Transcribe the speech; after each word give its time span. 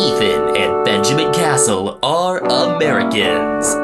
Ethan 0.00 0.56
and 0.56 0.84
Benjamin 0.86 1.30
Castle 1.34 1.98
are 2.02 2.38
Americans. 2.38 3.76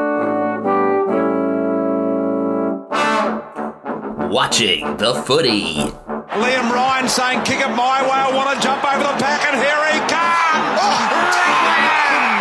Watching 4.32 4.96
the 4.96 5.22
footy. 5.26 5.92
Liam 6.32 6.72
Ryan 6.72 7.08
saying, 7.10 7.42
kick 7.44 7.60
it 7.60 7.68
my 7.68 8.00
way, 8.00 8.10
I 8.10 8.32
want 8.34 8.56
to 8.56 8.62
jump 8.64 8.82
over 8.84 9.04
the 9.04 9.16
pack, 9.20 9.44
and 9.44 9.56
here 9.60 9.84
he 9.92 10.00
comes! 10.08 10.80
Oh, 10.80 10.96
Ryan! 11.12 12.40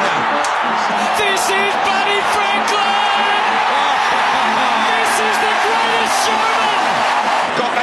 This 1.19 1.43
is 1.43 1.73
Buddy 1.83 2.19
Franklin! 2.31 3.43
Oh. 3.67 3.99
This 4.87 5.11
is 5.27 5.35
the 5.43 5.53
greatest 5.59 6.15
showman! 6.23 6.64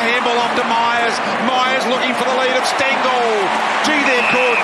Handball 0.02 0.34
off 0.34 0.54
to 0.58 0.66
Myers. 0.66 1.14
Myers 1.46 1.86
looking 1.86 2.10
for 2.18 2.26
the 2.26 2.34
lead 2.34 2.58
of 2.58 2.66
Stengle. 2.66 3.22
Gee, 3.86 4.02
they're 4.02 4.26
good. 4.34 4.58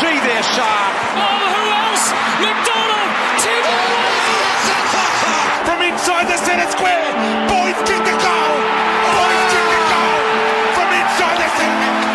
Gee, 0.00 0.16
they're 0.24 0.46
sharp. 0.56 0.94
Oh, 1.20 1.52
who 1.52 1.64
else? 1.68 2.04
McDonald! 2.40 3.12
From 5.68 5.82
inside 5.84 6.26
the 6.32 6.38
centre 6.40 6.70
square, 6.72 7.12
boys 7.44 7.76
kick 7.84 8.00
the 8.08 8.16
goal. 8.24 8.56
Boys 9.20 9.42
kick 9.52 9.66
the 9.68 9.82
goal. 9.92 10.20
From 10.72 10.88
inside 10.96 11.36
the 11.36 11.50
centre. 11.60 12.09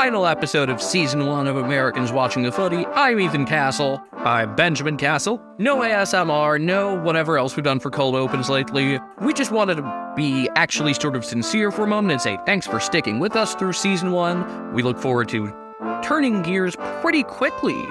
Final 0.00 0.26
episode 0.26 0.70
of 0.70 0.80
season 0.80 1.26
one 1.26 1.46
of 1.46 1.58
Americans 1.58 2.10
Watching 2.10 2.42
the 2.42 2.50
Footy. 2.50 2.86
I'm 2.86 3.20
Ethan 3.20 3.44
Castle. 3.44 4.02
I'm 4.14 4.56
Benjamin 4.56 4.96
Castle. 4.96 5.42
No 5.58 5.80
ASMR, 5.80 6.58
no 6.58 6.94
whatever 7.02 7.36
else 7.36 7.54
we've 7.54 7.64
done 7.64 7.80
for 7.80 7.90
cold 7.90 8.14
opens 8.14 8.48
lately. 8.48 8.98
We 9.20 9.34
just 9.34 9.50
wanted 9.50 9.74
to 9.74 10.12
be 10.16 10.48
actually 10.56 10.94
sort 10.94 11.16
of 11.16 11.24
sincere 11.26 11.70
for 11.70 11.84
a 11.84 11.86
moment 11.86 12.12
and 12.12 12.20
say 12.22 12.38
thanks 12.46 12.66
for 12.66 12.80
sticking 12.80 13.18
with 13.18 13.36
us 13.36 13.54
through 13.54 13.74
season 13.74 14.10
one. 14.12 14.72
We 14.72 14.82
look 14.82 14.98
forward 14.98 15.28
to 15.28 15.54
turning 16.02 16.40
gears 16.40 16.76
pretty 17.02 17.22
quickly 17.22 17.84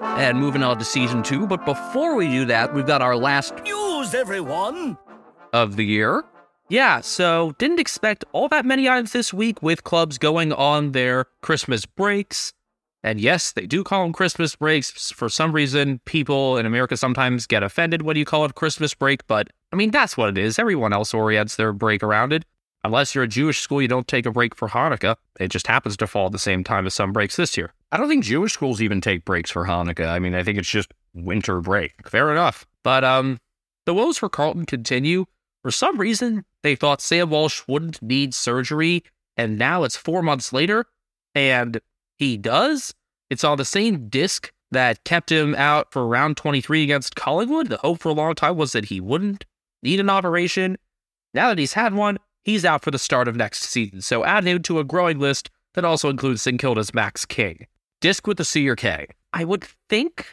and 0.00 0.38
moving 0.38 0.62
on 0.62 0.78
to 0.78 0.84
season 0.84 1.24
two. 1.24 1.48
But 1.48 1.64
before 1.64 2.14
we 2.14 2.28
do 2.28 2.44
that, 2.44 2.74
we've 2.74 2.86
got 2.86 3.02
our 3.02 3.16
last 3.16 3.60
News, 3.64 4.14
everyone! 4.14 4.98
of 5.52 5.74
the 5.74 5.84
year. 5.84 6.22
Yeah, 6.68 7.00
so 7.00 7.54
didn't 7.58 7.78
expect 7.78 8.24
all 8.32 8.48
that 8.48 8.66
many 8.66 8.88
items 8.88 9.12
this 9.12 9.32
week 9.32 9.62
with 9.62 9.84
clubs 9.84 10.18
going 10.18 10.52
on 10.52 10.92
their 10.92 11.26
Christmas 11.40 11.86
breaks. 11.86 12.52
And 13.04 13.20
yes, 13.20 13.52
they 13.52 13.66
do 13.66 13.84
call 13.84 14.02
them 14.02 14.12
Christmas 14.12 14.56
breaks. 14.56 15.12
For 15.12 15.28
some 15.28 15.52
reason, 15.52 16.00
people 16.06 16.56
in 16.56 16.66
America 16.66 16.96
sometimes 16.96 17.46
get 17.46 17.62
offended 17.62 18.02
when 18.02 18.16
you 18.16 18.24
call 18.24 18.44
it 18.44 18.56
Christmas 18.56 18.94
break, 18.94 19.24
but 19.28 19.48
I 19.72 19.76
mean, 19.76 19.92
that's 19.92 20.16
what 20.16 20.28
it 20.28 20.38
is. 20.38 20.58
Everyone 20.58 20.92
else 20.92 21.14
orients 21.14 21.54
their 21.54 21.72
break 21.72 22.02
around 22.02 22.32
it. 22.32 22.44
Unless 22.82 23.14
you're 23.14 23.24
a 23.24 23.28
Jewish 23.28 23.60
school, 23.60 23.80
you 23.80 23.88
don't 23.88 24.08
take 24.08 24.26
a 24.26 24.32
break 24.32 24.56
for 24.56 24.68
Hanukkah. 24.68 25.16
It 25.38 25.48
just 25.48 25.66
happens 25.68 25.96
to 25.98 26.06
fall 26.06 26.26
at 26.26 26.32
the 26.32 26.38
same 26.38 26.64
time 26.64 26.86
as 26.86 26.94
some 26.94 27.12
breaks 27.12 27.36
this 27.36 27.56
year. 27.56 27.72
I 27.92 27.96
don't 27.96 28.08
think 28.08 28.24
Jewish 28.24 28.52
schools 28.52 28.82
even 28.82 29.00
take 29.00 29.24
breaks 29.24 29.50
for 29.50 29.66
Hanukkah. 29.66 30.08
I 30.08 30.18
mean, 30.18 30.34
I 30.34 30.42
think 30.42 30.58
it's 30.58 30.68
just 30.68 30.92
winter 31.14 31.60
break. 31.60 32.08
Fair 32.08 32.30
enough. 32.32 32.66
But 32.82 33.04
um, 33.04 33.38
the 33.84 33.94
woes 33.94 34.18
for 34.18 34.28
Carlton 34.28 34.66
continue. 34.66 35.26
For 35.66 35.72
some 35.72 35.98
reason, 35.98 36.44
they 36.62 36.76
thought 36.76 37.00
Sam 37.00 37.28
Walsh 37.28 37.60
wouldn't 37.66 38.00
need 38.00 38.34
surgery, 38.34 39.02
and 39.36 39.58
now 39.58 39.82
it's 39.82 39.96
four 39.96 40.22
months 40.22 40.52
later, 40.52 40.86
and 41.34 41.80
he 42.14 42.36
does. 42.36 42.94
It's 43.30 43.42
on 43.42 43.58
the 43.58 43.64
same 43.64 44.08
disc 44.08 44.52
that 44.70 45.02
kept 45.02 45.32
him 45.32 45.56
out 45.56 45.90
for 45.90 46.06
round 46.06 46.36
23 46.36 46.84
against 46.84 47.16
Collingwood. 47.16 47.68
The 47.68 47.78
hope 47.78 47.98
for 47.98 48.10
a 48.10 48.12
long 48.12 48.36
time 48.36 48.56
was 48.56 48.70
that 48.74 48.84
he 48.84 49.00
wouldn't 49.00 49.44
need 49.82 49.98
an 49.98 50.08
operation. 50.08 50.78
Now 51.34 51.48
that 51.48 51.58
he's 51.58 51.72
had 51.72 51.94
one, 51.94 52.18
he's 52.44 52.64
out 52.64 52.84
for 52.84 52.92
the 52.92 52.96
start 52.96 53.26
of 53.26 53.34
next 53.34 53.64
season. 53.64 54.02
So 54.02 54.24
add 54.24 54.44
him 54.44 54.62
to 54.62 54.78
a 54.78 54.84
growing 54.84 55.18
list 55.18 55.50
that 55.74 55.84
also 55.84 56.10
includes 56.10 56.42
St. 56.42 56.60
Kilda's 56.60 56.94
Max 56.94 57.24
King. 57.24 57.66
Disc 58.00 58.24
with 58.28 58.36
the 58.36 58.44
C 58.44 58.68
or 58.68 58.76
K. 58.76 59.08
I 59.32 59.42
would 59.42 59.64
think 59.88 60.28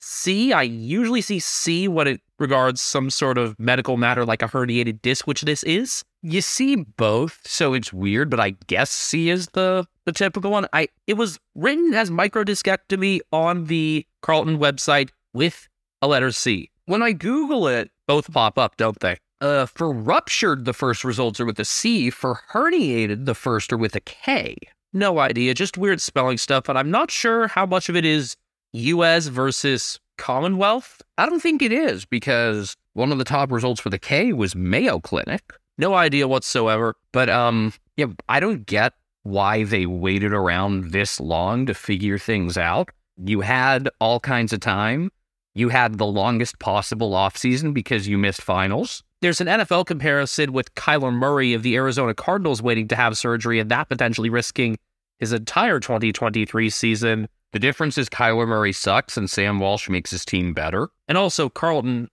C. 0.00 0.54
I 0.54 0.62
usually 0.62 1.20
see 1.20 1.40
C 1.40 1.88
when 1.88 2.08
it 2.08 2.22
regards 2.42 2.82
some 2.82 3.08
sort 3.08 3.38
of 3.38 3.58
medical 3.58 3.96
matter 3.96 4.26
like 4.26 4.42
a 4.42 4.48
herniated 4.48 5.00
disc, 5.00 5.26
which 5.26 5.40
this 5.40 5.62
is. 5.62 6.04
You 6.20 6.42
see 6.42 6.76
both, 6.76 7.40
so 7.46 7.72
it's 7.72 7.92
weird, 7.92 8.28
but 8.28 8.38
I 8.38 8.50
guess 8.66 8.90
C 8.90 9.30
is 9.30 9.48
the 9.54 9.86
the 10.04 10.12
typical 10.12 10.50
one. 10.50 10.66
I 10.72 10.88
it 11.06 11.14
was 11.14 11.38
written 11.54 11.94
as 11.94 12.10
microdiscectomy 12.10 13.20
on 13.32 13.64
the 13.64 14.06
Carlton 14.20 14.58
website 14.58 15.08
with 15.32 15.68
a 16.02 16.08
letter 16.08 16.30
C. 16.30 16.70
When 16.84 17.02
I 17.02 17.12
Google 17.12 17.66
it, 17.68 17.90
both 18.06 18.30
pop 18.30 18.58
up, 18.58 18.76
don't 18.76 19.00
they? 19.00 19.16
Uh, 19.40 19.66
for 19.66 19.90
ruptured, 19.90 20.64
the 20.64 20.72
first 20.72 21.02
results 21.02 21.40
are 21.40 21.46
with 21.46 21.58
a 21.58 21.64
C. 21.64 22.10
For 22.10 22.40
herniated, 22.52 23.24
the 23.24 23.34
first 23.34 23.72
are 23.72 23.78
with 23.78 23.96
a 23.96 24.00
K. 24.00 24.56
No 24.92 25.18
idea, 25.18 25.54
just 25.54 25.78
weird 25.78 26.00
spelling 26.00 26.38
stuff, 26.38 26.68
and 26.68 26.78
I'm 26.78 26.90
not 26.90 27.10
sure 27.10 27.48
how 27.48 27.64
much 27.64 27.88
of 27.88 27.96
it 27.96 28.04
is 28.04 28.36
US 28.72 29.26
versus 29.26 29.98
Commonwealth? 30.18 31.02
I 31.18 31.26
don't 31.26 31.40
think 31.40 31.62
it 31.62 31.72
is 31.72 32.04
because 32.04 32.76
one 32.94 33.12
of 33.12 33.18
the 33.18 33.24
top 33.24 33.50
results 33.50 33.80
for 33.80 33.90
the 33.90 33.98
K 33.98 34.32
was 34.32 34.54
Mayo 34.54 35.00
Clinic. 35.00 35.52
No 35.78 35.94
idea 35.94 36.28
whatsoever. 36.28 36.96
But 37.12 37.28
um 37.28 37.72
yeah, 37.96 38.06
I 38.28 38.40
don't 38.40 38.66
get 38.66 38.94
why 39.22 39.64
they 39.64 39.86
waited 39.86 40.32
around 40.32 40.92
this 40.92 41.20
long 41.20 41.66
to 41.66 41.74
figure 41.74 42.18
things 42.18 42.56
out. 42.56 42.90
You 43.24 43.40
had 43.40 43.88
all 44.00 44.20
kinds 44.20 44.52
of 44.52 44.60
time. 44.60 45.10
You 45.54 45.68
had 45.68 45.98
the 45.98 46.06
longest 46.06 46.58
possible 46.58 47.12
offseason 47.12 47.74
because 47.74 48.08
you 48.08 48.16
missed 48.16 48.42
finals. 48.42 49.02
There's 49.20 49.40
an 49.40 49.46
NFL 49.46 49.86
comparison 49.86 50.52
with 50.52 50.74
Kyler 50.74 51.12
Murray 51.12 51.54
of 51.54 51.62
the 51.62 51.76
Arizona 51.76 52.14
Cardinals 52.14 52.62
waiting 52.62 52.88
to 52.88 52.96
have 52.96 53.16
surgery 53.16 53.60
and 53.60 53.70
that 53.70 53.88
potentially 53.88 54.30
risking 54.30 54.78
his 55.20 55.32
entire 55.32 55.78
2023 55.78 56.70
season. 56.70 57.28
The 57.52 57.58
difference 57.58 57.98
is 57.98 58.08
Kyler 58.08 58.48
Murray 58.48 58.72
sucks 58.72 59.16
and 59.16 59.28
Sam 59.28 59.60
Walsh 59.60 59.88
makes 59.88 60.10
his 60.10 60.24
team 60.24 60.54
better. 60.54 60.88
And 61.06 61.18
also, 61.18 61.48
Carlton 61.48 62.08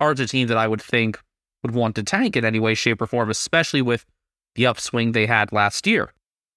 are 0.00 0.12
a 0.12 0.14
team 0.14 0.46
that 0.48 0.56
I 0.56 0.68
would 0.68 0.82
think 0.82 1.18
would 1.62 1.74
want 1.74 1.96
to 1.96 2.02
tank 2.02 2.36
in 2.36 2.44
any 2.44 2.60
way, 2.60 2.74
shape, 2.74 3.00
or 3.02 3.06
form, 3.06 3.30
especially 3.30 3.82
with 3.82 4.04
the 4.54 4.66
upswing 4.66 5.12
they 5.12 5.26
had 5.26 5.52
last 5.52 5.86
year. 5.86 6.12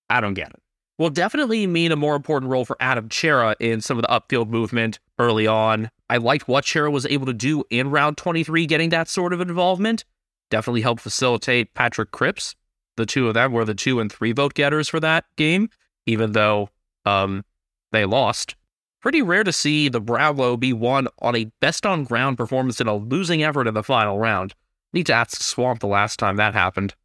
I 0.10 0.22
don't 0.22 0.36
get 0.36 0.50
it. 0.50 0.60
Will 1.00 1.10
definitely 1.10 1.68
mean 1.68 1.92
a 1.92 1.96
more 1.96 2.16
important 2.16 2.52
role 2.52 2.66
for 2.66 2.76
Adam 2.80 3.10
Cerra 3.12 3.56
in 3.60 3.82
some 3.82 3.98
of 3.98 4.02
the 4.04 4.08
upfield 4.08 4.50
movement 4.50 5.00
early 5.20 5.48
on. 5.48 5.90
I 6.10 6.18
liked 6.18 6.48
what 6.48 6.66
Cerra 6.66 6.90
was 6.90 7.06
able 7.06 7.28
to 7.28 7.34
do 7.34 7.64
in 7.70 7.92
round 7.92 8.18
23, 8.18 8.66
getting 8.66 8.90
that 8.90 9.08
sort 9.08 9.34
of 9.34 9.42
involvement. 9.42 10.06
Definitely 10.50 10.82
helped 10.82 11.02
facilitate 11.02 11.74
Patrick 11.74 12.12
Cripps. 12.12 12.56
The 12.96 13.06
two 13.06 13.28
of 13.28 13.36
them 13.36 13.52
were 13.52 13.66
the 13.66 13.76
two 13.76 14.00
and 14.00 14.12
three 14.12 14.32
vote 14.32 14.56
getters 14.56 14.90
for 14.90 15.00
that 15.00 15.26
game, 15.36 15.70
even 16.08 16.32
though 16.32 16.70
um, 17.06 17.46
they 17.92 18.06
lost. 18.06 18.56
Pretty 19.02 19.22
rare 19.22 19.44
to 19.44 19.54
see 19.54 19.90
the 19.90 20.02
Brownlow 20.02 20.58
be 20.58 20.74
won 20.74 21.08
on 21.20 21.36
a 21.36 21.52
best 21.62 21.86
on 21.86 22.04
ground 22.04 22.38
performance 22.38 22.82
in 22.82 22.88
a 22.88 22.96
losing 22.96 23.44
effort 23.44 23.68
in 23.68 23.74
the 23.74 23.84
final 23.84 24.18
round. 24.18 24.54
Need 24.94 25.06
to 25.08 25.14
ask 25.14 25.42
Swamp 25.42 25.80
the 25.80 25.88
last 25.88 26.18
time 26.18 26.38
that 26.38 26.54
happened. 26.54 26.96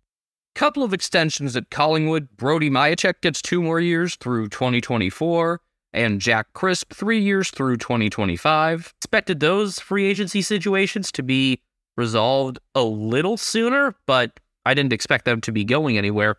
Couple 0.54 0.82
of 0.82 0.92
extensions 0.92 1.56
at 1.56 1.70
Collingwood. 1.70 2.28
Brody 2.36 2.70
Mihocek 2.70 3.20
gets 3.22 3.40
two 3.40 3.62
more 3.62 3.80
years 3.80 4.16
through 4.16 4.48
2024, 4.48 5.60
and 5.92 6.20
Jack 6.20 6.52
Crisp 6.54 6.92
three 6.92 7.20
years 7.20 7.50
through 7.50 7.78
2025. 7.78 8.94
Expected 8.98 9.40
those 9.40 9.78
free 9.78 10.06
agency 10.06 10.42
situations 10.42 11.10
to 11.12 11.22
be 11.22 11.62
resolved 11.96 12.58
a 12.74 12.82
little 12.82 13.36
sooner, 13.36 13.94
but 14.06 14.40
I 14.64 14.74
didn't 14.74 14.92
expect 14.92 15.24
them 15.24 15.40
to 15.42 15.52
be 15.52 15.64
going 15.64 15.98
anywhere. 15.98 16.36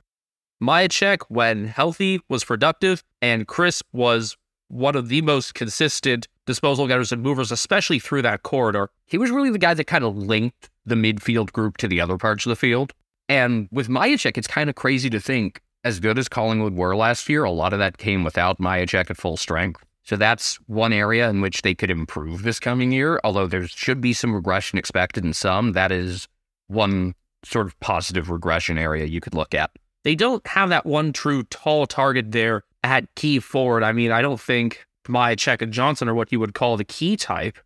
Mihocek, 0.61 1.23
when 1.29 1.65
healthy, 1.65 2.21
was 2.29 2.43
productive, 2.43 3.03
and 3.21 3.47
Crisp 3.47 3.85
was 3.91 4.37
one 4.67 4.95
of 4.95 5.09
the 5.09 5.21
most 5.21 5.53
consistent 5.53 6.27
disposal 6.45 6.87
getters 6.87 7.11
and 7.11 7.21
movers, 7.21 7.51
especially 7.51 7.99
through 7.99 8.21
that 8.23 8.43
corridor. 8.43 8.89
He 9.05 9.17
was 9.17 9.31
really 9.31 9.49
the 9.49 9.59
guy 9.59 9.73
that 9.73 9.85
kind 9.85 10.03
of 10.03 10.17
linked 10.17 10.69
the 10.85 10.95
midfield 10.95 11.51
group 11.51 11.77
to 11.77 11.87
the 11.87 12.01
other 12.01 12.17
parts 12.17 12.45
of 12.45 12.49
the 12.49 12.55
field. 12.55 12.93
And 13.29 13.67
with 13.71 13.87
Mihocek, 13.87 14.37
it's 14.37 14.47
kind 14.47 14.69
of 14.69 14.75
crazy 14.75 15.09
to 15.09 15.19
think, 15.19 15.61
as 15.83 15.99
good 15.99 16.17
as 16.17 16.29
Collingwood 16.29 16.75
were 16.75 16.95
last 16.95 17.27
year, 17.29 17.43
a 17.43 17.51
lot 17.51 17.73
of 17.73 17.79
that 17.79 17.97
came 17.97 18.23
without 18.23 18.59
Mihocek 18.59 19.09
at 19.09 19.17
full 19.17 19.37
strength. 19.37 19.83
So 20.03 20.17
that's 20.17 20.55
one 20.67 20.91
area 20.91 21.29
in 21.29 21.39
which 21.39 21.61
they 21.61 21.73
could 21.73 21.89
improve 21.89 22.43
this 22.43 22.59
coming 22.59 22.91
year, 22.91 23.21
although 23.23 23.47
there 23.47 23.67
should 23.67 24.01
be 24.01 24.13
some 24.13 24.35
regression 24.35 24.77
expected 24.77 25.23
in 25.23 25.33
some. 25.33 25.71
That 25.73 25.91
is 25.91 26.27
one 26.67 27.15
sort 27.45 27.67
of 27.67 27.79
positive 27.79 28.29
regression 28.29 28.77
area 28.77 29.05
you 29.05 29.21
could 29.21 29.33
look 29.33 29.53
at. 29.53 29.71
They 30.03 30.15
don't 30.15 30.45
have 30.47 30.69
that 30.69 30.85
one 30.85 31.13
true 31.13 31.43
tall 31.43 31.85
target 31.87 32.31
there 32.31 32.63
at 32.83 33.13
key 33.15 33.39
forward. 33.39 33.83
I 33.83 33.91
mean, 33.91 34.11
I 34.11 34.21
don't 34.21 34.39
think 34.39 34.85
Mihocek 35.07 35.61
and 35.61 35.71
Johnson 35.71 36.09
are 36.09 36.13
what 36.13 36.31
you 36.31 36.39
would 36.39 36.53
call 36.53 36.77
the 36.77 36.83
key 36.83 37.15
type. 37.15 37.57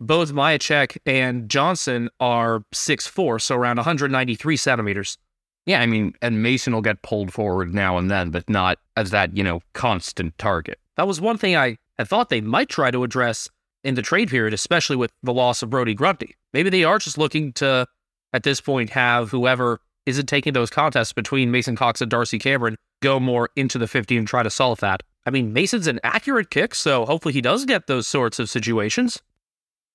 Both 0.00 0.32
Mihocek 0.32 0.98
and 1.06 1.48
Johnson 1.48 2.08
are 2.20 2.64
6'4, 2.74 3.40
so 3.40 3.56
around 3.56 3.76
193 3.76 4.56
centimeters. 4.56 5.18
Yeah, 5.66 5.80
I 5.80 5.86
mean, 5.86 6.14
and 6.20 6.42
Mason 6.42 6.72
will 6.72 6.82
get 6.82 7.02
pulled 7.02 7.32
forward 7.32 7.72
now 7.72 7.96
and 7.96 8.10
then, 8.10 8.30
but 8.30 8.48
not 8.48 8.78
as 8.96 9.10
that, 9.10 9.36
you 9.36 9.44
know, 9.44 9.60
constant 9.74 10.36
target. 10.38 10.78
That 10.96 11.06
was 11.06 11.20
one 11.20 11.38
thing 11.38 11.56
I 11.56 11.76
had 11.98 12.08
thought 12.08 12.30
they 12.30 12.40
might 12.40 12.68
try 12.68 12.90
to 12.90 13.04
address 13.04 13.48
in 13.84 13.94
the 13.94 14.02
trade 14.02 14.28
period, 14.28 14.54
especially 14.54 14.96
with 14.96 15.12
the 15.22 15.32
loss 15.32 15.62
of 15.62 15.70
Brodie 15.70 15.94
Grundy. 15.94 16.34
Maybe 16.52 16.70
they 16.70 16.84
are 16.84 16.98
just 16.98 17.16
looking 17.16 17.52
to, 17.54 17.86
at 18.32 18.42
this 18.42 18.60
point, 18.60 18.90
have 18.90 19.30
whoever 19.30 19.80
isn't 20.06 20.26
taking 20.26 20.52
those 20.52 20.70
contests 20.70 21.12
between 21.12 21.50
Mason 21.50 21.76
Cox 21.76 22.00
and 22.00 22.10
Darcy 22.10 22.38
Cameron 22.38 22.76
go 23.02 23.20
more 23.20 23.50
into 23.56 23.78
the 23.78 23.86
50 23.86 24.16
and 24.16 24.26
try 24.26 24.42
to 24.42 24.50
solve 24.50 24.80
that. 24.80 25.02
I 25.26 25.30
mean, 25.30 25.52
Mason's 25.52 25.86
an 25.86 26.00
accurate 26.02 26.50
kick, 26.50 26.74
so 26.74 27.04
hopefully 27.06 27.34
he 27.34 27.40
does 27.40 27.64
get 27.64 27.86
those 27.86 28.08
sorts 28.08 28.38
of 28.38 28.50
situations. 28.50 29.22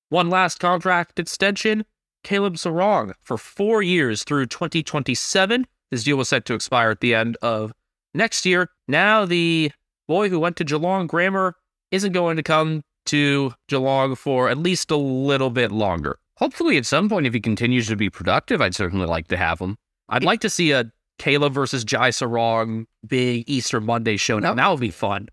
One 0.09 0.29
last 0.29 0.59
contract 0.59 1.19
extension 1.19 1.85
Caleb 2.23 2.55
Serong 2.55 3.13
for 3.23 3.37
four 3.37 3.81
years 3.81 4.23
through 4.23 4.47
2027. 4.47 5.65
His 5.91 6.03
deal 6.03 6.17
was 6.17 6.29
set 6.29 6.45
to 6.45 6.53
expire 6.53 6.89
at 6.91 6.99
the 6.99 7.15
end 7.15 7.37
of 7.41 7.73
next 8.13 8.45
year. 8.45 8.69
Now, 8.87 9.25
the 9.25 9.71
boy 10.07 10.29
who 10.29 10.39
went 10.39 10.57
to 10.57 10.63
Geelong 10.63 11.07
Grammar 11.07 11.55
isn't 11.91 12.11
going 12.11 12.37
to 12.37 12.43
come 12.43 12.83
to 13.07 13.53
Geelong 13.69 14.15
for 14.15 14.49
at 14.49 14.57
least 14.57 14.91
a 14.91 14.97
little 14.97 15.49
bit 15.49 15.71
longer. 15.71 16.19
Hopefully, 16.37 16.77
at 16.77 16.85
some 16.85 17.09
point, 17.09 17.25
if 17.25 17.33
he 17.33 17.39
continues 17.39 17.87
to 17.87 17.95
be 17.95 18.09
productive, 18.09 18.61
I'd 18.61 18.75
certainly 18.75 19.07
like 19.07 19.27
to 19.29 19.37
have 19.37 19.59
him. 19.59 19.77
I'd 20.09 20.23
like 20.23 20.41
to 20.41 20.49
see 20.49 20.71
a 20.71 20.91
Caleb 21.17 21.53
versus 21.53 21.83
Jai 21.83 22.09
Serong 22.09 22.85
big 23.05 23.43
Easter 23.47 23.81
Monday 23.81 24.17
show. 24.17 24.39
Now, 24.39 24.53
that 24.53 24.69
would 24.69 24.79
be 24.79 24.91
fun. 24.91 25.29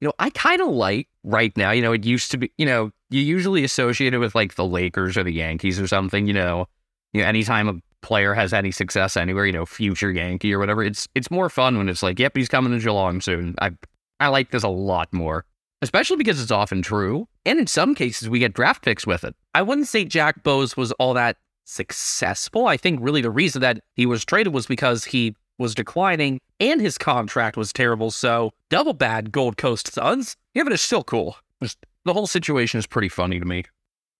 You 0.00 0.08
know, 0.08 0.14
I 0.18 0.30
kind 0.30 0.60
of 0.60 0.68
like 0.68 1.08
right 1.24 1.56
now, 1.56 1.70
you 1.70 1.82
know, 1.82 1.92
it 1.92 2.04
used 2.04 2.30
to 2.32 2.38
be, 2.38 2.52
you 2.58 2.66
know, 2.66 2.90
you 3.10 3.20
usually 3.20 3.64
associate 3.64 4.14
it 4.14 4.18
with 4.18 4.34
like 4.34 4.54
the 4.54 4.64
Lakers 4.64 5.16
or 5.16 5.22
the 5.22 5.32
Yankees 5.32 5.80
or 5.80 5.86
something, 5.86 6.26
you 6.26 6.32
know, 6.32 6.66
you 7.12 7.22
know, 7.22 7.28
anytime 7.28 7.68
a 7.68 7.74
player 8.02 8.34
has 8.34 8.52
any 8.52 8.70
success 8.70 9.16
anywhere, 9.16 9.46
you 9.46 9.52
know, 9.52 9.64
future 9.64 10.10
Yankee 10.10 10.52
or 10.52 10.58
whatever, 10.58 10.82
it's 10.82 11.08
it's 11.14 11.30
more 11.30 11.48
fun 11.48 11.78
when 11.78 11.88
it's 11.88 12.02
like, 12.02 12.18
yep, 12.18 12.36
he's 12.36 12.48
coming 12.48 12.72
to 12.72 12.78
Geelong 12.78 13.20
soon. 13.20 13.54
I 13.60 13.70
I 14.20 14.28
like 14.28 14.50
this 14.50 14.62
a 14.62 14.68
lot 14.68 15.12
more, 15.12 15.44
especially 15.82 16.16
because 16.16 16.40
it's 16.42 16.50
often 16.50 16.82
true, 16.82 17.26
and 17.44 17.58
in 17.58 17.66
some 17.66 17.94
cases 17.94 18.28
we 18.28 18.38
get 18.38 18.54
draft 18.54 18.84
picks 18.84 19.06
with 19.06 19.24
it. 19.24 19.34
I 19.54 19.62
wouldn't 19.62 19.88
say 19.88 20.04
Jack 20.04 20.42
Bowes 20.42 20.76
was 20.76 20.92
all 20.92 21.14
that 21.14 21.38
successful. 21.66 22.66
I 22.66 22.76
think 22.76 23.00
really 23.02 23.20
the 23.20 23.30
reason 23.30 23.60
that 23.60 23.80
he 23.94 24.06
was 24.06 24.24
traded 24.24 24.54
was 24.54 24.66
because 24.66 25.04
he 25.04 25.34
was 25.58 25.74
declining 25.74 26.40
and 26.60 26.80
his 26.80 26.96
contract 26.96 27.56
was 27.56 27.72
terrible. 27.72 28.10
So 28.10 28.52
double 28.70 28.94
bad 28.94 29.32
Gold 29.32 29.56
Coast 29.56 29.92
Suns. 29.92 30.36
Yeah, 30.54 30.62
but 30.62 30.72
it's 30.72 30.82
still 30.82 31.04
cool. 31.04 31.36
Just, 31.62 31.78
the 32.04 32.12
whole 32.12 32.26
situation 32.26 32.78
is 32.78 32.86
pretty 32.86 33.08
funny 33.08 33.38
to 33.38 33.44
me. 33.44 33.64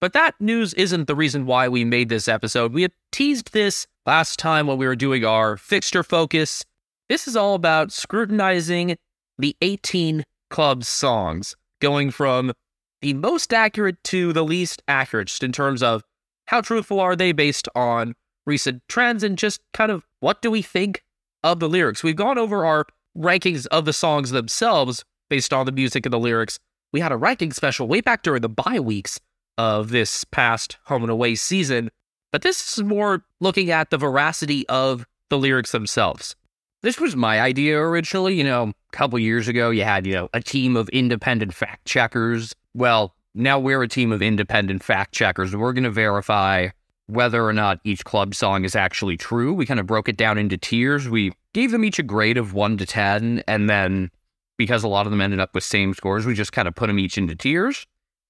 But 0.00 0.12
that 0.12 0.34
news 0.40 0.74
isn't 0.74 1.06
the 1.06 1.14
reason 1.14 1.46
why 1.46 1.68
we 1.68 1.84
made 1.84 2.08
this 2.08 2.28
episode. 2.28 2.72
We 2.72 2.82
had 2.82 2.92
teased 3.12 3.52
this 3.52 3.86
last 4.04 4.38
time 4.38 4.66
when 4.66 4.76
we 4.76 4.86
were 4.86 4.96
doing 4.96 5.24
our 5.24 5.56
fixture 5.56 6.02
focus. 6.02 6.64
This 7.08 7.26
is 7.26 7.36
all 7.36 7.54
about 7.54 7.92
scrutinizing 7.92 8.96
the 9.38 9.56
18 9.62 10.24
club 10.50 10.84
songs, 10.84 11.54
going 11.80 12.10
from 12.10 12.52
the 13.00 13.14
most 13.14 13.52
accurate 13.52 14.02
to 14.04 14.32
the 14.32 14.44
least 14.44 14.82
accurate, 14.88 15.28
just 15.28 15.42
in 15.42 15.52
terms 15.52 15.82
of 15.82 16.02
how 16.46 16.60
truthful 16.60 17.00
are 17.00 17.16
they 17.16 17.32
based 17.32 17.68
on 17.74 18.14
recent 18.46 18.82
trends 18.88 19.22
and 19.22 19.36
just 19.36 19.60
kind 19.72 19.90
of 19.90 20.04
what 20.20 20.40
do 20.42 20.50
we 20.50 20.62
think 20.62 21.02
of 21.44 21.60
the 21.60 21.68
lyrics. 21.68 22.02
We've 22.02 22.16
gone 22.16 22.38
over 22.38 22.64
our 22.64 22.86
rankings 23.16 23.66
of 23.68 23.84
the 23.84 23.92
songs 23.92 24.30
themselves 24.30 25.04
based 25.28 25.52
on 25.52 25.66
the 25.66 25.72
music 25.72 26.06
and 26.06 26.12
the 26.12 26.18
lyrics. 26.18 26.58
We 26.92 27.00
had 27.00 27.12
a 27.12 27.16
ranking 27.16 27.52
special 27.52 27.88
way 27.88 28.00
back 28.00 28.22
during 28.22 28.42
the 28.42 28.48
bye 28.48 28.80
weeks 28.80 29.20
of 29.58 29.90
this 29.90 30.24
past 30.24 30.78
home 30.84 31.02
and 31.02 31.10
away 31.10 31.34
season, 31.34 31.90
but 32.32 32.42
this 32.42 32.76
is 32.78 32.84
more 32.84 33.24
looking 33.40 33.70
at 33.70 33.90
the 33.90 33.98
veracity 33.98 34.68
of 34.68 35.06
the 35.30 35.38
lyrics 35.38 35.72
themselves. 35.72 36.36
This 36.82 37.00
was 37.00 37.16
my 37.16 37.40
idea 37.40 37.78
originally. 37.78 38.34
You 38.34 38.44
know, 38.44 38.62
a 38.64 38.96
couple 38.96 39.18
years 39.18 39.48
ago, 39.48 39.70
you 39.70 39.82
had, 39.82 40.06
you 40.06 40.12
know, 40.12 40.28
a 40.34 40.40
team 40.40 40.76
of 40.76 40.88
independent 40.90 41.54
fact 41.54 41.86
checkers. 41.86 42.54
Well, 42.74 43.14
now 43.36 43.58
we're 43.58 43.82
a 43.82 43.88
team 43.88 44.12
of 44.12 44.22
independent 44.22 44.82
fact 44.82 45.12
checkers. 45.12 45.54
We're 45.54 45.74
going 45.74 45.84
to 45.84 45.90
verify 45.90 46.68
whether 47.06 47.44
or 47.44 47.52
not 47.52 47.80
each 47.84 48.04
club 48.04 48.34
song 48.34 48.64
is 48.64 48.74
actually 48.74 49.16
true. 49.16 49.52
We 49.52 49.66
kind 49.66 49.78
of 49.78 49.86
broke 49.86 50.08
it 50.08 50.16
down 50.16 50.38
into 50.38 50.56
tiers. 50.56 51.08
We 51.08 51.32
gave 51.52 51.70
them 51.70 51.84
each 51.84 51.98
a 51.98 52.02
grade 52.02 52.38
of 52.38 52.54
one 52.54 52.78
to 52.78 52.86
10. 52.86 53.44
And 53.46 53.68
then 53.68 54.10
because 54.56 54.82
a 54.82 54.88
lot 54.88 55.06
of 55.06 55.12
them 55.12 55.20
ended 55.20 55.38
up 55.38 55.54
with 55.54 55.64
same 55.64 55.92
scores, 55.92 56.24
we 56.24 56.34
just 56.34 56.52
kind 56.52 56.66
of 56.66 56.74
put 56.74 56.86
them 56.86 56.98
each 56.98 57.18
into 57.18 57.36
tiers. 57.36 57.86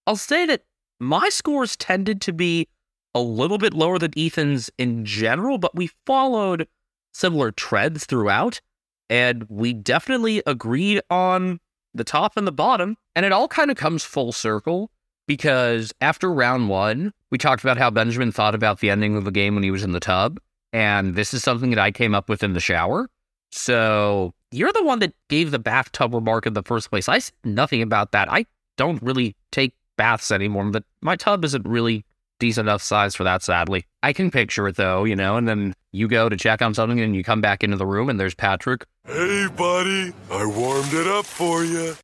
I'll 0.06 0.16
say 0.16 0.44
that 0.46 0.64
my 0.98 1.28
scores 1.28 1.76
tended 1.76 2.20
to 2.22 2.32
be 2.32 2.68
a 3.14 3.20
little 3.20 3.58
bit 3.58 3.74
lower 3.74 3.98
than 3.98 4.12
Ethan's 4.16 4.70
in 4.76 5.04
general, 5.04 5.56
but 5.56 5.74
we 5.74 5.90
followed 6.04 6.68
similar 7.14 7.52
trends 7.52 8.04
throughout. 8.04 8.60
And 9.08 9.46
we 9.48 9.72
definitely 9.72 10.42
agreed 10.46 11.00
on 11.10 11.60
the 11.94 12.04
top 12.04 12.36
and 12.36 12.46
the 12.46 12.52
bottom. 12.52 12.96
And 13.14 13.24
it 13.24 13.30
all 13.30 13.46
kind 13.46 13.70
of 13.70 13.76
comes 13.76 14.02
full 14.02 14.32
circle 14.32 14.90
because 15.26 15.92
after 16.00 16.32
round 16.32 16.68
one, 16.68 17.12
we 17.30 17.38
talked 17.38 17.62
about 17.62 17.78
how 17.78 17.90
Benjamin 17.90 18.32
thought 18.32 18.54
about 18.54 18.80
the 18.80 18.90
ending 18.90 19.16
of 19.16 19.24
the 19.24 19.30
game 19.30 19.54
when 19.54 19.64
he 19.64 19.70
was 19.70 19.84
in 19.84 19.92
the 19.92 20.00
tub. 20.00 20.40
And 20.72 21.14
this 21.14 21.34
is 21.34 21.42
something 21.42 21.70
that 21.70 21.78
I 21.78 21.90
came 21.90 22.14
up 22.14 22.28
with 22.28 22.42
in 22.42 22.52
the 22.52 22.60
shower. 22.60 23.08
So 23.50 24.34
you're 24.50 24.72
the 24.72 24.84
one 24.84 24.98
that 25.00 25.14
gave 25.28 25.50
the 25.50 25.58
bathtub 25.58 26.14
remark 26.14 26.46
in 26.46 26.52
the 26.52 26.62
first 26.62 26.90
place. 26.90 27.08
I 27.08 27.18
said 27.18 27.34
nothing 27.44 27.82
about 27.82 28.12
that. 28.12 28.30
I 28.30 28.46
don't 28.76 29.02
really 29.02 29.36
take 29.52 29.74
baths 29.96 30.30
anymore, 30.30 30.64
but 30.70 30.84
my 31.00 31.16
tub 31.16 31.44
isn't 31.44 31.66
really 31.66 32.04
decent 32.38 32.68
enough 32.68 32.82
size 32.82 33.14
for 33.14 33.24
that, 33.24 33.42
sadly. 33.42 33.86
I 34.02 34.12
can 34.12 34.30
picture 34.30 34.68
it 34.68 34.76
though, 34.76 35.04
you 35.04 35.16
know, 35.16 35.36
and 35.36 35.48
then 35.48 35.74
you 35.92 36.06
go 36.08 36.28
to 36.28 36.36
check 36.36 36.60
on 36.60 36.74
something 36.74 37.00
and 37.00 37.16
you 37.16 37.24
come 37.24 37.40
back 37.40 37.64
into 37.64 37.76
the 37.76 37.86
room 37.86 38.10
and 38.10 38.20
there's 38.20 38.34
Patrick. 38.34 38.84
Hey, 39.06 39.46
buddy, 39.56 40.12
I 40.30 40.44
warmed 40.44 40.92
it 40.92 41.06
up 41.06 41.24
for 41.24 41.64
you 41.64 41.96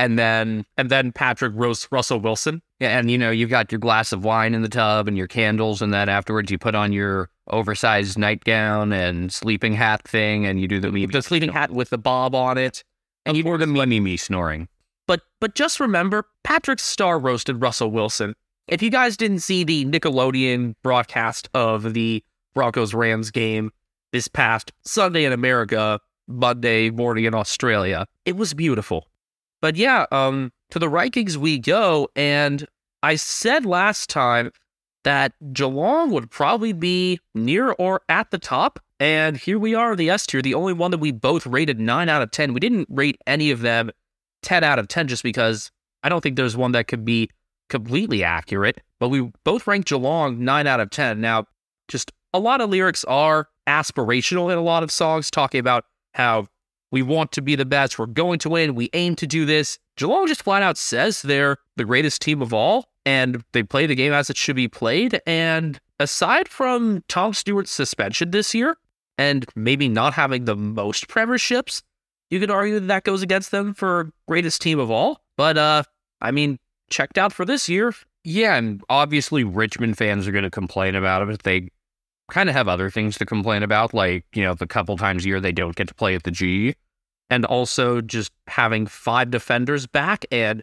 and 0.00 0.18
then 0.18 0.64
and 0.78 0.88
then 0.88 1.12
Patrick 1.12 1.52
roasts 1.54 1.86
Russell 1.92 2.20
Wilson. 2.20 2.62
And 2.80 3.10
you 3.10 3.18
know, 3.18 3.30
you've 3.30 3.50
got 3.50 3.70
your 3.70 3.78
glass 3.78 4.12
of 4.12 4.24
wine 4.24 4.54
in 4.54 4.62
the 4.62 4.68
tub 4.68 5.06
and 5.06 5.16
your 5.16 5.26
candles, 5.26 5.82
and 5.82 5.92
then 5.92 6.08
afterwards 6.08 6.50
you 6.50 6.58
put 6.58 6.74
on 6.74 6.90
your 6.90 7.28
oversized 7.48 8.16
nightgown 8.16 8.94
and 8.94 9.30
sleeping 9.30 9.74
hat 9.74 10.02
thing, 10.08 10.46
and 10.46 10.58
you 10.58 10.66
do 10.66 10.80
the 10.80 11.06
the 11.06 11.20
sleeping 11.20 11.52
hat 11.52 11.70
with 11.70 11.90
the 11.90 11.98
bob 11.98 12.34
on 12.34 12.56
it, 12.56 12.82
and 13.26 13.36
you 13.36 13.42
do 13.42 13.58
the 13.58 13.66
me 13.66 14.00
me 14.00 14.16
snoring. 14.16 14.68
But 15.06 15.20
but 15.38 15.54
just 15.54 15.78
remember, 15.78 16.24
Patrick 16.44 16.80
Star 16.80 17.18
roasted 17.18 17.60
Russell 17.60 17.90
Wilson. 17.90 18.34
If 18.68 18.80
you 18.80 18.88
guys 18.88 19.18
didn't 19.18 19.40
see 19.40 19.64
the 19.64 19.84
Nickelodeon 19.84 20.76
broadcast 20.82 21.50
of 21.52 21.92
the 21.92 22.24
Broncos 22.54 22.94
Rams 22.94 23.30
game 23.30 23.70
this 24.12 24.28
past 24.28 24.72
Sunday 24.82 25.24
in 25.24 25.32
America, 25.32 26.00
Monday 26.26 26.88
morning 26.88 27.24
in 27.24 27.34
Australia, 27.34 28.06
it 28.24 28.36
was 28.36 28.54
beautiful. 28.54 29.09
But 29.60 29.76
yeah, 29.76 30.06
um, 30.10 30.52
to 30.70 30.78
the 30.78 30.88
rankings 30.88 31.36
we 31.36 31.58
go. 31.58 32.08
And 32.16 32.66
I 33.02 33.16
said 33.16 33.66
last 33.66 34.08
time 34.08 34.52
that 35.04 35.32
Geelong 35.52 36.10
would 36.10 36.30
probably 36.30 36.72
be 36.72 37.20
near 37.34 37.72
or 37.72 38.02
at 38.08 38.30
the 38.30 38.38
top. 38.38 38.80
And 38.98 39.36
here 39.36 39.58
we 39.58 39.74
are, 39.74 39.96
the 39.96 40.10
S 40.10 40.26
tier, 40.26 40.42
the 40.42 40.54
only 40.54 40.74
one 40.74 40.90
that 40.90 40.98
we 40.98 41.10
both 41.10 41.46
rated 41.46 41.80
9 41.80 42.08
out 42.08 42.22
of 42.22 42.30
10. 42.30 42.52
We 42.52 42.60
didn't 42.60 42.86
rate 42.90 43.18
any 43.26 43.50
of 43.50 43.60
them 43.60 43.90
10 44.42 44.62
out 44.62 44.78
of 44.78 44.88
10 44.88 45.08
just 45.08 45.22
because 45.22 45.70
I 46.02 46.08
don't 46.08 46.20
think 46.20 46.36
there's 46.36 46.56
one 46.56 46.72
that 46.72 46.86
could 46.86 47.04
be 47.04 47.30
completely 47.70 48.22
accurate. 48.22 48.82
But 48.98 49.08
we 49.08 49.30
both 49.44 49.66
ranked 49.66 49.88
Geelong 49.88 50.44
9 50.44 50.66
out 50.66 50.80
of 50.80 50.90
10. 50.90 51.20
Now, 51.20 51.46
just 51.88 52.12
a 52.34 52.38
lot 52.38 52.60
of 52.60 52.68
lyrics 52.68 53.04
are 53.04 53.48
aspirational 53.66 54.52
in 54.52 54.58
a 54.58 54.62
lot 54.62 54.82
of 54.82 54.90
songs, 54.90 55.30
talking 55.30 55.60
about 55.60 55.84
how 56.14 56.46
we 56.90 57.02
want 57.02 57.32
to 57.32 57.42
be 57.42 57.56
the 57.56 57.64
best. 57.64 57.98
We're 57.98 58.06
going 58.06 58.38
to 58.40 58.50
win. 58.50 58.74
We 58.74 58.90
aim 58.92 59.16
to 59.16 59.26
do 59.26 59.44
this. 59.44 59.78
Geelong 59.96 60.26
just 60.26 60.42
flat 60.42 60.62
out 60.62 60.76
says 60.76 61.22
they're 61.22 61.58
the 61.76 61.84
greatest 61.84 62.22
team 62.22 62.42
of 62.42 62.52
all, 62.52 62.86
and 63.06 63.44
they 63.52 63.62
play 63.62 63.86
the 63.86 63.94
game 63.94 64.12
as 64.12 64.30
it 64.30 64.36
should 64.36 64.56
be 64.56 64.68
played. 64.68 65.20
And 65.26 65.80
aside 65.98 66.48
from 66.48 67.04
Tom 67.08 67.34
Stewart's 67.34 67.70
suspension 67.70 68.30
this 68.30 68.54
year, 68.54 68.76
and 69.18 69.44
maybe 69.54 69.88
not 69.88 70.14
having 70.14 70.46
the 70.46 70.56
most 70.56 71.08
premierships, 71.08 71.82
you 72.30 72.40
could 72.40 72.50
argue 72.50 72.80
that, 72.80 72.86
that 72.86 73.04
goes 73.04 73.22
against 73.22 73.50
them 73.50 73.74
for 73.74 74.10
greatest 74.26 74.62
team 74.62 74.78
of 74.78 74.90
all. 74.90 75.20
But 75.36 75.58
uh, 75.58 75.82
I 76.20 76.30
mean, 76.30 76.58
checked 76.88 77.18
out 77.18 77.32
for 77.32 77.44
this 77.44 77.68
year. 77.68 77.92
Yeah, 78.24 78.56
and 78.56 78.82
obviously 78.88 79.44
Richmond 79.44 79.96
fans 79.96 80.28
are 80.28 80.32
going 80.32 80.44
to 80.44 80.50
complain 80.50 80.94
about 80.94 81.28
it. 81.28 81.42
They 81.42 81.70
kind 82.30 82.48
of 82.48 82.54
have 82.54 82.68
other 82.68 82.90
things 82.90 83.18
to 83.18 83.26
complain 83.26 83.62
about, 83.62 83.92
like, 83.92 84.24
you 84.34 84.42
know, 84.42 84.54
the 84.54 84.66
couple 84.66 84.96
times 84.96 85.24
a 85.24 85.28
year 85.28 85.40
they 85.40 85.52
don't 85.52 85.76
get 85.76 85.88
to 85.88 85.94
play 85.94 86.14
at 86.14 86.22
the 86.22 86.30
G. 86.30 86.74
And 87.28 87.44
also 87.44 88.00
just 88.00 88.32
having 88.48 88.86
five 88.86 89.30
defenders 89.30 89.86
back 89.86 90.24
and 90.32 90.62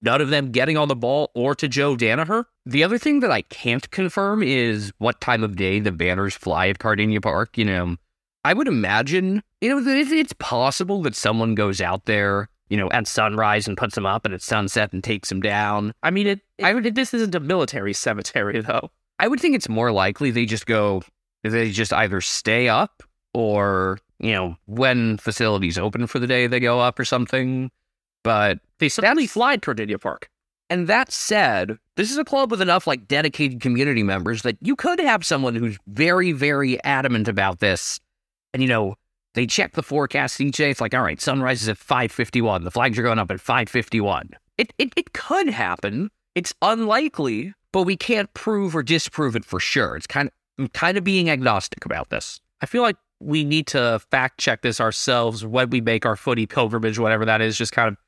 none 0.00 0.20
of 0.20 0.30
them 0.30 0.50
getting 0.50 0.76
on 0.76 0.88
the 0.88 0.96
ball 0.96 1.30
or 1.34 1.54
to 1.54 1.68
Joe 1.68 1.96
Daniher. 1.96 2.44
The 2.64 2.84
other 2.84 2.98
thing 2.98 3.20
that 3.20 3.30
I 3.30 3.42
can't 3.42 3.90
confirm 3.90 4.42
is 4.42 4.92
what 4.98 5.20
time 5.20 5.42
of 5.42 5.56
day 5.56 5.80
the 5.80 5.92
banners 5.92 6.34
fly 6.34 6.68
at 6.68 6.78
Kardinia 6.78 7.22
Park. 7.22 7.58
You 7.58 7.66
know, 7.66 7.96
I 8.44 8.54
would 8.54 8.68
imagine, 8.68 9.42
you 9.60 9.68
know, 9.68 9.82
it's 9.84 10.32
possible 10.34 11.02
that 11.02 11.16
someone 11.16 11.54
goes 11.54 11.80
out 11.80 12.04
there, 12.06 12.48
you 12.68 12.76
know, 12.76 12.90
at 12.92 13.06
sunrise 13.06 13.68
and 13.68 13.76
puts 13.76 13.94
them 13.94 14.06
up 14.06 14.24
and 14.24 14.32
at 14.32 14.42
sunset 14.42 14.92
and 14.92 15.02
takes 15.02 15.28
them 15.28 15.40
down. 15.40 15.92
I 16.02 16.10
mean, 16.10 16.26
it, 16.26 16.40
it 16.56 16.64
I 16.64 16.80
this 16.80 17.12
isn't 17.12 17.34
a 17.34 17.40
military 17.40 17.92
cemetery 17.92 18.60
though. 18.60 18.90
I 19.18 19.28
would 19.28 19.40
think 19.40 19.54
it's 19.54 19.68
more 19.68 19.92
likely 19.92 20.30
they 20.30 20.46
just 20.46 20.66
go, 20.66 21.02
they 21.42 21.70
just 21.70 21.92
either 21.92 22.20
stay 22.20 22.68
up 22.68 23.02
or, 23.32 23.98
you 24.18 24.32
know, 24.32 24.56
when 24.66 25.18
facilities 25.18 25.78
open 25.78 26.06
for 26.06 26.18
the 26.18 26.26
day, 26.26 26.46
they 26.46 26.60
go 26.60 26.80
up 26.80 26.98
or 26.98 27.04
something. 27.04 27.70
But 28.22 28.58
They 28.78 28.88
suddenly 28.88 29.26
fly 29.26 29.56
to 29.56 29.74
Kardinia 29.74 30.00
Park. 30.00 30.28
And 30.68 30.88
that 30.88 31.12
said, 31.12 31.78
this 31.96 32.10
is 32.10 32.18
a 32.18 32.24
club 32.24 32.50
with 32.50 32.60
enough 32.60 32.86
like 32.86 33.06
dedicated 33.06 33.60
community 33.60 34.02
members 34.02 34.42
that 34.42 34.56
you 34.60 34.74
could 34.74 34.98
have 34.98 35.24
someone 35.24 35.54
who's 35.54 35.78
very, 35.86 36.32
very 36.32 36.82
adamant 36.82 37.28
about 37.28 37.60
this. 37.60 38.00
And 38.52 38.62
you 38.62 38.68
know, 38.68 38.96
they 39.34 39.46
check 39.46 39.74
the 39.74 39.82
forecast 39.82 40.40
each 40.40 40.56
day. 40.56 40.70
It's 40.70 40.80
like, 40.80 40.94
all 40.94 41.02
right, 41.02 41.20
sunrise 41.20 41.62
is 41.62 41.68
at 41.68 41.78
551. 41.78 42.64
The 42.64 42.70
flags 42.70 42.98
are 42.98 43.02
going 43.02 43.18
up 43.18 43.30
at 43.30 43.40
551. 43.40 44.30
It, 44.58 44.72
it, 44.78 44.92
it 44.96 45.12
could 45.12 45.48
happen. 45.48 46.10
It's 46.34 46.54
unlikely, 46.62 47.52
but 47.76 47.82
we 47.82 47.94
can't 47.94 48.32
prove 48.32 48.74
or 48.74 48.82
disprove 48.82 49.36
it 49.36 49.44
for 49.44 49.60
sure. 49.60 49.96
It's 49.96 50.06
kind 50.06 50.28
of, 50.28 50.32
I'm 50.58 50.68
kind 50.68 50.96
of 50.96 51.04
being 51.04 51.28
agnostic 51.28 51.84
about 51.84 52.08
this. 52.08 52.40
I 52.62 52.64
feel 52.64 52.80
like 52.80 52.96
we 53.20 53.44
need 53.44 53.66
to 53.66 54.00
fact 54.10 54.40
check 54.40 54.62
this 54.62 54.80
ourselves 54.80 55.44
when 55.44 55.68
we 55.68 55.82
make 55.82 56.06
our 56.06 56.16
footy 56.16 56.46
pilgrimage, 56.46 56.98
whatever 56.98 57.26
that 57.26 57.42
is, 57.42 57.58
just 57.58 57.72
kind 57.72 57.88
of 57.88 57.98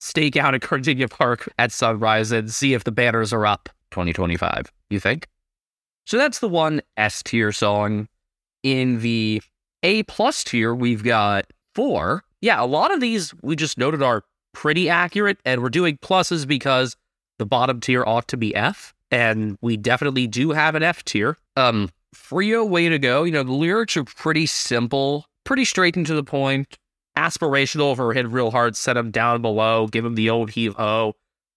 stake 0.00 0.36
out 0.36 0.56
at 0.56 0.60
Kardinia 0.60 1.08
Park 1.08 1.48
at 1.56 1.70
sunrise 1.70 2.32
and 2.32 2.52
see 2.52 2.74
if 2.74 2.82
the 2.82 2.90
banners 2.90 3.32
are 3.32 3.46
up 3.46 3.68
2025. 3.92 4.72
you 4.90 4.98
think? 4.98 5.28
So 6.04 6.18
that's 6.18 6.40
the 6.40 6.48
one 6.48 6.82
S 6.96 7.22
tier 7.22 7.52
song. 7.52 8.08
In 8.64 9.02
the 9.02 9.40
A 9.84 10.02
plus 10.02 10.42
tier, 10.42 10.74
we've 10.74 11.04
got 11.04 11.46
four. 11.76 12.24
Yeah, 12.40 12.60
a 12.60 12.66
lot 12.66 12.92
of 12.92 12.98
these 12.98 13.32
we 13.40 13.54
just 13.54 13.78
noted 13.78 14.02
are 14.02 14.24
pretty 14.52 14.90
accurate, 14.90 15.38
and 15.44 15.62
we're 15.62 15.68
doing 15.68 15.96
pluses 15.98 16.44
because 16.44 16.96
the 17.38 17.46
bottom 17.46 17.78
tier 17.78 18.02
ought 18.04 18.26
to 18.26 18.36
be 18.36 18.52
F, 18.56 18.92
and 19.12 19.56
we 19.60 19.76
definitely 19.76 20.26
do 20.26 20.50
have 20.50 20.74
an 20.74 20.82
F 20.82 21.04
tier. 21.04 21.36
Um, 21.54 21.90
Freo, 22.16 22.66
way 22.68 22.88
to 22.88 22.98
go. 22.98 23.22
You 23.22 23.32
know, 23.32 23.42
the 23.44 23.52
lyrics 23.52 23.96
are 23.96 24.04
pretty 24.04 24.46
simple, 24.46 25.26
pretty 25.44 25.64
straight 25.64 25.96
and 25.96 26.06
to 26.06 26.14
the 26.14 26.24
point. 26.24 26.76
Aspirational 27.16 27.94
for 27.94 28.14
hit 28.14 28.26
real 28.28 28.50
hard, 28.50 28.74
set 28.74 28.96
him 28.96 29.10
down 29.10 29.42
below, 29.42 29.86
give 29.86 30.04
him 30.04 30.14
the 30.14 30.30
old 30.30 30.50
heave 30.50 30.74
ho. 30.74 31.12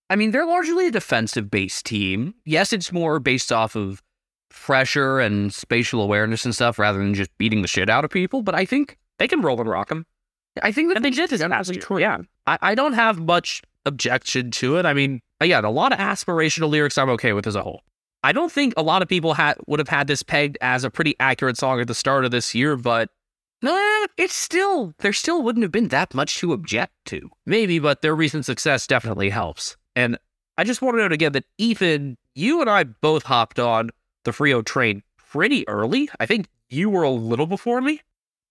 I 0.10 0.18
mean, 0.18 0.32
they're 0.32 0.46
largely 0.46 0.88
a 0.88 0.92
defensive 0.92 1.50
based 1.50 1.86
team. 1.86 2.36
Yes, 2.46 2.74
it's 2.74 2.92
more 2.92 3.20
based 3.20 3.52
off 3.52 3.76
of 3.76 4.04
pressure 4.50 5.20
and 5.20 5.54
spatial 5.54 6.02
awareness 6.02 6.46
and 6.46 6.54
stuff 6.54 6.78
rather 6.78 7.00
than 7.00 7.14
just 7.14 7.36
beating 7.38 7.62
the 7.62 7.68
shit 7.68 7.90
out 7.90 8.06
of 8.06 8.12
people, 8.12 8.42
but 8.44 8.54
I 8.54 8.66
think 8.66 8.98
They 9.18 9.28
can 9.28 9.42
roll 9.42 9.60
and 9.60 9.70
rock 9.70 9.90
them. 9.90 10.06
I 10.62 10.72
think 10.72 10.90
that 10.90 10.98
And 10.98 11.06
they 11.06 11.10
did 11.10 11.30
this 11.30 11.42
past 11.42 11.74
year. 11.74 12.00
Yeah. 12.00 12.20
I, 12.48 12.58
I 12.62 12.76
don't 12.76 12.94
have 12.94 13.20
much 13.20 13.62
objection 13.86 14.52
to 14.52 14.78
it. 14.78 14.86
I 14.86 14.94
mean, 14.94 15.22
again, 15.40 15.66
a 15.66 15.70
lot 15.70 15.92
of 15.92 16.00
aspirational 16.00 16.70
lyrics 16.70 16.98
I'm 16.98 17.10
okay 17.12 17.34
with 17.34 17.48
as 17.48 17.56
a 17.56 17.64
whole. 17.64 17.84
I 18.24 18.32
don't 18.32 18.52
think 18.52 18.74
a 18.76 18.82
lot 18.82 19.02
of 19.02 19.08
people 19.08 19.36
had 19.36 19.58
would 19.68 19.80
have 19.80 19.90
had 19.90 20.08
this 20.08 20.24
pegged 20.24 20.58
as 20.60 20.84
a 20.84 20.90
pretty 20.90 21.16
accurate 21.20 21.58
song 21.58 21.80
at 21.80 21.88
the 21.88 21.94
start 21.94 22.26
of 22.26 22.32
this 22.32 22.56
year, 22.56 22.76
but 22.76 23.10
no, 23.62 24.06
it's 24.18 24.36
still 24.36 24.94
there 25.00 25.14
still 25.14 25.44
wouldn't 25.44 25.64
have 25.64 25.72
been 25.72 25.90
that 25.90 26.14
much 26.14 26.38
to 26.38 26.54
object 26.54 26.94
to. 27.06 27.30
maybe, 27.46 27.80
but 27.80 28.02
their 28.02 28.16
recent 28.16 28.46
success 28.46 28.88
definitely 28.88 29.30
helps. 29.30 29.78
And 29.96 30.18
I 30.58 30.64
just 30.64 30.82
want 30.82 30.96
to 30.96 31.02
note 31.02 31.12
again 31.12 31.34
that 31.34 31.46
Ethan, 31.58 32.18
you 32.34 32.62
and 32.62 32.70
I 32.70 32.84
both 32.84 33.24
hopped 33.24 33.60
on 33.60 33.92
the 34.24 34.32
Freo 34.32 34.64
train 34.66 35.04
pretty 35.18 35.68
early. 35.68 36.10
I 36.20 36.26
think 36.26 36.48
you 36.70 36.90
were 36.90 37.04
a 37.04 37.10
little 37.10 37.48
before 37.48 37.82
me. 37.82 38.02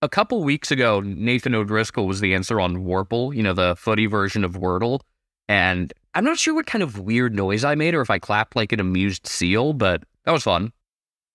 A 0.03 0.09
couple 0.09 0.45
weeks 0.45 0.71
ago, 0.71 1.01
Nathan 1.01 1.55
O'Driscoll 1.55 2.07
was 2.07 2.21
the 2.21 2.35
answer 2.35 2.61
on 2.61 2.85
Warple, 2.85 3.35
you 3.35 3.43
know, 3.43 3.55
the 3.55 3.75
footy 3.77 4.07
version 4.07 4.45
of 4.45 4.53
Wordle. 4.53 5.01
And 5.49 5.93
I'm 6.15 6.25
not 6.25 6.39
sure 6.39 6.55
what 6.55 6.67
kind 6.67 6.83
of 6.83 6.99
weird 6.99 7.35
noise 7.35 7.65
I 7.65 7.75
made 7.75 7.95
or 7.95 8.01
if 8.01 8.11
I 8.11 8.19
clapped 8.19 8.57
like 8.57 8.73
an 8.73 8.81
amused 8.81 9.27
seal, 9.27 9.73
but 9.73 10.03
that 10.25 10.33
was 10.33 10.45
fun. 10.45 10.73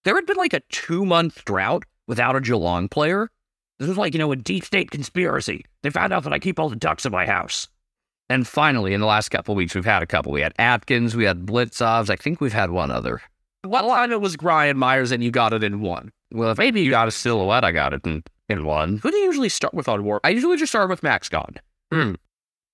There 0.03 0.15
had 0.15 0.25
been 0.25 0.37
like 0.37 0.53
a 0.53 0.61
two 0.69 1.05
month 1.05 1.43
drought 1.45 1.83
without 2.07 2.35
a 2.35 2.41
Geelong 2.41 2.87
player. 2.87 3.29
This 3.77 3.87
was 3.87 3.97
like, 3.97 4.13
you 4.13 4.19
know, 4.19 4.31
a 4.31 4.35
deep 4.35 4.65
state 4.65 4.91
conspiracy. 4.91 5.63
They 5.83 5.89
found 5.89 6.11
out 6.11 6.23
that 6.23 6.33
I 6.33 6.39
keep 6.39 6.59
all 6.59 6.69
the 6.69 6.75
ducks 6.75 7.05
in 7.05 7.11
my 7.11 7.25
house. 7.25 7.67
And 8.29 8.47
finally, 8.47 8.93
in 8.93 9.01
the 9.01 9.07
last 9.07 9.29
couple 9.29 9.55
weeks, 9.55 9.73
we've 9.73 9.85
had 9.85 10.03
a 10.03 10.07
couple. 10.07 10.31
We 10.31 10.41
had 10.41 10.53
Atkins, 10.59 11.15
we 11.15 11.23
had 11.23 11.45
Blicavs. 11.45 12.09
I 12.09 12.15
think 12.15 12.41
we've 12.41 12.53
had 12.53 12.71
one 12.71 12.91
other. 12.91 13.21
I 13.91 14.05
know 14.05 14.15
it 14.15 14.21
was 14.21 14.37
Brian 14.37 14.77
Myers, 14.77 15.11
and 15.11 15.23
you 15.23 15.31
got 15.31 15.53
it 15.53 15.63
in 15.63 15.81
one. 15.81 16.11
Well, 16.31 16.51
if 16.51 16.57
maybe 16.57 16.81
you 16.81 16.91
got 16.91 17.07
a 17.07 17.11
silhouette, 17.11 17.63
I 17.63 17.71
got 17.71 17.93
it 17.93 18.05
in, 18.05 18.23
in 18.47 18.65
one. 18.65 18.99
Who 18.99 19.09
do 19.11 19.17
you 19.17 19.25
usually 19.25 19.49
start 19.49 19.73
with 19.73 19.89
on 19.89 20.03
Warp? 20.03 20.21
I 20.23 20.29
usually 20.29 20.57
just 20.57 20.71
start 20.71 20.89
with 20.89 21.03
Max 21.03 21.27
Gawn. 21.27 21.55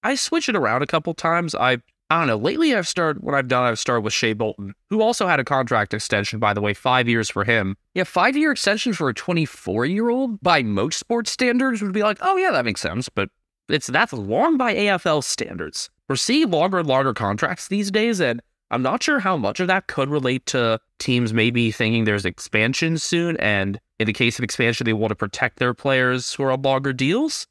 I 0.05 0.15
switch 0.15 0.47
it 0.47 0.55
around 0.55 0.83
a 0.83 0.87
couple 0.87 1.13
times. 1.13 1.55
I 1.55 1.79
I 2.11 2.19
don't 2.19 2.27
know. 2.27 2.37
Lately, 2.37 2.75
I've 2.75 2.87
started 2.87 3.23
what 3.23 3.33
I've 3.33 3.47
done. 3.47 3.63
I've 3.63 3.79
started 3.79 4.01
with 4.01 4.13
Shai 4.13 4.33
Bolton, 4.33 4.75
who 4.91 5.01
also 5.01 5.25
had 5.27 5.39
a 5.39 5.43
contract 5.43 5.91
extension, 5.91 6.37
by 6.37 6.53
the 6.53 6.61
way, 6.61 6.75
five 6.75 7.09
years 7.09 7.31
for 7.31 7.43
him. 7.43 7.75
Yeah, 7.95 8.03
five 8.03 8.37
year 8.37 8.51
extension 8.51 8.93
for 8.93 9.09
a 9.09 9.13
24 9.13 9.87
year 9.87 10.09
old 10.09 10.39
by 10.41 10.61
most 10.61 10.99
sports 10.99 11.31
standards 11.31 11.81
would 11.81 11.93
be 11.93 12.03
like, 12.03 12.19
oh, 12.21 12.37
yeah, 12.37 12.51
that 12.51 12.65
makes 12.65 12.81
sense. 12.81 13.09
But 13.09 13.29
It's 13.67 13.87
that's 13.87 14.13
long 14.13 14.57
by 14.57 14.75
AFL 14.75 15.23
standards. 15.23 15.89
We're 16.07 16.17
seeing 16.17 16.51
longer 16.51 16.77
and 16.77 16.87
longer 16.87 17.15
contracts 17.15 17.67
these 17.67 17.89
days, 17.89 18.19
and 18.19 18.39
I'm 18.69 18.83
not 18.83 19.01
sure 19.01 19.19
how 19.19 19.37
much 19.37 19.59
of 19.59 19.67
that 19.67 19.87
could 19.87 20.09
relate 20.09 20.45
to 20.47 20.79
teams 20.99 21.33
maybe 21.33 21.71
thinking 21.71 22.03
there's 22.03 22.25
expansion 22.25 22.99
soon, 22.99 23.37
and 23.37 23.79
in 23.99 24.05
the 24.05 24.13
case 24.13 24.37
of 24.37 24.43
expansion, 24.43 24.85
they 24.85 24.93
want 24.93 25.09
to 25.09 25.15
protect 25.15 25.57
their 25.57 25.73
players 25.73 26.33
who 26.33 26.43
are 26.43 26.51
on 26.51 26.61
longer 26.61 26.93
deals. 26.93 27.47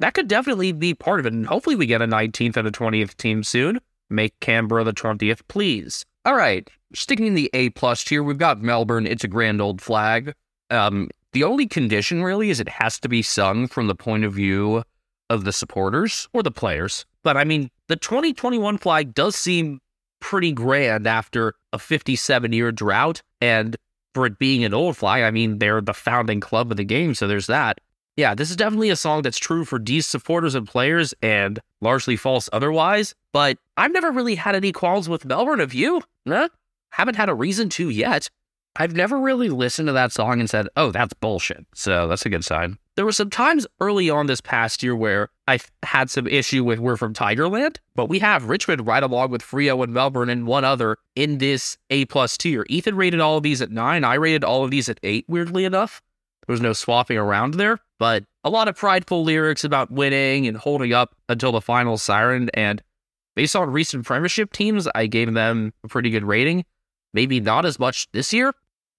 That 0.00 0.14
could 0.14 0.28
definitely 0.28 0.72
be 0.72 0.94
part 0.94 1.20
of 1.20 1.26
it, 1.26 1.32
and 1.32 1.46
hopefully 1.46 1.76
we 1.76 1.86
get 1.86 2.02
a 2.02 2.06
19th 2.06 2.56
and 2.56 2.68
a 2.68 2.70
20th 2.70 3.16
team 3.16 3.42
soon. 3.42 3.80
Make 4.10 4.38
Canberra 4.40 4.84
the 4.84 4.92
20th, 4.92 5.40
please. 5.48 6.04
all 6.24 6.34
right, 6.36 6.68
sticking 6.94 7.26
in 7.26 7.34
the 7.34 7.50
A 7.54 7.70
plus 7.70 8.04
tier, 8.04 8.22
we've 8.22 8.38
got 8.38 8.60
Melbourne. 8.60 9.06
It's 9.06 9.24
a 9.24 9.28
grand 9.28 9.60
old 9.60 9.80
flag. 9.80 10.34
Um, 10.70 11.08
the 11.32 11.44
only 11.44 11.66
condition 11.66 12.22
really 12.22 12.50
is 12.50 12.60
it 12.60 12.68
has 12.68 12.98
to 13.00 13.08
be 13.08 13.22
sung 13.22 13.68
from 13.68 13.86
the 13.86 13.94
point 13.94 14.24
of 14.24 14.32
view 14.34 14.82
of 15.28 15.44
the 15.44 15.52
supporters. 15.52 16.28
or 16.32 16.42
the 16.42 16.50
players. 16.50 17.04
But 17.22 17.36
I 17.36 17.44
mean, 17.44 17.70
the 17.88 17.96
2021 17.96 18.78
flag 18.78 19.14
does 19.14 19.36
seem 19.36 19.80
pretty 20.20 20.52
grand 20.52 21.06
after 21.06 21.54
a 21.72 21.78
57 21.78 22.52
year 22.52 22.72
drought. 22.72 23.22
And 23.40 23.76
for 24.14 24.26
it 24.26 24.38
being 24.38 24.64
an 24.64 24.72
old 24.72 24.96
flag, 24.96 25.22
I 25.24 25.30
mean, 25.30 25.58
they're 25.58 25.80
the 25.80 25.94
founding 25.94 26.40
club 26.40 26.70
of 26.70 26.76
the 26.76 26.84
game. 26.84 27.14
So 27.14 27.26
there's 27.26 27.48
that. 27.48 27.80
Yeah, 28.16 28.34
this 28.34 28.48
is 28.48 28.56
definitely 28.56 28.88
a 28.88 28.96
song 28.96 29.22
that's 29.22 29.38
true 29.38 29.66
for 29.66 29.78
these 29.78 30.06
supporters 30.06 30.54
and 30.54 30.66
players 30.66 31.12
and 31.20 31.60
largely 31.82 32.16
false 32.16 32.48
otherwise. 32.50 33.14
But 33.32 33.58
I've 33.76 33.92
never 33.92 34.10
really 34.10 34.36
had 34.36 34.54
any 34.54 34.72
qualms 34.72 35.08
with 35.08 35.26
Melbourne. 35.26 35.60
of 35.60 35.74
you? 35.74 36.00
Nah, 36.24 36.48
haven't 36.90 37.16
had 37.16 37.28
a 37.28 37.34
reason 37.34 37.68
to 37.70 37.90
yet. 37.90 38.30
I've 38.78 38.94
never 38.94 39.18
really 39.18 39.48
listened 39.48 39.88
to 39.88 39.92
that 39.92 40.12
song 40.12 40.40
and 40.40 40.48
said, 40.48 40.68
oh, 40.76 40.90
that's 40.90 41.14
bullshit. 41.14 41.66
So 41.74 42.08
that's 42.08 42.26
a 42.26 42.30
good 42.30 42.44
sign. 42.44 42.78
There 42.94 43.04
were 43.04 43.12
some 43.12 43.30
times 43.30 43.66
early 43.80 44.08
on 44.08 44.26
this 44.26 44.40
past 44.40 44.82
year 44.82 44.96
where 44.96 45.28
I 45.46 45.58
had 45.82 46.08
some 46.10 46.26
issue 46.26 46.64
with 46.64 46.78
We're 46.78 46.96
from 46.96 47.12
Tigerland, 47.12 47.76
but 47.94 48.08
we 48.08 48.18
have 48.20 48.48
Richmond 48.48 48.86
right 48.86 49.02
along 49.02 49.30
with 49.30 49.42
Freo 49.42 49.82
and 49.84 49.92
Melbourne 49.92 50.30
and 50.30 50.46
one 50.46 50.64
other 50.64 50.96
in 51.14 51.38
this 51.38 51.76
A 51.90 52.06
plus 52.06 52.38
tier. 52.38 52.64
Ethan 52.68 52.96
rated 52.96 53.20
all 53.20 53.36
of 53.36 53.42
these 53.42 53.60
at 53.60 53.70
nine. 53.70 54.04
I 54.04 54.14
rated 54.14 54.44
all 54.44 54.64
of 54.64 54.70
these 54.70 54.88
at 54.88 55.00
eight, 55.02 55.26
weirdly 55.28 55.64
enough. 55.64 56.02
There 56.46 56.52
was 56.52 56.60
no 56.60 56.72
swapping 56.72 57.18
around 57.18 57.54
there, 57.54 57.80
but 57.98 58.24
a 58.44 58.50
lot 58.50 58.68
of 58.68 58.76
prideful 58.76 59.24
lyrics 59.24 59.64
about 59.64 59.90
winning 59.90 60.46
and 60.46 60.56
holding 60.56 60.92
up 60.92 61.14
until 61.28 61.52
the 61.52 61.60
final 61.60 61.98
siren. 61.98 62.50
And 62.54 62.82
based 63.34 63.56
on 63.56 63.70
recent 63.70 64.04
premiership 64.04 64.52
teams, 64.52 64.88
I 64.94 65.06
gave 65.06 65.32
them 65.32 65.72
a 65.84 65.88
pretty 65.88 66.10
good 66.10 66.24
rating. 66.24 66.64
Maybe 67.12 67.40
not 67.40 67.64
as 67.64 67.78
much 67.78 68.10
this 68.12 68.32
year. 68.32 68.52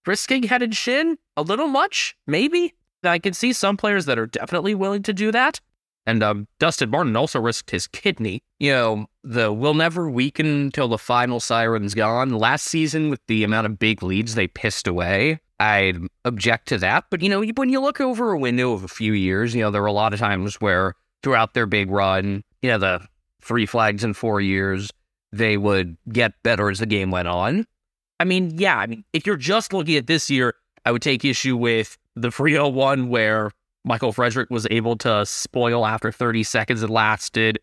Risking 0.06 0.44
head 0.44 0.62
and 0.62 0.76
shin, 0.76 1.18
a 1.36 1.42
little 1.42 1.68
much, 1.68 2.16
maybe. 2.26 2.74
I 3.04 3.20
can 3.20 3.34
see 3.34 3.54
some 3.54 3.78
players 3.78 4.06
that 4.06 4.18
are 4.18 4.26
definitely 4.26 4.74
willing 4.74 5.04
to 5.04 5.14
do 5.14 5.32
that. 5.32 5.60
And 6.06 6.24
um, 6.24 6.48
Dustin 6.58 6.90
Martin 6.90 7.18
also 7.18 7.40
risked 7.40 7.70
his 7.70 7.86
kidney. 7.86 8.42
You 8.60 8.72
know, 8.72 9.06
the 9.24 9.52
we'll 9.52 9.74
never 9.74 10.10
weaken 10.10 10.72
till 10.72 10.88
the 10.88 10.98
final 10.98 11.42
siren's 11.42 11.94
gone. 11.94 12.30
Last 12.30 12.66
season, 12.66 13.10
with 13.10 13.20
the 13.28 13.44
amount 13.44 13.68
of 13.68 13.78
big 13.78 14.02
leads 14.02 14.34
they 14.34 14.48
pissed 14.48 14.88
away, 14.88 15.42
I 15.60 15.94
object 16.24 16.68
to 16.70 16.78
that. 16.80 17.06
But, 17.10 17.22
you 17.22 17.30
know, 17.30 17.44
when 17.56 17.70
you 17.70 17.82
look 17.82 18.00
over 18.00 18.32
a 18.32 18.40
window 18.40 18.74
of 18.74 18.84
a 18.84 18.88
few 18.88 19.14
years, 19.14 19.56
you 19.56 19.62
know, 19.62 19.72
there 19.72 19.82
were 19.82 19.88
a 19.88 19.94
lot 19.94 20.14
of 20.14 20.20
times 20.20 20.56
where 20.62 20.94
throughout 21.24 21.54
their 21.54 21.66
big 21.66 21.90
run, 21.90 22.44
you 22.62 22.70
know, 22.70 22.78
the 22.78 23.02
three 23.42 23.66
flags 23.66 24.04
in 24.04 24.14
four 24.14 24.42
years, 24.42 24.92
they 25.32 25.58
would 25.58 25.98
get 26.10 26.34
better 26.44 26.70
as 26.70 26.80
the 26.80 26.86
game 26.86 27.12
went 27.12 27.28
on. 27.28 27.66
I 28.20 28.24
mean, 28.24 28.58
yeah, 28.58 28.78
I 28.78 28.88
mean, 28.88 29.04
if 29.14 29.26
you're 29.26 29.38
just 29.38 29.74
looking 29.74 29.96
at 29.96 30.08
this 30.08 30.30
year, 30.30 30.56
I 30.86 30.92
would 30.92 31.02
take 31.02 31.26
issue 31.26 31.56
with 31.56 31.98
the 32.16 32.30
Freo 32.30 32.60
oh 32.60 32.68
one 32.70 33.10
where 33.10 33.52
Michael 33.84 34.12
Frederick 34.12 34.50
was 34.50 34.68
able 34.72 34.96
to 34.98 35.26
spoil 35.26 35.86
after 35.86 36.12
30 36.12 36.44
seconds 36.44 36.84
it 36.84 36.90
lasted. 36.90 37.60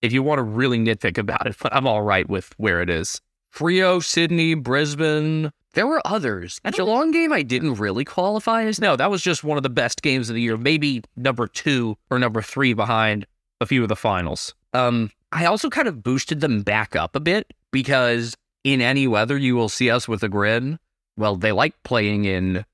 If 0.00 0.12
you 0.12 0.22
want 0.22 0.38
to 0.38 0.42
really 0.42 0.78
nitpick 0.78 1.18
about 1.18 1.46
it, 1.46 1.56
but 1.60 1.74
I'm 1.76 1.86
all 1.86 2.02
right 2.02 2.28
with 2.28 2.52
where 2.56 2.80
it 2.80 2.90
is. 2.90 3.20
Freo, 3.54 3.82
oh 3.82 4.00
Sydney, 4.00 4.54
Brisbane. 4.54 5.52
There 5.74 5.86
were 5.86 6.02
others. 6.04 6.60
That 6.64 6.74
Geelong 6.74 7.12
game 7.12 7.32
I 7.32 7.42
didn't 7.42 7.74
really 7.74 8.04
qualify 8.04 8.64
as. 8.64 8.80
No, 8.80 8.96
that 8.96 9.10
was 9.10 9.22
just 9.22 9.42
one 9.42 9.56
of 9.56 9.62
the 9.62 9.70
best 9.70 10.02
games 10.02 10.28
of 10.28 10.34
the 10.34 10.42
year. 10.42 10.56
Maybe 10.56 11.02
number 11.16 11.46
two 11.46 11.96
or 12.10 12.18
number 12.18 12.42
three 12.42 12.74
behind 12.74 13.26
a 13.60 13.66
few 13.66 13.82
of 13.82 13.88
the 13.88 13.96
finals. 13.96 14.54
Um, 14.74 15.10
I 15.32 15.46
also 15.46 15.70
kind 15.70 15.88
of 15.88 16.02
boosted 16.02 16.40
them 16.40 16.62
back 16.62 16.94
up 16.94 17.16
a 17.16 17.20
bit 17.20 17.52
because 17.70 18.36
in 18.64 18.80
any 18.80 19.06
weather 19.06 19.38
you 19.38 19.54
will 19.56 19.68
see 19.68 19.90
us 19.90 20.06
with 20.06 20.22
a 20.22 20.28
grin. 20.28 20.78
Well, 21.16 21.36
they 21.36 21.52
like 21.52 21.82
playing 21.84 22.26
in 22.26 22.64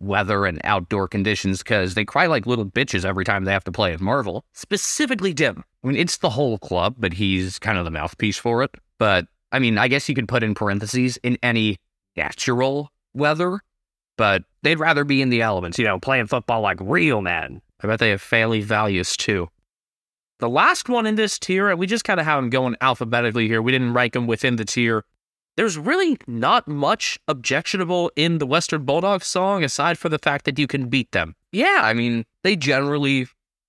weather 0.00 0.46
and 0.46 0.60
outdoor 0.64 1.08
conditions 1.08 1.58
because 1.58 1.94
they 1.94 2.04
cry 2.04 2.26
like 2.26 2.46
little 2.46 2.66
bitches 2.66 3.04
every 3.04 3.24
time 3.24 3.44
they 3.44 3.52
have 3.52 3.64
to 3.64 3.72
play 3.72 3.92
at 3.92 4.00
Marvel. 4.00 4.44
Specifically, 4.52 5.32
Dim. 5.32 5.64
I 5.82 5.86
mean, 5.86 5.96
it's 5.96 6.18
the 6.18 6.30
whole 6.30 6.58
club, 6.58 6.96
but 6.98 7.12
he's 7.12 7.58
kind 7.58 7.78
of 7.78 7.84
the 7.84 7.90
mouthpiece 7.90 8.36
for 8.36 8.62
it. 8.62 8.70
But 8.98 9.26
I 9.52 9.58
mean, 9.58 9.78
I 9.78 9.88
guess 9.88 10.08
you 10.08 10.14
could 10.14 10.28
put 10.28 10.42
in 10.42 10.54
parentheses 10.54 11.18
in 11.18 11.38
any 11.42 11.78
natural 12.18 12.92
weather, 13.14 13.60
but 14.16 14.42
they'd 14.62 14.78
rather 14.78 15.04
be 15.04 15.22
in 15.22 15.30
the 15.30 15.40
elements, 15.42 15.78
you 15.78 15.84
know, 15.84 15.98
playing 15.98 16.26
football 16.26 16.60
like 16.60 16.78
real 16.80 17.22
men. 17.22 17.62
I 17.80 17.86
bet 17.86 18.00
they 18.00 18.10
have 18.10 18.20
family 18.20 18.60
values 18.60 19.16
too. 19.16 19.48
The 20.40 20.48
last 20.48 20.88
one 20.88 21.06
in 21.06 21.14
this 21.14 21.38
tier, 21.38 21.68
and 21.68 21.78
we 21.78 21.86
just 21.86 22.04
kind 22.04 22.20
of 22.20 22.26
have 22.26 22.40
them 22.40 22.50
going 22.50 22.76
alphabetically 22.80 23.48
here. 23.48 23.62
We 23.62 23.72
didn't 23.72 23.94
rank 23.94 24.12
them 24.12 24.26
within 24.26 24.56
the 24.56 24.64
tier. 24.64 25.04
There's 25.56 25.76
really 25.76 26.16
not 26.28 26.68
much 26.68 27.18
objectionable 27.26 28.12
in 28.14 28.38
the 28.38 28.46
Western 28.46 28.84
Bulldogs 28.84 29.26
song 29.26 29.64
aside 29.64 29.98
for 29.98 30.08
the 30.08 30.18
fact 30.18 30.44
that 30.44 30.58
you 30.58 30.68
can 30.68 30.88
beat 30.88 31.10
them. 31.10 31.34
Yeah, 31.50 31.80
I 31.82 31.94
mean, 31.94 32.24
they 32.44 32.54
generally 32.54 33.26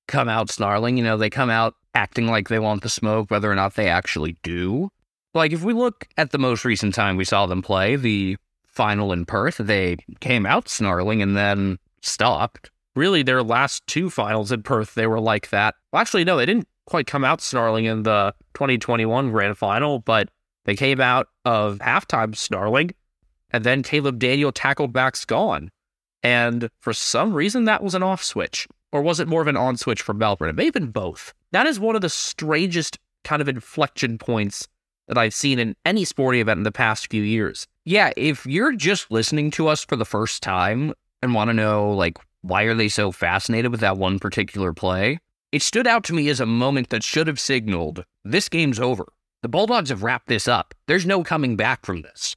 come 0.07 0.29
out 0.29 0.51
snarling. 0.51 0.97
You 0.97 1.03
know, 1.03 1.17
they 1.17 1.31
come 1.31 1.49
out 1.49 1.75
acting 1.95 2.27
like 2.27 2.49
they 2.49 2.59
want 2.59 2.83
the 2.83 2.89
smoke, 2.89 3.31
whether 3.31 3.51
or 3.51 3.55
not 3.55 3.73
they 3.73 3.87
actually 3.87 4.37
do. 4.43 4.91
Like, 5.33 5.51
if 5.51 5.63
we 5.63 5.73
look 5.73 6.07
at 6.17 6.31
the 6.31 6.39
most 6.39 6.65
recent 6.65 6.95
time 6.95 7.15
we 7.15 7.25
saw 7.25 7.45
them 7.45 7.61
play, 7.61 7.95
the 7.95 8.37
final 8.65 9.11
in 9.11 9.25
Perth, 9.25 9.57
they 9.57 9.97
came 10.19 10.45
out 10.45 10.67
snarling 10.67 11.21
and 11.21 11.37
then 11.37 11.77
stopped. 12.01 12.71
Really, 12.95 13.21
their 13.21 13.43
last 13.43 13.85
two 13.85 14.09
finals 14.09 14.51
in 14.51 14.63
Perth, 14.63 14.95
they 14.95 15.05
were 15.05 15.19
like 15.19 15.49
that. 15.49 15.75
Well, 15.91 16.01
actually, 16.01 16.23
no, 16.23 16.37
they 16.37 16.45
didn't 16.45 16.67
quite 16.85 17.05
come 17.05 17.23
out 17.23 17.41
snarling 17.41 17.85
in 17.85 18.03
the 18.03 18.33
2021 18.55 19.31
grand 19.31 19.57
final, 19.57 19.99
but 19.99 20.29
they 20.65 20.75
came 20.75 20.99
out 20.99 21.27
of 21.45 21.77
halftime 21.77 22.35
snarling, 22.35 22.91
and 23.51 23.63
then 23.63 23.83
Caleb 23.83 24.19
Daniel 24.19 24.51
tackled 24.51 24.93
Max 24.93 25.25
Gawn. 25.25 25.69
And 26.23 26.69
for 26.79 26.91
some 26.91 27.33
reason, 27.33 27.65
that 27.65 27.83
was 27.83 27.95
an 27.95 28.03
off 28.03 28.23
switch. 28.23 28.67
Or 28.91 29.01
was 29.01 29.19
it 29.19 29.27
more 29.27 29.41
of 29.41 29.47
an 29.47 29.55
on 29.55 29.77
switch 29.77 30.01
for 30.01 30.13
Melbourne? 30.13 30.49
It 30.49 30.55
may 30.55 30.65
have 30.65 30.73
been 30.73 30.91
both. 30.91 31.33
That 31.51 31.67
is 31.67 31.79
one 31.79 31.95
of 31.95 32.01
the 32.01 32.09
strangest 32.09 32.97
kind 33.23 33.41
of 33.41 33.47
inflection 33.47 34.17
points 34.17 34.67
that 35.09 35.17
I've 35.17 35.33
seen 35.33 35.59
in 35.59 35.75
any 35.85 36.05
sporting 36.05 36.39
event 36.39 36.59
in 36.59 36.63
the 36.63 36.71
past 36.71 37.11
few 37.11 37.23
years. 37.23 37.67
Yeah, 37.83 38.11
if 38.15 38.45
you're 38.45 38.73
just 38.73 39.11
listening 39.11 39.51
to 39.51 39.67
us 39.67 39.83
for 39.83 39.95
the 39.95 40.05
first 40.05 40.41
time 40.41 40.93
and 41.21 41.33
want 41.33 41.49
to 41.49 41.53
know, 41.53 41.91
like, 41.91 42.17
why 42.41 42.63
are 42.63 42.75
they 42.75 42.87
so 42.87 43.11
fascinated 43.11 43.71
with 43.71 43.81
that 43.81 43.97
one 43.97 44.19
particular 44.19 44.71
play? 44.71 45.19
It 45.51 45.63
stood 45.63 45.87
out 45.87 46.03
to 46.05 46.13
me 46.13 46.29
as 46.29 46.39
a 46.39 46.45
moment 46.45 46.89
that 46.89 47.03
should 47.03 47.27
have 47.27 47.39
signaled 47.39 48.05
this 48.23 48.47
game's 48.47 48.79
over. 48.79 49.05
The 49.41 49.49
Bulldogs 49.49 49.89
have 49.89 50.03
wrapped 50.03 50.27
this 50.27 50.47
up. 50.47 50.75
There's 50.87 51.05
no 51.05 51.23
coming 51.23 51.55
back 51.55 51.85
from 51.85 52.03
this. 52.03 52.35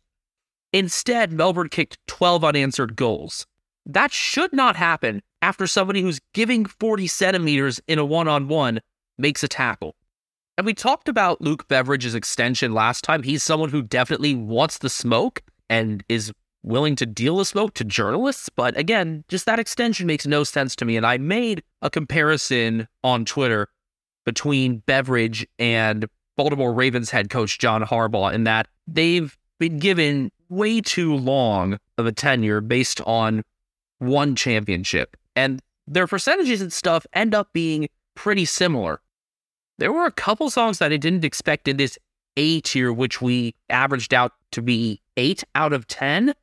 Instead, 0.73 1.33
Melbourne 1.33 1.69
kicked 1.69 1.99
12 2.07 2.43
unanswered 2.43 2.97
goals. 2.97 3.47
That 3.85 4.13
should 4.13 4.53
not 4.53 4.77
happen 4.77 5.21
after 5.43 5.67
somebody 5.67 6.01
who's 6.01 6.21
giving 6.33 6.65
40 6.65 7.07
centimeters 7.07 7.81
in 7.87 7.99
a 7.99 8.05
one 8.05 8.29
on 8.29 8.49
one 8.49 8.81
makes 9.19 9.43
a 9.43 9.49
tackle. 9.49 9.95
And 10.63 10.67
we 10.69 10.75
talked 10.75 11.09
about 11.09 11.41
Luke 11.41 11.67
Beveridge's 11.67 12.15
extension 12.15 12.73
last 12.73 13.03
time. 13.03 13.25
He's 13.25 13.43
someone 13.43 13.71
who 13.71 13.83
definitely 13.83 14.37
wants 14.37 14.79
the 14.79 14.89
smoke 14.89 15.43
and 15.69 16.05
is 16.09 16.33
willing 16.63 16.95
to 16.95 17.05
deal 17.05 17.39
the 17.39 17.45
smoke 17.45 17.75
to 17.75 17.85
journalists. 17.85 18.49
But 18.49 18.79
again, 18.79 19.25
just 19.27 19.45
that 19.47 19.59
extension 19.59 20.07
makes 20.07 20.25
no 20.25 20.45
sense 20.45 20.77
to 20.77 20.85
me. 20.85 20.97
And 20.97 21.05
I 21.05 21.19
made 21.19 21.65
a 21.83 21.91
comparison 21.91 22.87
on 23.03 23.25
Twitter 23.25 23.67
between 24.25 24.85
Beveridge 24.87 25.45
and 25.59 26.07
Baltimore 26.37 26.73
Ravens 26.73 27.11
head 27.11 27.29
coach 27.29 27.59
John 27.59 27.83
Harbaugh 27.83 28.33
in 28.33 28.45
that 28.45 28.69
they've 28.87 29.37
been 29.59 29.81
given 29.81 30.31
way 30.49 30.81
too 30.81 31.17
long 31.17 31.77
of 31.99 32.07
a 32.07 32.13
tenure 32.13 32.61
based 32.61 33.01
on 33.01 33.43
one 33.99 34.37
championship. 34.37 35.17
And 35.35 35.61
their 35.89 36.07
percentages 36.07 36.63
and 36.63 36.73
stuff 36.73 37.05
end 37.13 37.35
up 37.35 37.49
being 37.53 37.89
pretty 38.15 38.45
similar. 38.45 39.01
There 39.79 39.93
were 39.93 40.07
a 40.07 40.13
couple 40.13 40.51
songs 40.51 40.79
that 40.79 40.93
I 40.93 40.97
didn't 40.97 41.25
expect 41.25 41.69
in 41.69 41.77
this 41.77 41.99
A 42.37 42.61
tier, 42.61 42.93
which 42.93 43.21
we 43.21 43.55
averaged 43.69 44.15
out 44.15 44.33
to 44.53 44.63
be 44.63 45.01
eight 45.17 45.45
out 45.55 45.73
of 45.73 45.87
10. 45.87 46.35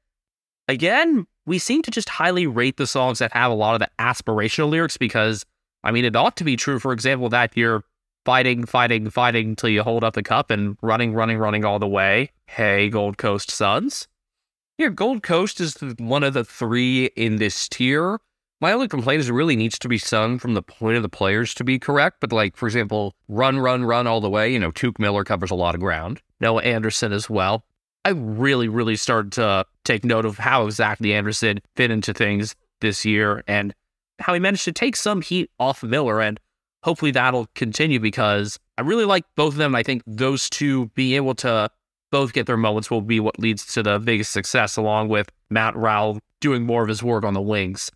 Again, 0.67 1.25
we 1.45 1.57
seem 1.57 1.81
to 1.83 1.91
just 1.91 2.09
highly 2.09 2.47
rate 2.47 2.77
the 2.77 2.87
songs 2.87 3.19
that 3.19 3.33
have 3.33 3.51
a 3.51 3.55
lot 3.55 3.73
of 3.73 3.79
the 3.79 3.89
aspirational 3.99 4.69
lyrics 4.69 4.97
because, 4.97 5.45
I 5.83 5.91
mean, 5.91 6.05
it 6.05 6.15
ought 6.15 6.37
to 6.37 6.43
be 6.43 6.55
true, 6.55 6.79
for 6.79 6.93
example, 6.93 7.29
that 7.29 7.55
you're 7.55 7.83
fighting, 8.25 8.65
fighting, 8.65 9.09
fighting 9.09 9.55
till 9.55 9.69
you 9.69 9.81
hold 9.81 10.03
up 10.03 10.13
the 10.13 10.23
cup 10.23 10.51
and 10.51 10.77
running, 10.81 11.13
running, 11.13 11.37
running 11.37 11.65
all 11.65 11.79
the 11.79 11.87
way. 11.87 12.31
Hey, 12.47 12.89
Gold 12.89 13.17
Coast 13.17 13.49
Suns. 13.49 14.07
Here, 14.77 14.89
Gold 14.89 15.23
Coast 15.23 15.59
is 15.59 15.75
one 15.97 16.23
of 16.23 16.33
the 16.33 16.45
three 16.45 17.05
in 17.15 17.37
this 17.37 17.67
tier. 17.67 18.19
My 18.61 18.73
only 18.73 18.89
complaint 18.89 19.21
is 19.21 19.29
it 19.29 19.33
really 19.33 19.55
needs 19.55 19.79
to 19.79 19.87
be 19.87 19.97
sung 19.97 20.37
from 20.37 20.53
the 20.53 20.61
point 20.61 20.97
of 20.97 21.03
the 21.03 21.09
players 21.09 21.53
to 21.55 21.63
be 21.63 21.79
correct. 21.79 22.17
But, 22.19 22.33
like, 22.33 22.57
for 22.57 22.67
example, 22.67 23.15
run, 23.29 23.59
run, 23.59 23.85
run 23.85 24.05
all 24.05 24.19
the 24.19 24.29
way. 24.29 24.51
You 24.51 24.59
know, 24.59 24.71
Touk 24.71 24.99
Miller 24.99 25.23
covers 25.23 25.49
a 25.49 25.55
lot 25.55 25.75
of 25.75 25.81
ground. 25.81 26.21
Noah 26.41 26.63
Anderson 26.63 27.13
as 27.13 27.29
well. 27.29 27.63
I 28.03 28.09
really, 28.09 28.67
really 28.67 28.97
started 28.97 29.31
to 29.33 29.65
take 29.85 30.03
note 30.03 30.25
of 30.25 30.37
how 30.37 30.65
exactly 30.65 31.13
Anderson 31.13 31.59
fit 31.75 31.89
into 31.89 32.13
things 32.13 32.55
this 32.81 33.05
year 33.05 33.43
and 33.47 33.73
how 34.19 34.33
he 34.33 34.39
managed 34.39 34.65
to 34.65 34.73
take 34.73 34.97
some 34.97 35.21
heat 35.21 35.49
off 35.59 35.81
Miller. 35.81 36.21
And 36.21 36.37
hopefully 36.83 37.11
that'll 37.11 37.47
continue 37.55 37.99
because 37.99 38.59
I 38.77 38.81
really 38.81 39.05
like 39.05 39.23
both 39.35 39.53
of 39.53 39.57
them. 39.57 39.73
I 39.73 39.83
think 39.83 40.03
those 40.05 40.49
two 40.49 40.87
being 40.95 41.15
able 41.15 41.35
to 41.35 41.69
both 42.11 42.33
get 42.33 42.45
their 42.45 42.57
moments 42.57 42.91
will 42.91 43.01
be 43.01 43.19
what 43.19 43.39
leads 43.39 43.65
to 43.73 43.83
the 43.83 43.99
biggest 43.99 44.31
success, 44.31 44.75
along 44.75 45.09
with 45.09 45.29
Matt 45.49 45.75
Rowell 45.75 46.19
doing 46.41 46.65
more 46.65 46.81
of 46.81 46.89
his 46.89 47.03
work 47.03 47.23
on 47.23 47.33
the 47.33 47.41
wings. 47.41 47.91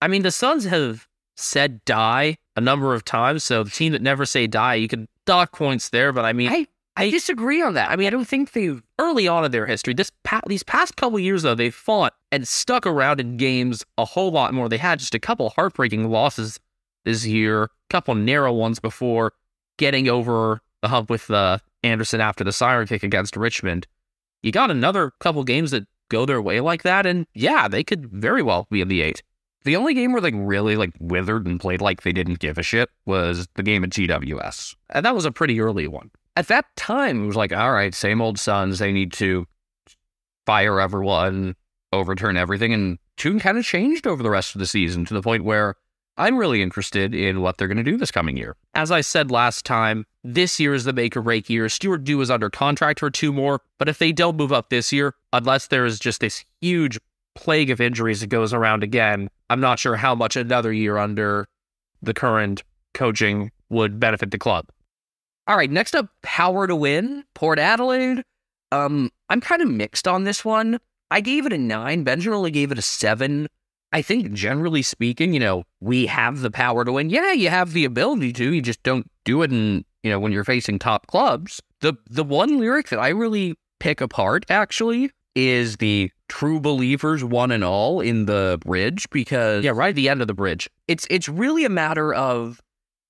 I 0.00 0.08
mean, 0.08 0.22
the 0.22 0.30
Suns 0.30 0.64
have 0.64 1.06
said 1.36 1.84
die 1.84 2.38
a 2.56 2.60
number 2.60 2.94
of 2.94 3.04
times, 3.04 3.44
so 3.44 3.62
the 3.62 3.70
team 3.70 3.92
that 3.92 4.02
never 4.02 4.26
say 4.26 4.46
die, 4.46 4.74
you 4.74 4.88
can 4.88 5.08
dock 5.24 5.52
points 5.52 5.90
there, 5.90 6.12
but 6.12 6.24
I 6.24 6.32
mean, 6.32 6.50
I, 6.50 6.66
I 6.96 7.10
disagree 7.10 7.62
on 7.62 7.74
that. 7.74 7.90
I 7.90 7.96
mean, 7.96 8.06
I 8.06 8.10
don't 8.10 8.26
think 8.26 8.52
they've 8.52 8.82
early 8.98 9.28
on 9.28 9.44
in 9.44 9.50
their 9.50 9.66
history, 9.66 9.94
this 9.94 10.10
pa- 10.24 10.40
these 10.46 10.62
past 10.62 10.96
couple 10.96 11.18
years 11.18 11.42
though, 11.42 11.54
they 11.54 11.70
fought 11.70 12.14
and 12.32 12.46
stuck 12.46 12.86
around 12.86 13.20
in 13.20 13.36
games 13.36 13.84
a 13.96 14.04
whole 14.04 14.30
lot 14.30 14.52
more. 14.52 14.68
They 14.68 14.78
had 14.78 14.98
just 14.98 15.14
a 15.14 15.20
couple 15.20 15.50
heartbreaking 15.50 16.10
losses 16.10 16.58
this 17.04 17.24
year, 17.24 17.64
a 17.64 17.68
couple 17.88 18.14
narrow 18.14 18.52
ones 18.52 18.80
before 18.80 19.32
getting 19.76 20.08
over 20.08 20.60
the 20.82 20.88
hump 20.88 21.10
with 21.10 21.30
uh, 21.30 21.58
Anderson 21.82 22.20
after 22.20 22.44
the 22.44 22.52
siren 22.52 22.86
kick 22.86 23.02
against 23.02 23.36
Richmond. 23.36 23.86
You 24.42 24.52
got 24.52 24.70
another 24.70 25.12
couple 25.20 25.42
games 25.44 25.70
that 25.70 25.86
go 26.08 26.26
their 26.26 26.42
way 26.42 26.60
like 26.60 26.82
that, 26.82 27.06
and 27.06 27.26
yeah, 27.34 27.68
they 27.68 27.84
could 27.84 28.06
very 28.10 28.42
well 28.42 28.66
be 28.70 28.80
in 28.80 28.88
the 28.88 29.02
eight. 29.02 29.22
The 29.64 29.76
only 29.76 29.94
game 29.94 30.12
where 30.12 30.20
they 30.20 30.32
really 30.32 30.76
like 30.76 30.92
withered 31.00 31.46
and 31.46 31.60
played 31.60 31.80
like 31.80 32.02
they 32.02 32.12
didn't 32.12 32.38
give 32.38 32.58
a 32.58 32.62
shit 32.62 32.88
was 33.06 33.48
the 33.54 33.62
game 33.62 33.84
at 33.84 33.90
GWS. 33.90 34.76
And 34.90 35.04
that 35.04 35.14
was 35.14 35.24
a 35.24 35.32
pretty 35.32 35.60
early 35.60 35.86
one. 35.86 36.10
At 36.36 36.48
that 36.48 36.64
time, 36.76 37.24
it 37.24 37.26
was 37.26 37.36
like, 37.36 37.52
all 37.52 37.72
right, 37.72 37.94
same 37.94 38.20
old 38.20 38.38
Suns. 38.38 38.78
They 38.78 38.92
need 38.92 39.12
to 39.14 39.46
fire 40.46 40.80
everyone, 40.80 41.56
overturn 41.92 42.36
everything. 42.36 42.72
And 42.72 42.98
tune 43.16 43.40
kind 43.40 43.58
of 43.58 43.64
changed 43.64 44.06
over 44.06 44.22
the 44.22 44.30
rest 44.30 44.54
of 44.54 44.60
the 44.60 44.66
season 44.66 45.04
to 45.06 45.14
the 45.14 45.22
point 45.22 45.44
where 45.44 45.74
I'm 46.18 46.36
really 46.36 46.62
interested 46.62 47.14
in 47.14 47.42
what 47.42 47.58
they're 47.58 47.68
going 47.68 47.78
to 47.78 47.84
do 47.84 47.96
this 47.96 48.10
coming 48.10 48.36
year. 48.36 48.56
As 48.74 48.90
I 48.90 49.02
said 49.02 49.30
last 49.30 49.64
time, 49.64 50.04
this 50.24 50.58
year 50.58 50.74
is 50.74 50.84
the 50.84 50.92
make 50.92 51.16
or 51.16 51.22
break 51.22 51.48
year. 51.48 51.68
Stuart 51.68 52.02
Dew 52.04 52.20
is 52.20 52.30
under 52.30 52.50
contract 52.50 53.00
for 53.00 53.10
two 53.10 53.32
more, 53.32 53.60
but 53.78 53.88
if 53.88 53.98
they 53.98 54.10
don't 54.10 54.36
move 54.36 54.52
up 54.52 54.68
this 54.68 54.92
year, 54.92 55.14
unless 55.32 55.68
there 55.68 55.84
is 55.84 56.00
just 56.00 56.20
this 56.20 56.44
huge 56.60 56.98
plague 57.38 57.70
of 57.70 57.80
injuries 57.80 58.20
that 58.20 58.26
goes 58.26 58.52
around 58.52 58.82
again, 58.82 59.30
I'm 59.48 59.60
not 59.60 59.78
sure 59.78 59.94
how 59.94 60.12
much 60.12 60.34
another 60.34 60.72
year 60.72 60.98
under 60.98 61.46
the 62.02 62.12
current 62.12 62.64
coaching 62.94 63.52
would 63.70 64.00
benefit 64.00 64.32
the 64.32 64.38
club. 64.38 64.66
All 65.46 65.56
right, 65.56 65.70
next 65.70 65.94
up, 65.94 66.08
Power 66.22 66.66
to 66.66 66.74
Win, 66.74 67.22
Port 67.34 67.60
Adelaide. 67.60 68.24
Um, 68.72 69.10
I'm 69.30 69.40
kind 69.40 69.62
of 69.62 69.68
mixed 69.68 70.08
on 70.08 70.24
this 70.24 70.44
one. 70.44 70.80
I 71.12 71.20
gave 71.20 71.46
it 71.46 71.52
a 71.52 71.58
nine. 71.58 72.02
Benjamin 72.02 72.36
only 72.36 72.50
gave 72.50 72.72
it 72.72 72.78
a 72.78 72.82
seven. 72.82 73.46
I 73.92 74.02
think 74.02 74.32
generally 74.32 74.82
speaking, 74.82 75.32
you 75.32 75.40
know, 75.40 75.62
we 75.80 76.06
have 76.06 76.40
the 76.40 76.50
power 76.50 76.84
to 76.84 76.92
win. 76.92 77.08
Yeah, 77.08 77.32
you 77.32 77.50
have 77.50 77.72
the 77.72 77.84
ability 77.84 78.32
to. 78.34 78.52
You 78.52 78.60
just 78.60 78.82
don't 78.82 79.08
do 79.24 79.42
it 79.42 79.52
in, 79.52 79.84
you 80.02 80.10
know, 80.10 80.18
when 80.18 80.32
you're 80.32 80.44
facing 80.44 80.78
top 80.78 81.06
clubs. 81.06 81.62
The 81.80 81.94
the 82.10 82.24
one 82.24 82.58
lyric 82.58 82.88
that 82.88 82.98
I 82.98 83.10
really 83.10 83.54
pick 83.78 84.00
apart 84.00 84.44
actually 84.50 85.12
is 85.36 85.76
the 85.76 86.10
true 86.28 86.60
believers 86.60 87.24
one 87.24 87.50
and 87.50 87.64
all 87.64 88.00
in 88.00 88.26
the 88.26 88.58
bridge 88.64 89.08
because 89.10 89.64
Yeah, 89.64 89.72
right 89.74 89.90
at 89.90 89.94
the 89.96 90.08
end 90.08 90.20
of 90.20 90.26
the 90.26 90.34
bridge. 90.34 90.68
it's 90.86 91.06
it's 91.10 91.28
really 91.28 91.64
a 91.64 91.70
matter 91.70 92.12
of 92.14 92.60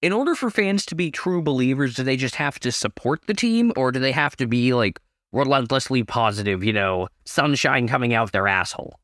in 0.01 0.13
order 0.13 0.35
for 0.37 0.49
fans 0.51 0.87
to 0.87 0.95
be 0.95 1.11
true 1.11 1.43
believers, 1.43 1.97
do 1.97 2.05
they 2.05 2.17
just 2.17 2.37
have 2.37 2.61
to 2.61 2.71
support 2.71 3.27
the 3.27 3.35
team 3.35 3.73
or 3.77 3.91
do 3.91 3.99
they 3.99 4.13
have 4.13 4.37
to 4.37 4.47
be 4.47 4.73
like 4.73 5.01
relentlessly 5.33 6.05
positive, 6.05 6.63
you 6.63 6.73
know, 6.73 7.09
sunshine 7.25 7.89
coming 7.89 8.15
out 8.15 8.31
their 8.31 8.47
asshole? 8.47 8.99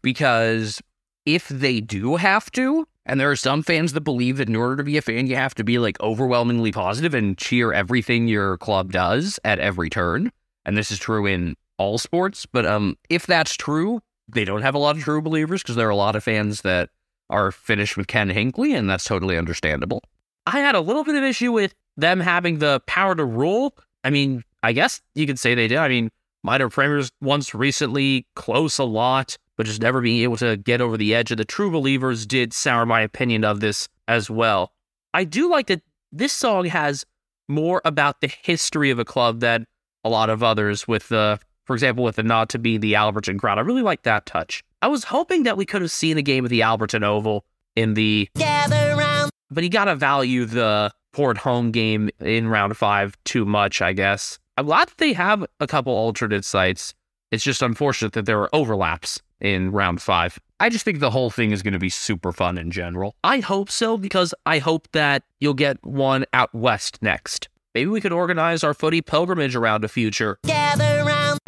Because 0.00 0.80
if 1.26 1.48
they 1.48 1.80
do 1.80 2.16
have 2.16 2.50
to, 2.52 2.86
and 3.04 3.20
there 3.20 3.30
are 3.30 3.36
some 3.36 3.62
fans 3.62 3.92
that 3.92 4.00
believe 4.00 4.38
that 4.38 4.48
in 4.48 4.56
order 4.56 4.76
to 4.76 4.84
be 4.84 4.96
a 4.96 5.02
fan, 5.02 5.26
you 5.26 5.36
have 5.36 5.54
to 5.56 5.64
be 5.64 5.78
like 5.78 6.00
overwhelmingly 6.00 6.72
positive 6.72 7.14
and 7.14 7.36
cheer 7.36 7.72
everything 7.72 8.26
your 8.26 8.56
club 8.58 8.90
does 8.92 9.38
at 9.44 9.58
every 9.58 9.90
turn. 9.90 10.32
And 10.64 10.76
this 10.76 10.90
is 10.90 10.98
true 10.98 11.26
in 11.26 11.56
all 11.82 11.98
sports. 11.98 12.46
But 12.46 12.64
um, 12.64 12.96
if 13.10 13.26
that's 13.26 13.54
true, 13.54 14.00
they 14.28 14.44
don't 14.44 14.62
have 14.62 14.74
a 14.74 14.78
lot 14.78 14.96
of 14.96 15.02
true 15.02 15.20
believers 15.20 15.62
because 15.62 15.76
there 15.76 15.88
are 15.88 15.90
a 15.90 15.96
lot 15.96 16.16
of 16.16 16.24
fans 16.24 16.62
that 16.62 16.90
are 17.28 17.50
finished 17.50 17.96
with 17.96 18.06
Ken 18.06 18.30
Hinkley, 18.30 18.76
and 18.76 18.88
that's 18.88 19.04
totally 19.04 19.36
understandable. 19.36 20.02
I 20.46 20.60
had 20.60 20.74
a 20.74 20.80
little 20.80 21.04
bit 21.04 21.16
of 21.16 21.24
issue 21.24 21.52
with 21.52 21.74
them 21.96 22.20
having 22.20 22.58
the 22.58 22.80
power 22.86 23.14
to 23.14 23.24
rule. 23.24 23.76
I 24.04 24.10
mean, 24.10 24.44
I 24.62 24.72
guess 24.72 25.00
you 25.14 25.26
could 25.26 25.38
say 25.38 25.54
they 25.54 25.68
did. 25.68 25.78
I 25.78 25.88
mean, 25.88 26.10
minor 26.42 26.68
premiers 26.68 27.10
once 27.20 27.54
recently, 27.54 28.26
close 28.36 28.78
a 28.78 28.84
lot, 28.84 29.36
but 29.56 29.66
just 29.66 29.80
never 29.82 30.00
being 30.00 30.22
able 30.22 30.36
to 30.38 30.56
get 30.56 30.80
over 30.80 30.96
the 30.96 31.14
edge. 31.14 31.30
And 31.30 31.38
the 31.38 31.44
true 31.44 31.70
believers 31.70 32.26
did 32.26 32.52
sour 32.52 32.86
my 32.86 33.00
opinion 33.00 33.44
of 33.44 33.60
this 33.60 33.88
as 34.08 34.30
well. 34.30 34.72
I 35.14 35.24
do 35.24 35.50
like 35.50 35.66
that 35.66 35.82
this 36.10 36.32
song 36.32 36.66
has 36.66 37.04
more 37.48 37.82
about 37.84 38.20
the 38.20 38.32
history 38.42 38.90
of 38.90 38.98
a 38.98 39.04
club 39.04 39.40
than 39.40 39.66
a 40.04 40.08
lot 40.08 40.30
of 40.30 40.42
others 40.42 40.88
with 40.88 41.08
the 41.08 41.38
for 41.64 41.74
example, 41.74 42.04
with 42.04 42.16
the 42.16 42.22
nod 42.22 42.48
to 42.50 42.58
be 42.58 42.78
the 42.78 42.94
Alberton 42.94 43.38
crowd. 43.38 43.58
I 43.58 43.62
really 43.62 43.82
like 43.82 44.02
that 44.02 44.26
touch. 44.26 44.64
I 44.80 44.88
was 44.88 45.04
hoping 45.04 45.44
that 45.44 45.56
we 45.56 45.64
could 45.64 45.82
have 45.82 45.90
seen 45.90 46.18
a 46.18 46.22
game 46.22 46.44
of 46.44 46.50
the 46.50 46.60
Alberton 46.60 47.04
Oval 47.04 47.44
in 47.76 47.94
the 47.94 48.28
gather 48.36 48.96
round, 48.96 49.30
but 49.50 49.64
you 49.64 49.70
gotta 49.70 49.94
value 49.94 50.44
the 50.44 50.92
port 51.12 51.38
home 51.38 51.70
game 51.70 52.10
in 52.20 52.48
round 52.48 52.76
five 52.76 53.16
too 53.24 53.44
much, 53.44 53.80
I 53.80 53.92
guess. 53.92 54.38
I'm 54.56 54.66
glad 54.66 54.88
that 54.88 54.98
they 54.98 55.12
have 55.12 55.44
a 55.60 55.66
couple 55.66 55.92
alternate 55.92 56.44
sites. 56.44 56.94
It's 57.30 57.44
just 57.44 57.62
unfortunate 57.62 58.12
that 58.12 58.26
there 58.26 58.40
are 58.40 58.54
overlaps 58.54 59.22
in 59.40 59.72
round 59.72 60.02
five. 60.02 60.38
I 60.60 60.68
just 60.68 60.84
think 60.84 61.00
the 61.00 61.10
whole 61.10 61.30
thing 61.30 61.50
is 61.50 61.62
going 61.62 61.72
to 61.72 61.78
be 61.78 61.88
super 61.88 62.32
fun 62.32 62.58
in 62.58 62.70
general. 62.70 63.16
I 63.24 63.40
hope 63.40 63.70
so 63.70 63.96
because 63.96 64.34
I 64.46 64.58
hope 64.58 64.88
that 64.92 65.24
you'll 65.40 65.54
get 65.54 65.82
one 65.84 66.24
out 66.32 66.54
west 66.54 67.02
next. 67.02 67.48
Maybe 67.74 67.88
we 67.88 68.00
could 68.00 68.12
organize 68.12 68.62
our 68.62 68.74
footy 68.74 69.00
pilgrimage 69.00 69.56
around 69.56 69.84
a 69.84 69.88
future. 69.88 70.38
Gather. 70.44 70.91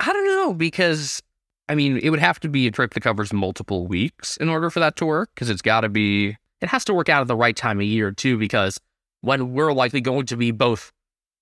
I 0.07 0.13
don't 0.13 0.27
know 0.27 0.55
because 0.55 1.23
I 1.69 1.75
mean 1.75 1.99
it 1.99 2.11
would 2.11 2.21
have 2.21 2.41
to 2.41 2.49
be 2.49 2.67
a 2.67 2.71
trip 2.71 2.95
that 2.95 3.01
covers 3.01 3.33
multiple 3.33 3.87
weeks 3.87 4.37
in 4.37 4.49
order 4.49 4.69
for 4.71 4.81
that 4.81 4.97
to 4.97 5.07
work 5.07 5.31
because 5.35 5.51
it's 5.51 5.63
got 5.63 5.81
to 5.81 5.89
be 5.89 6.37
it 6.61 6.69
has 6.69 6.85
to 6.87 6.95
work 6.95 7.09
out 7.09 7.23
at 7.23 7.29
the 7.29 7.37
right 7.37 7.57
time 7.57 7.81
of 7.81 7.87
year 7.87 8.11
too 8.11 8.39
because 8.39 8.79
when 9.23 9.53
we're 9.53 9.73
likely 9.73 10.01
going 10.01 10.27
to 10.27 10.37
be 10.37 10.51
both 10.51 10.93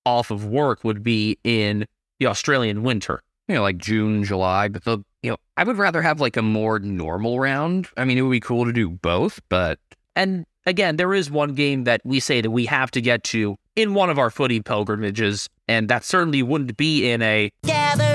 off 0.07 0.31
of 0.31 0.45
work 0.47 0.85
would 0.85 1.03
be 1.03 1.39
in 1.45 1.87
the 2.19 2.27
Australian 2.27 2.83
winter. 2.83 3.23
You 3.49 3.57
know, 3.57 3.63
like 3.63 3.79
June, 3.79 4.25
July, 4.25 4.69
but 4.69 4.85
the 4.85 4.99
you 5.23 5.31
know, 5.31 5.37
I 5.57 5.65
would 5.65 5.77
rather 5.77 6.03
have 6.03 6.21
like 6.21 6.37
a 6.37 6.43
more 6.43 6.79
normal 6.79 7.39
round. 7.39 7.89
I 7.97 8.05
mean, 8.05 8.19
it 8.19 8.23
would 8.23 8.31
be 8.31 8.41
cool 8.41 8.65
to 8.65 8.73
do 8.73 8.89
both, 8.89 9.41
but 9.49 9.79
and 10.15 10.47
again, 10.67 10.97
there 10.97 11.13
is 11.13 11.31
one 11.31 11.55
game 11.55 11.85
that 11.85 12.01
we 12.05 12.21
say 12.21 12.41
that 12.41 12.51
we 12.51 12.67
have 12.67 12.91
to 12.93 13.01
get 13.01 13.25
to 13.25 13.57
in 13.75 13.95
one 13.95 14.11
of 14.11 14.19
our 14.19 14.31
footy 14.31 14.61
pilgrimages, 14.61 15.49
and 15.69 15.89
that 15.89 16.05
certainly 16.05 16.43
wouldn't 16.43 16.77
be 16.77 17.11
in 17.11 17.23
a 17.23 17.51
gather 17.65 18.12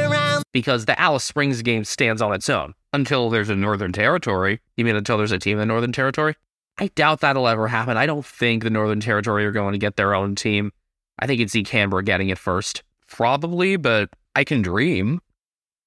because 0.58 0.86
the 0.86 1.00
Alice 1.00 1.24
Springs 1.24 1.62
game 1.62 1.84
stands 1.84 2.20
on 2.20 2.34
its 2.34 2.50
own. 2.50 2.74
Until 2.92 3.30
there's 3.30 3.52
a 3.52 3.56
Northern 3.56 3.92
Territory. 3.92 4.60
You 4.76 4.86
mean 4.86 4.96
until 4.96 5.16
there's 5.16 5.32
a 5.32 5.38
team 5.38 5.54
in 5.54 5.60
the 5.60 5.68
Northern 5.68 5.92
Territory? 5.92 6.34
I 6.80 6.88
doubt 6.96 7.20
that'll 7.20 7.48
ever 7.48 7.68
happen. 7.68 7.96
I 7.96 8.08
don't 8.08 8.26
think 8.26 8.64
the 8.64 8.72
Northern 8.72 9.00
Territory 9.00 9.46
are 9.46 9.52
going 9.52 9.74
to 9.74 9.78
get 9.78 9.98
their 9.98 10.16
own 10.16 10.34
team. 10.34 10.72
I 11.20 11.28
think 11.28 11.40
you'd 11.40 11.52
see 11.52 11.62
Canberra 11.62 12.04
getting 12.04 12.30
it 12.30 12.40
first. 12.40 12.82
Probably, 13.08 13.76
but 13.76 14.10
I 14.36 14.44
can 14.44 14.64
dream. 14.64 15.22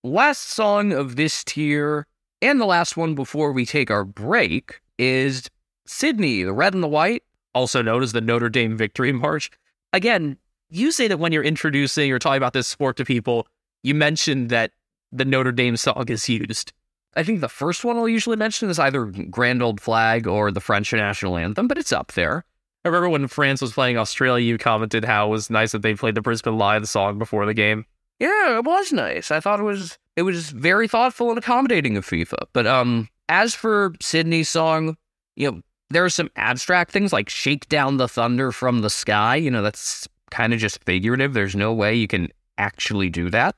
Last 0.05 0.51
song 0.51 0.93
of 0.93 1.17
this 1.17 1.43
tier, 1.43 2.07
and 2.41 2.61
the 2.61 2.65
last 2.65 2.97
one 2.97 3.17
before 3.17 3.51
we 3.51 3.67
take 3.67 3.91
our 3.91 4.05
break, 4.05 4.81
is 5.01 5.51
Sydney, 5.85 6.45
the 6.45 6.53
red 6.53 6.75
and 6.75 6.83
the 6.83 6.87
white, 6.87 7.25
also 7.57 7.83
known 7.83 8.05
as 8.05 8.13
the 8.13 8.21
Notre 8.21 8.49
Dame 8.49 8.77
Victory 8.77 9.11
March. 9.11 9.51
Again, 9.93 10.37
you 10.69 10.93
say 10.93 11.09
that 11.09 11.19
when 11.19 11.33
you're 11.33 11.43
introducing 11.43 12.13
or 12.13 12.21
talking 12.21 12.37
about 12.37 12.53
this 12.53 12.69
sport 12.69 12.97
to 12.99 13.05
people, 13.05 13.49
you 13.83 13.95
mentioned 13.95 14.51
that 14.51 14.73
the 15.13 15.25
Notre 15.25 15.53
Dame 15.53 15.77
song 15.77 16.05
is 16.09 16.29
used. 16.29 16.73
I 17.15 17.23
think 17.23 17.41
the 17.41 17.49
first 17.49 17.85
one 17.85 17.97
I'll 17.97 18.09
usually 18.09 18.37
mention 18.37 18.71
is 18.71 18.79
either 18.79 19.05
Grand 19.07 19.63
Old 19.63 19.81
Flag 19.81 20.27
or 20.27 20.53
the 20.53 20.61
French 20.61 20.93
national 20.93 21.37
anthem, 21.37 21.67
but 21.67 21.79
it's 21.79 21.93
up 21.93 22.13
there. 22.13 22.45
I 22.85 22.89
remember 22.89 23.09
when 23.11 23.27
France 23.27 23.61
was 23.61 23.73
playing 23.73 23.99
Australia, 23.99 24.45
you 24.45 24.57
commented 24.57 25.05
how 25.05 25.27
it 25.27 25.31
was 25.31 25.51
nice 25.51 25.73
that 25.73 25.83
they 25.83 25.95
played 25.95 26.15
the 26.15 26.23
Brisbane 26.23 26.57
Lions 26.57 26.91
song 26.91 27.19
before 27.19 27.45
the 27.47 27.55
game. 27.55 27.85
Yeah, 28.21 28.59
it 28.59 28.65
was 28.65 28.93
nice. 28.93 29.31
I 29.31 29.41
thought 29.41 29.61
it 29.61 29.65
was 29.65 29.99
it 30.17 30.23
was 30.23 30.51
very 30.51 30.87
thoughtful 30.87 31.31
and 31.31 31.39
accommodating 31.39 31.97
of 31.97 32.07
FIFA. 32.07 32.47
But 32.53 32.67
um, 32.67 33.09
as 33.29 33.55
for 33.55 33.95
Sydney's 34.01 34.49
song, 34.49 34.97
you 35.37 35.51
know, 35.51 35.61
there 35.91 36.05
are 36.05 36.11
some 36.11 36.31
abstract 36.37 36.93
things 36.93 37.13
like 37.13 37.29
shake 37.29 37.69
down 37.69 37.97
the 37.97 38.09
thunder 38.09 38.53
from 38.53 38.81
the 38.81 38.91
sky. 38.91 39.37
You 39.37 39.51
know, 39.51 39.63
that's 39.63 40.09
kind 40.31 40.55
of 40.55 40.61
just 40.61 40.85
figurative. 40.85 41.35
There's 41.35 41.57
no 41.57 41.73
way 41.73 41.95
you 41.95 42.07
can 42.07 42.29
actually 42.59 43.09
do 43.09 43.31
that. 43.31 43.57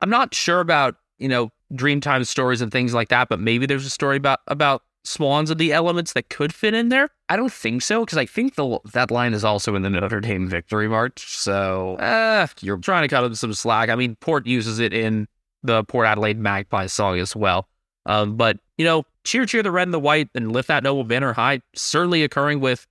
I'm 0.00 0.10
not 0.10 0.34
sure 0.34 0.60
about, 0.60 0.96
you 1.18 1.28
know, 1.28 1.50
Dreamtime 1.72 2.26
stories 2.26 2.60
and 2.60 2.72
things 2.72 2.94
like 2.94 3.08
that, 3.08 3.28
but 3.28 3.38
maybe 3.38 3.64
there's 3.64 3.86
a 3.86 3.90
story 3.90 4.16
about 4.16 4.40
about 4.48 4.82
swans 5.04 5.50
and 5.50 5.60
the 5.60 5.72
elements 5.72 6.12
that 6.14 6.28
could 6.28 6.52
fit 6.52 6.74
in 6.74 6.88
there. 6.88 7.08
I 7.28 7.36
don't 7.36 7.52
think 7.52 7.82
so 7.82 8.04
because 8.04 8.18
I 8.18 8.26
think 8.26 8.56
the 8.56 8.80
that 8.92 9.10
line 9.10 9.34
is 9.34 9.44
also 9.44 9.76
in 9.76 9.82
the 9.82 9.90
Notre 9.90 10.20
Dame 10.20 10.48
Victory 10.48 10.88
March. 10.88 11.24
So 11.28 11.96
uh, 11.96 12.48
you're 12.60 12.78
trying 12.78 13.02
to 13.02 13.08
cut 13.08 13.22
them 13.22 13.34
some 13.34 13.54
slack. 13.54 13.88
I 13.88 13.94
mean, 13.94 14.16
Port 14.16 14.46
uses 14.46 14.80
it 14.80 14.92
in 14.92 15.28
the 15.62 15.84
Port 15.84 16.06
Adelaide 16.06 16.38
Magpies 16.38 16.92
song 16.92 17.18
as 17.18 17.36
well. 17.36 17.68
Um, 18.06 18.36
but 18.36 18.58
you 18.78 18.84
know, 18.84 19.04
cheer, 19.24 19.46
cheer 19.46 19.62
the 19.62 19.70
red 19.70 19.86
and 19.86 19.94
the 19.94 20.00
white 20.00 20.28
and 20.34 20.52
lift 20.52 20.68
that 20.68 20.82
noble 20.82 21.04
banner 21.04 21.32
high, 21.32 21.60
certainly 21.74 22.24
occurring 22.24 22.60
with 22.60 22.86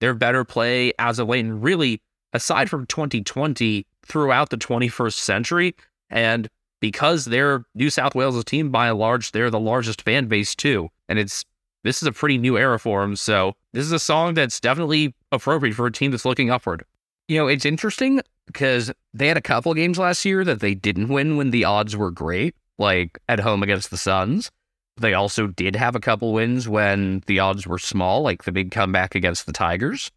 their 0.00 0.14
better 0.14 0.44
play 0.44 0.92
as 0.98 1.18
of 1.18 1.28
late. 1.28 1.44
And 1.44 1.62
really, 1.62 2.00
aside 2.32 2.70
from 2.70 2.86
2020, 2.86 3.86
throughout 4.10 4.50
the 4.50 4.56
21st 4.56 5.14
century. 5.14 5.74
And 6.10 6.48
because 6.80 7.26
they're 7.26 7.64
New 7.74 7.90
South 7.90 8.14
Wales' 8.14 8.44
team 8.44 8.70
by 8.70 8.88
and 8.88 8.98
large, 8.98 9.32
they're 9.32 9.50
the 9.50 9.60
largest 9.60 10.02
fan 10.02 10.26
base 10.26 10.54
too. 10.54 10.88
And 11.08 11.18
it's 11.18 11.44
this 11.84 12.02
is 12.02 12.08
a 12.08 12.12
pretty 12.12 12.38
new 12.38 12.58
era 12.58 12.78
for 12.78 13.00
them. 13.00 13.16
So 13.16 13.54
this 13.72 13.84
is 13.84 13.92
a 13.92 13.98
song 13.98 14.34
that's 14.34 14.60
definitely 14.60 15.14
appropriate 15.32 15.74
for 15.74 15.86
a 15.86 15.92
team 15.92 16.10
that's 16.10 16.24
looking 16.24 16.50
upward. 16.50 16.84
You 17.28 17.38
know, 17.38 17.46
it's 17.46 17.64
interesting 17.64 18.20
because 18.46 18.92
they 19.14 19.28
had 19.28 19.36
a 19.36 19.42
couple 19.42 19.72
games 19.74 19.98
last 19.98 20.24
year 20.24 20.44
that 20.44 20.60
they 20.60 20.74
didn't 20.74 21.08
win 21.08 21.36
when 21.36 21.50
the 21.50 21.64
odds 21.64 21.96
were 21.96 22.10
great, 22.10 22.54
like 22.78 23.18
at 23.28 23.40
home 23.40 23.62
against 23.62 23.90
the 23.90 23.96
Suns. 23.96 24.50
They 24.96 25.14
also 25.14 25.46
did 25.46 25.76
have 25.76 25.94
a 25.94 26.00
couple 26.00 26.32
wins 26.32 26.68
when 26.68 27.22
the 27.26 27.38
odds 27.38 27.66
were 27.66 27.78
small, 27.78 28.22
like 28.22 28.44
the 28.44 28.52
big 28.52 28.70
comeback 28.70 29.14
against 29.14 29.46
the 29.46 29.52
Tigers. 29.52 30.10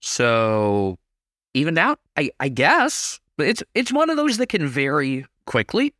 So 0.00 0.98
even 1.52 1.76
out, 1.76 1.98
I, 2.16 2.30
I 2.40 2.48
guess. 2.48 3.20
But 3.36 3.48
it's 3.48 3.62
it's 3.74 3.92
one 3.92 4.10
of 4.10 4.16
those 4.16 4.36
that 4.38 4.48
can 4.48 4.66
vary 4.66 5.26
quickly. 5.46 5.94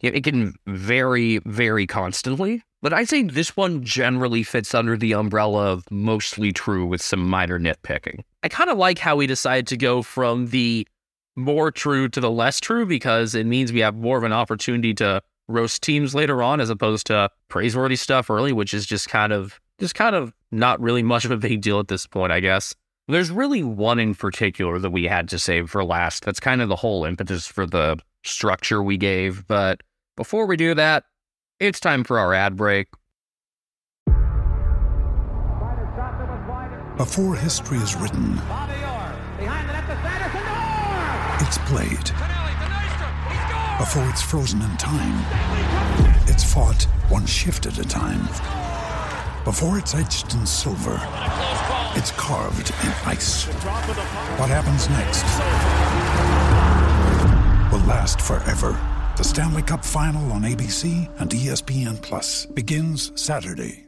It 0.00 0.24
can 0.24 0.54
vary 0.66 1.38
very 1.46 1.86
constantly. 1.86 2.62
But 2.82 2.92
I'd 2.92 3.08
say 3.08 3.22
this 3.22 3.56
one 3.56 3.82
generally 3.82 4.42
fits 4.42 4.74
under 4.74 4.96
the 4.96 5.14
umbrella 5.14 5.72
of 5.72 5.90
mostly 5.90 6.52
true 6.52 6.86
with 6.86 7.00
some 7.02 7.26
minor 7.26 7.58
nitpicking. 7.58 8.20
I 8.42 8.48
kind 8.48 8.70
of 8.70 8.78
like 8.78 8.98
how 8.98 9.16
we 9.16 9.26
decided 9.26 9.66
to 9.68 9.76
go 9.76 10.02
from 10.02 10.48
the 10.48 10.86
more 11.34 11.70
true 11.70 12.08
to 12.10 12.20
the 12.20 12.30
less 12.30 12.60
true 12.60 12.86
because 12.86 13.34
it 13.34 13.46
means 13.46 13.72
we 13.72 13.80
have 13.80 13.96
more 13.96 14.18
of 14.18 14.24
an 14.24 14.32
opportunity 14.32 14.94
to 14.94 15.22
roast 15.48 15.82
teams 15.82 16.14
later 16.14 16.42
on 16.42 16.60
as 16.60 16.70
opposed 16.70 17.06
to 17.06 17.30
praiseworthy 17.48 17.96
stuff 17.96 18.30
early, 18.30 18.52
which 18.52 18.74
is 18.74 18.86
just 18.86 19.08
kind 19.08 19.32
of 19.32 19.58
just 19.78 19.94
kind 19.94 20.14
of 20.14 20.32
not 20.50 20.80
really 20.80 21.02
much 21.02 21.24
of 21.24 21.30
a 21.30 21.36
big 21.36 21.60
deal 21.60 21.78
at 21.80 21.88
this 21.88 22.06
point, 22.06 22.32
I 22.32 22.40
guess. 22.40 22.74
There's 23.08 23.30
really 23.30 23.62
one 23.62 23.98
in 23.98 24.14
particular 24.14 24.78
that 24.78 24.90
we 24.90 25.04
had 25.04 25.28
to 25.28 25.38
save 25.38 25.70
for 25.70 25.84
last. 25.84 26.24
That's 26.24 26.40
kind 26.40 26.60
of 26.60 26.68
the 26.68 26.76
whole 26.76 27.04
impetus 27.04 27.46
for 27.46 27.66
the 27.66 27.98
structure 28.26 28.82
we 28.82 28.96
gave. 28.96 29.46
But 29.46 29.82
before 30.16 30.46
we 30.46 30.56
do 30.56 30.74
that, 30.74 31.04
it's 31.60 31.80
time 31.80 32.04
for 32.04 32.18
our 32.18 32.34
ad 32.34 32.56
break. 32.56 32.88
Before 36.96 37.36
history 37.36 37.78
is 37.78 37.94
written, 37.94 38.40
it's 41.40 41.58
played 41.58 42.10
before 43.78 44.08
it's 44.08 44.22
frozen 44.22 44.62
in 44.62 44.76
time. 44.78 45.22
It's 46.26 46.42
fought 46.42 46.84
one 47.08 47.26
shift 47.26 47.66
at 47.66 47.78
a 47.78 47.84
time. 47.84 48.22
Before 49.44 49.78
it's 49.78 49.94
etched 49.94 50.32
in 50.34 50.46
silver, 50.46 50.98
it's 51.94 52.10
carved 52.12 52.70
in 52.82 52.92
ice. 53.04 53.44
What 54.38 54.48
happens 54.48 54.88
next 54.88 56.45
will 57.76 57.86
last 57.86 58.20
forever. 58.20 58.78
The 59.16 59.24
Stanley 59.24 59.62
Cup 59.62 59.84
Final 59.84 60.32
on 60.32 60.42
ABC 60.42 61.08
and 61.20 61.30
ESPN 61.30 62.00
Plus 62.00 62.46
begins 62.46 63.12
Saturday. 63.20 63.86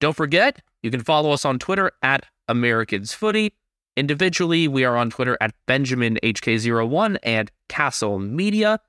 Don't 0.00 0.16
forget, 0.16 0.60
you 0.82 0.90
can 0.90 1.02
follow 1.02 1.32
us 1.32 1.44
on 1.44 1.58
Twitter 1.58 1.92
at 2.02 2.26
Americans 2.48 3.12
Footy. 3.12 3.54
Individually, 3.96 4.68
we 4.68 4.84
are 4.84 4.96
on 4.96 5.10
Twitter 5.10 5.36
at 5.40 5.54
Benjamin 5.66 6.18
HK01 6.22 7.18
and 7.22 7.50
Castle 7.68 8.18
Media. 8.18 8.80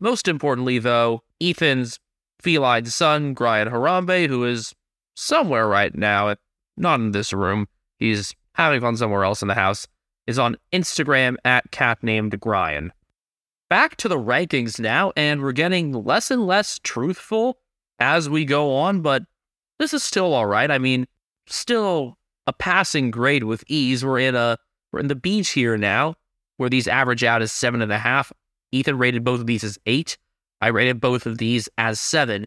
Most 0.00 0.28
importantly, 0.28 0.78
though, 0.78 1.22
Ethan's 1.40 2.00
feline 2.40 2.86
son, 2.86 3.34
Brian 3.34 3.68
Harambe, 3.68 4.28
who 4.28 4.44
is 4.44 4.74
somewhere 5.14 5.68
right 5.68 5.94
now, 5.94 6.34
not 6.76 7.00
in 7.00 7.12
this 7.12 7.32
room, 7.32 7.68
he's 7.98 8.34
having 8.54 8.80
fun 8.80 8.96
somewhere 8.96 9.24
else 9.24 9.42
in 9.42 9.48
the 9.48 9.54
house, 9.54 9.86
is 10.26 10.38
on 10.38 10.56
Instagram 10.72 11.36
at 11.44 11.70
cat 11.70 12.02
named 12.02 12.38
Brian. 12.40 12.92
Back 13.68 13.96
to 13.96 14.08
the 14.08 14.18
rankings 14.18 14.78
now, 14.78 15.12
and 15.16 15.42
we're 15.42 15.52
getting 15.52 15.92
less 15.92 16.30
and 16.30 16.46
less 16.46 16.78
truthful 16.78 17.58
as 17.98 18.28
we 18.28 18.44
go 18.44 18.74
on, 18.76 19.00
but 19.00 19.24
this 19.78 19.92
is 19.92 20.02
still 20.02 20.34
all 20.34 20.46
right. 20.46 20.70
I 20.70 20.78
mean, 20.78 21.06
still 21.46 22.16
a 22.46 22.52
passing 22.52 23.10
grade 23.10 23.44
with 23.44 23.64
ease. 23.66 24.04
We're 24.04 24.20
in 24.20 24.34
a 24.34 24.58
we're 24.92 25.00
in 25.00 25.08
the 25.08 25.16
beach 25.16 25.50
here 25.50 25.76
now, 25.76 26.14
where 26.58 26.70
these 26.70 26.86
average 26.86 27.24
out 27.24 27.42
as 27.42 27.52
seven 27.52 27.82
and 27.82 27.92
a 27.92 27.98
half. 27.98 28.32
Ethan 28.72 28.98
rated 28.98 29.24
both 29.24 29.40
of 29.40 29.46
these 29.46 29.64
as 29.64 29.78
eight. 29.86 30.16
I 30.60 30.68
rated 30.68 31.00
both 31.00 31.26
of 31.26 31.38
these 31.38 31.68
as 31.76 32.00
seven. 32.00 32.46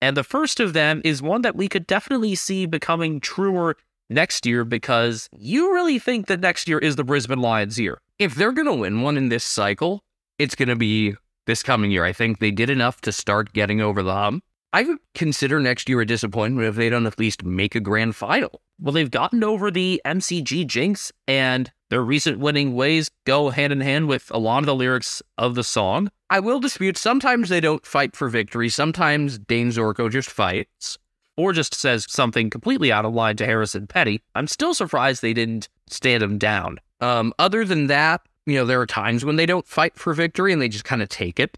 And 0.00 0.16
the 0.16 0.24
first 0.24 0.58
of 0.60 0.72
them 0.72 1.00
is 1.04 1.22
one 1.22 1.42
that 1.42 1.56
we 1.56 1.68
could 1.68 1.86
definitely 1.86 2.34
see 2.34 2.66
becoming 2.66 3.20
truer 3.20 3.76
next 4.10 4.46
year 4.46 4.64
because 4.64 5.28
you 5.36 5.72
really 5.72 5.98
think 5.98 6.26
that 6.26 6.40
next 6.40 6.68
year 6.68 6.78
is 6.78 6.96
the 6.96 7.04
Brisbane 7.04 7.40
Lions 7.40 7.78
year. 7.78 8.00
If 8.18 8.34
they're 8.34 8.52
going 8.52 8.66
to 8.66 8.74
win 8.74 9.02
one 9.02 9.16
in 9.16 9.28
this 9.28 9.44
cycle, 9.44 10.02
it's 10.42 10.56
going 10.56 10.68
to 10.68 10.76
be 10.76 11.14
this 11.46 11.62
coming 11.62 11.90
year. 11.90 12.04
I 12.04 12.12
think 12.12 12.38
they 12.38 12.50
did 12.50 12.68
enough 12.68 13.00
to 13.02 13.12
start 13.12 13.52
getting 13.52 13.80
over 13.80 14.02
the 14.02 14.12
hump. 14.12 14.44
I 14.72 14.82
would 14.84 14.98
consider 15.14 15.60
next 15.60 15.88
year 15.88 16.00
a 16.00 16.06
disappointment 16.06 16.66
if 16.66 16.76
they 16.76 16.88
don't 16.88 17.06
at 17.06 17.18
least 17.18 17.44
make 17.44 17.74
a 17.74 17.80
grand 17.80 18.16
final. 18.16 18.62
Well, 18.80 18.92
they've 18.92 19.10
gotten 19.10 19.44
over 19.44 19.70
the 19.70 20.00
MCG 20.04 20.66
jinx, 20.66 21.12
and 21.28 21.70
their 21.90 22.02
recent 22.02 22.38
winning 22.38 22.74
ways 22.74 23.10
go 23.26 23.50
hand 23.50 23.72
in 23.72 23.82
hand 23.82 24.08
with 24.08 24.30
a 24.32 24.38
lot 24.38 24.60
of 24.60 24.66
the 24.66 24.74
lyrics 24.74 25.22
of 25.36 25.54
the 25.54 25.62
song. 25.62 26.10
I 26.30 26.40
will 26.40 26.58
dispute 26.58 26.96
sometimes 26.96 27.48
they 27.48 27.60
don't 27.60 27.84
fight 27.84 28.16
for 28.16 28.28
victory. 28.28 28.70
Sometimes 28.70 29.38
Dane 29.38 29.68
Zorko 29.68 30.10
just 30.10 30.30
fights. 30.30 30.98
Or 31.36 31.52
just 31.52 31.74
says 31.74 32.06
something 32.10 32.50
completely 32.50 32.90
out 32.92 33.04
of 33.04 33.14
line 33.14 33.36
to 33.36 33.46
Harrison 33.46 33.86
Petty. 33.86 34.22
I'm 34.34 34.46
still 34.46 34.74
surprised 34.74 35.22
they 35.22 35.32
didn't 35.32 35.68
stand 35.88 36.22
him 36.22 36.38
down. 36.38 36.78
Um, 37.00 37.32
other 37.38 37.64
than 37.64 37.86
that, 37.86 38.22
you 38.46 38.54
know, 38.54 38.64
there 38.64 38.80
are 38.80 38.86
times 38.86 39.24
when 39.24 39.36
they 39.36 39.46
don't 39.46 39.66
fight 39.66 39.96
for 39.96 40.14
victory 40.14 40.52
and 40.52 40.60
they 40.60 40.68
just 40.68 40.84
kind 40.84 41.02
of 41.02 41.08
take 41.08 41.38
it. 41.38 41.56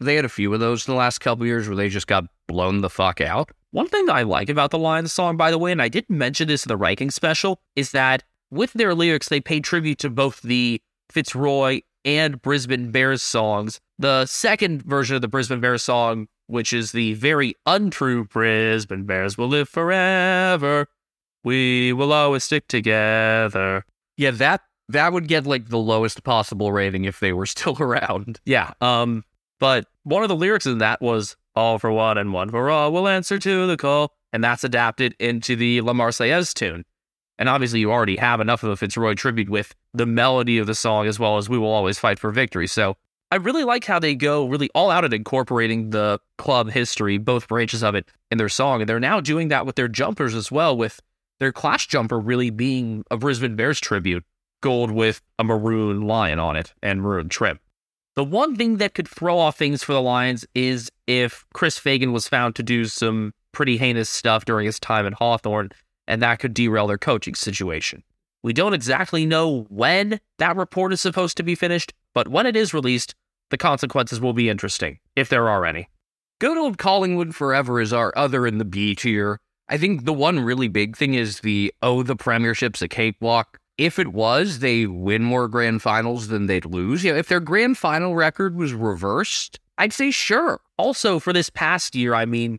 They 0.00 0.16
had 0.16 0.24
a 0.24 0.30
few 0.30 0.52
of 0.52 0.60
those 0.60 0.86
in 0.86 0.92
the 0.92 0.98
last 0.98 1.18
couple 1.18 1.46
years 1.46 1.68
where 1.68 1.76
they 1.76 1.88
just 1.88 2.06
got 2.06 2.24
blown 2.48 2.80
the 2.80 2.90
fuck 2.90 3.20
out. 3.20 3.50
One 3.70 3.88
thing 3.88 4.10
I 4.10 4.22
like 4.22 4.48
about 4.48 4.70
the 4.70 4.78
Lions 4.78 5.12
song, 5.12 5.36
by 5.36 5.50
the 5.50 5.58
way, 5.58 5.72
and 5.72 5.80
I 5.80 5.88
didn't 5.88 6.16
mention 6.16 6.48
this 6.48 6.64
in 6.64 6.68
the 6.68 6.76
ranking 6.76 7.10
special, 7.10 7.60
is 7.76 7.92
that 7.92 8.24
with 8.50 8.72
their 8.74 8.94
lyrics, 8.94 9.28
they 9.28 9.40
pay 9.40 9.60
tribute 9.60 9.98
to 10.00 10.10
both 10.10 10.42
the 10.42 10.82
Fitzroy 11.10 11.82
and 12.04 12.42
Brisbane 12.42 12.90
Bears 12.90 13.22
songs. 13.22 13.80
The 13.98 14.26
second 14.26 14.82
version 14.82 15.16
of 15.16 15.22
the 15.22 15.28
Brisbane 15.28 15.60
Bears 15.60 15.82
song, 15.82 16.28
which 16.48 16.72
is 16.72 16.92
the 16.92 17.14
very 17.14 17.54
untrue 17.64 18.24
Brisbane 18.24 19.04
Bears 19.04 19.38
will 19.38 19.48
live 19.48 19.68
forever. 19.68 20.88
We 21.44 21.92
will 21.92 22.12
always 22.12 22.44
stick 22.44 22.68
together. 22.68 23.84
Yeah, 24.16 24.32
that 24.32 24.62
that 24.92 25.12
would 25.12 25.28
get 25.28 25.46
like 25.46 25.68
the 25.68 25.78
lowest 25.78 26.24
possible 26.24 26.72
rating 26.72 27.04
if 27.04 27.20
they 27.20 27.32
were 27.32 27.46
still 27.54 27.76
around. 27.80 28.40
Yeah. 28.44 28.72
Um, 28.80 29.24
but 29.58 29.86
one 30.04 30.22
of 30.22 30.28
the 30.28 30.36
lyrics 30.36 30.66
in 30.66 30.78
that 30.78 31.00
was 31.00 31.36
all 31.54 31.78
for 31.78 31.92
one 31.92 32.18
and 32.18 32.32
one 32.32 32.50
for 32.50 32.70
all 32.70 32.92
will 32.92 33.08
answer 33.08 33.38
to 33.38 33.66
the 33.66 33.76
call. 33.76 34.14
And 34.32 34.42
that's 34.42 34.64
adapted 34.64 35.14
into 35.18 35.56
the 35.56 35.82
La 35.82 35.92
Marseillaise 35.92 36.54
tune. 36.54 36.84
And 37.38 37.48
obviously, 37.48 37.80
you 37.80 37.90
already 37.90 38.16
have 38.16 38.40
enough 38.40 38.62
of 38.62 38.70
a 38.70 38.76
Fitzroy 38.76 39.14
tribute 39.14 39.48
with 39.48 39.74
the 39.92 40.06
melody 40.06 40.58
of 40.58 40.66
the 40.66 40.74
song 40.74 41.06
as 41.06 41.18
well 41.18 41.38
as 41.38 41.48
We 41.48 41.58
Will 41.58 41.72
Always 41.72 41.98
Fight 41.98 42.18
for 42.18 42.30
Victory. 42.30 42.66
So 42.66 42.96
I 43.30 43.36
really 43.36 43.64
like 43.64 43.84
how 43.84 43.98
they 43.98 44.14
go 44.14 44.46
really 44.46 44.68
all 44.74 44.90
out 44.90 45.04
at 45.04 45.14
incorporating 45.14 45.90
the 45.90 46.18
club 46.38 46.70
history, 46.70 47.18
both 47.18 47.48
branches 47.48 47.82
of 47.82 47.94
it, 47.94 48.06
in 48.30 48.38
their 48.38 48.48
song. 48.48 48.80
And 48.80 48.88
they're 48.88 49.00
now 49.00 49.20
doing 49.20 49.48
that 49.48 49.66
with 49.66 49.76
their 49.76 49.88
jumpers 49.88 50.34
as 50.34 50.52
well, 50.52 50.76
with 50.76 51.00
their 51.40 51.52
Clash 51.52 51.88
jumper 51.88 52.20
really 52.20 52.50
being 52.50 53.04
a 53.10 53.16
Brisbane 53.16 53.56
Bears 53.56 53.80
tribute, 53.80 54.24
gold 54.62 54.90
with 54.90 55.20
a 55.38 55.44
maroon 55.44 56.00
lion 56.06 56.38
on 56.38 56.56
it 56.56 56.72
and 56.82 57.02
maroon 57.02 57.28
trim. 57.28 57.60
The 58.14 58.24
one 58.24 58.56
thing 58.56 58.76
that 58.76 58.94
could 58.94 59.08
throw 59.08 59.38
off 59.38 59.56
things 59.56 59.82
for 59.82 59.92
the 59.92 60.02
Lions 60.02 60.44
is 60.54 60.90
if 61.06 61.46
Chris 61.54 61.78
Fagan 61.78 62.12
was 62.12 62.28
found 62.28 62.54
to 62.56 62.62
do 62.62 62.84
some 62.84 63.32
pretty 63.52 63.78
heinous 63.78 64.10
stuff 64.10 64.44
during 64.44 64.66
his 64.66 64.78
time 64.78 65.06
at 65.06 65.14
Hawthorn, 65.14 65.70
and 66.06 66.20
that 66.22 66.38
could 66.38 66.52
derail 66.52 66.86
their 66.86 66.98
coaching 66.98 67.34
situation. 67.34 68.02
We 68.42 68.52
don't 68.52 68.74
exactly 68.74 69.24
know 69.24 69.66
when 69.68 70.20
that 70.38 70.56
report 70.56 70.92
is 70.92 71.00
supposed 71.00 71.36
to 71.36 71.42
be 71.42 71.54
finished, 71.54 71.94
but 72.12 72.28
when 72.28 72.44
it 72.44 72.56
is 72.56 72.74
released, 72.74 73.14
the 73.50 73.56
consequences 73.56 74.20
will 74.20 74.32
be 74.32 74.50
interesting, 74.50 74.98
if 75.16 75.28
there 75.28 75.48
are 75.48 75.64
any. 75.64 75.88
Good 76.38 76.58
old 76.58 76.76
Collingwood 76.76 77.34
Forever 77.34 77.80
is 77.80 77.92
our 77.92 78.12
other 78.16 78.46
in 78.46 78.58
the 78.58 78.64
B 78.64 78.94
tier. 78.94 79.38
I 79.68 79.78
think 79.78 80.04
the 80.04 80.12
one 80.12 80.40
really 80.40 80.68
big 80.68 80.96
thing 80.96 81.14
is 81.14 81.40
the 81.40 81.72
oh, 81.80 82.02
the 82.02 82.16
Premiership's 82.16 82.82
a 82.82 82.88
cakewalk 82.88 83.58
if 83.78 83.98
it 83.98 84.08
was, 84.08 84.58
they 84.58 84.86
win 84.86 85.22
more 85.22 85.48
grand 85.48 85.82
finals 85.82 86.28
than 86.28 86.46
they'd 86.46 86.64
lose. 86.64 87.04
You 87.04 87.12
know, 87.12 87.18
if 87.18 87.28
their 87.28 87.40
grand 87.40 87.78
final 87.78 88.14
record 88.14 88.56
was 88.56 88.72
reversed, 88.74 89.58
I'd 89.78 89.92
say 89.92 90.10
sure. 90.10 90.60
Also, 90.76 91.18
for 91.18 91.32
this 91.32 91.50
past 91.50 91.94
year, 91.94 92.14
I 92.14 92.24
mean, 92.24 92.58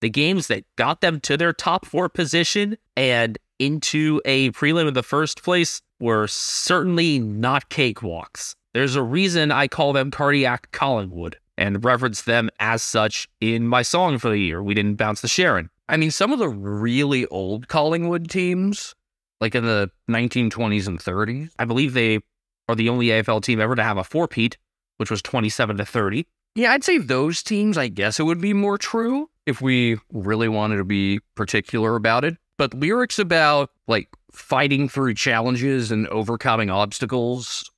the 0.00 0.10
games 0.10 0.48
that 0.48 0.64
got 0.76 1.00
them 1.00 1.20
to 1.20 1.36
their 1.36 1.52
top 1.52 1.86
four 1.86 2.08
position 2.08 2.76
and 2.96 3.38
into 3.58 4.20
a 4.24 4.50
prelim 4.52 4.88
in 4.88 4.94
the 4.94 5.02
first 5.02 5.42
place 5.42 5.80
were 6.00 6.26
certainly 6.26 7.18
not 7.18 7.70
cakewalks. 7.70 8.54
There's 8.74 8.96
a 8.96 9.02
reason 9.02 9.52
I 9.52 9.68
call 9.68 9.92
them 9.92 10.10
cardiac 10.10 10.72
Collingwood 10.72 11.36
and 11.58 11.84
reference 11.84 12.22
them 12.22 12.50
as 12.58 12.82
such 12.82 13.28
in 13.40 13.68
my 13.68 13.82
song 13.82 14.18
for 14.18 14.30
the 14.30 14.38
year. 14.38 14.62
We 14.62 14.74
didn't 14.74 14.96
bounce 14.96 15.20
the 15.20 15.28
Sharon. 15.28 15.70
I 15.88 15.96
mean, 15.96 16.10
some 16.10 16.32
of 16.32 16.38
the 16.38 16.48
really 16.48 17.26
old 17.26 17.68
Collingwood 17.68 18.30
teams 18.30 18.94
like 19.42 19.56
in 19.56 19.64
the 19.64 19.90
1920s 20.08 20.86
and 20.86 21.00
30s. 21.00 21.50
I 21.58 21.64
believe 21.64 21.92
they 21.92 22.20
are 22.68 22.76
the 22.76 22.88
only 22.88 23.06
AFL 23.06 23.42
team 23.42 23.60
ever 23.60 23.74
to 23.74 23.82
have 23.82 23.98
a 23.98 24.04
four-peat, 24.04 24.56
which 24.98 25.10
was 25.10 25.20
27 25.20 25.78
to 25.78 25.84
30. 25.84 26.26
Yeah, 26.54 26.70
I'd 26.72 26.84
say 26.84 26.98
those 26.98 27.42
teams, 27.42 27.76
I 27.76 27.88
guess 27.88 28.20
it 28.20 28.22
would 28.22 28.40
be 28.40 28.52
more 28.52 28.78
true 28.78 29.28
if 29.44 29.60
we 29.60 29.98
really 30.12 30.48
wanted 30.48 30.76
to 30.76 30.84
be 30.84 31.18
particular 31.34 31.96
about 31.96 32.24
it. 32.24 32.36
But 32.56 32.72
lyrics 32.72 33.18
about 33.18 33.70
like 33.88 34.08
fighting 34.30 34.88
through 34.88 35.14
challenges 35.14 35.90
and 35.90 36.06
overcoming 36.06 36.70
obstacles 36.70 37.68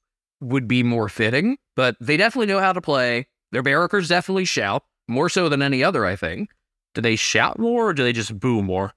would 0.42 0.68
be 0.68 0.83
more 0.83 1.09
fitting. 1.09 1.57
But 1.77 1.96
they 1.98 2.18
definitely 2.18 2.53
know 2.53 2.61
how 2.61 2.74
to 2.74 2.83
play. 2.83 3.27
Their 3.53 3.62
barrackers 3.62 4.09
definitely 4.09 4.44
shout, 4.44 4.83
more 5.09 5.31
so 5.31 5.48
than 5.48 5.62
any 5.62 5.83
other, 5.83 6.05
I 6.05 6.14
think. 6.14 6.50
Do 6.94 7.00
they 7.00 7.16
shout 7.16 7.59
more 7.59 7.88
or 7.88 7.94
do 7.94 8.03
they 8.05 8.12
just 8.12 8.38
boo 8.38 8.62
more? 8.62 8.92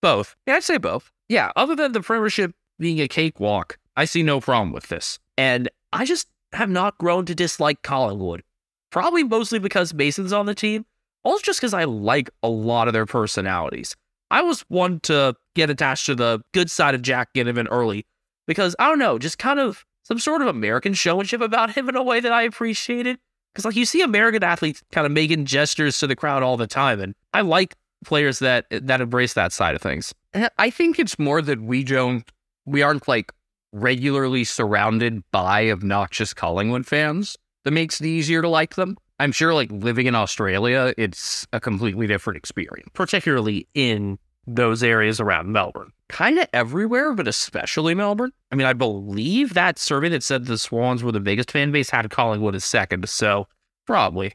Both. 0.00 0.36
Yeah, 0.46 0.56
I'd 0.56 0.62
say 0.62 0.78
both 0.78 1.10
yeah, 1.28 1.52
other 1.56 1.74
than 1.74 1.92
the 1.92 2.00
premiership 2.00 2.52
being 2.78 3.00
a 3.00 3.08
cakewalk, 3.08 3.78
I 3.96 4.04
see 4.04 4.22
no 4.22 4.40
problem 4.40 4.72
with 4.72 4.88
this. 4.88 5.18
And 5.36 5.68
I 5.92 6.04
just 6.04 6.28
have 6.52 6.70
not 6.70 6.98
grown 6.98 7.26
to 7.26 7.34
dislike 7.34 7.82
Collingwood. 7.82 8.42
Probably 8.90 9.24
mostly 9.24 9.58
because 9.58 9.92
Mason's 9.94 10.32
on 10.32 10.46
the 10.46 10.54
team, 10.54 10.86
also 11.24 11.42
just 11.42 11.60
because 11.60 11.74
I 11.74 11.84
like 11.84 12.30
a 12.42 12.48
lot 12.48 12.86
of 12.86 12.94
their 12.94 13.06
personalities. 13.06 13.96
I 14.30 14.42
was 14.42 14.62
one 14.68 15.00
to 15.00 15.34
get 15.54 15.70
attached 15.70 16.06
to 16.06 16.14
the 16.14 16.42
good 16.52 16.70
side 16.70 16.94
of 16.94 17.02
Jack 17.02 17.34
Ginnivan 17.34 17.66
early 17.70 18.06
because 18.46 18.76
I 18.78 18.88
don't 18.88 18.98
know, 18.98 19.18
just 19.18 19.38
kind 19.38 19.58
of 19.58 19.84
some 20.02 20.18
sort 20.18 20.42
of 20.42 20.48
American 20.48 20.94
showmanship 20.94 21.40
about 21.40 21.74
him 21.74 21.88
in 21.88 21.96
a 21.96 22.02
way 22.02 22.20
that 22.20 22.32
I 22.32 22.42
appreciated. 22.42 23.18
Because 23.52 23.64
like 23.64 23.76
you 23.76 23.84
see 23.84 24.02
American 24.02 24.42
athletes 24.42 24.82
kind 24.92 25.06
of 25.06 25.12
making 25.12 25.44
gestures 25.44 25.98
to 25.98 26.06
the 26.06 26.16
crowd 26.16 26.42
all 26.42 26.56
the 26.56 26.66
time, 26.66 27.00
and 27.00 27.14
I 27.32 27.42
like 27.42 27.76
players 28.04 28.38
that 28.38 28.66
that 28.70 29.00
embrace 29.00 29.34
that 29.34 29.52
side 29.52 29.74
of 29.74 29.82
things. 29.82 30.14
Uh, 30.34 30.48
I 30.58 30.70
think 30.70 30.98
it's 30.98 31.18
more 31.18 31.42
that 31.42 31.60
we 31.60 31.84
don't 31.84 32.30
we 32.66 32.82
aren't 32.82 33.08
like 33.08 33.32
regularly 33.72 34.44
surrounded 34.44 35.22
by 35.32 35.70
obnoxious 35.70 36.32
Collingwood 36.32 36.86
fans 36.86 37.36
that 37.64 37.72
makes 37.72 38.00
it 38.00 38.06
easier 38.06 38.40
to 38.42 38.48
like 38.48 38.76
them. 38.76 38.96
I'm 39.18 39.32
sure 39.32 39.54
like 39.54 39.70
living 39.70 40.06
in 40.06 40.14
Australia, 40.14 40.92
it's 40.96 41.46
a 41.52 41.60
completely 41.60 42.06
different 42.06 42.36
experience, 42.36 42.88
particularly 42.94 43.68
in 43.74 44.18
those 44.46 44.82
areas 44.82 45.20
around 45.20 45.52
Melbourne. 45.52 45.90
Kind 46.08 46.38
of 46.38 46.48
everywhere, 46.52 47.12
but 47.14 47.28
especially 47.28 47.94
Melbourne. 47.94 48.32
I 48.52 48.56
mean, 48.56 48.66
I 48.66 48.72
believe 48.72 49.54
that 49.54 49.78
survey 49.78 50.08
that 50.10 50.22
said 50.22 50.44
the 50.44 50.58
Swans 50.58 51.02
were 51.02 51.12
the 51.12 51.20
biggest 51.20 51.50
fan 51.50 51.72
base 51.72 51.90
had 51.90 52.10
Collingwood 52.10 52.54
as 52.54 52.64
second, 52.64 53.08
so 53.08 53.48
probably. 53.86 54.34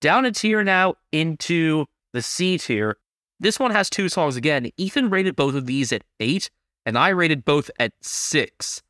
Down 0.00 0.26
a 0.26 0.30
tier 0.30 0.62
now 0.62 0.94
into 1.12 1.86
the 2.12 2.20
C 2.20 2.58
tier. 2.58 2.98
This 3.38 3.58
one 3.58 3.70
has 3.70 3.90
two 3.90 4.08
songs 4.08 4.36
again. 4.36 4.70
Ethan 4.76 5.10
rated 5.10 5.36
both 5.36 5.54
of 5.54 5.66
these 5.66 5.92
at 5.92 6.04
eight, 6.20 6.50
and 6.84 6.96
I 6.96 7.10
rated 7.10 7.44
both 7.44 7.70
at 7.78 7.92
six. 8.00 8.82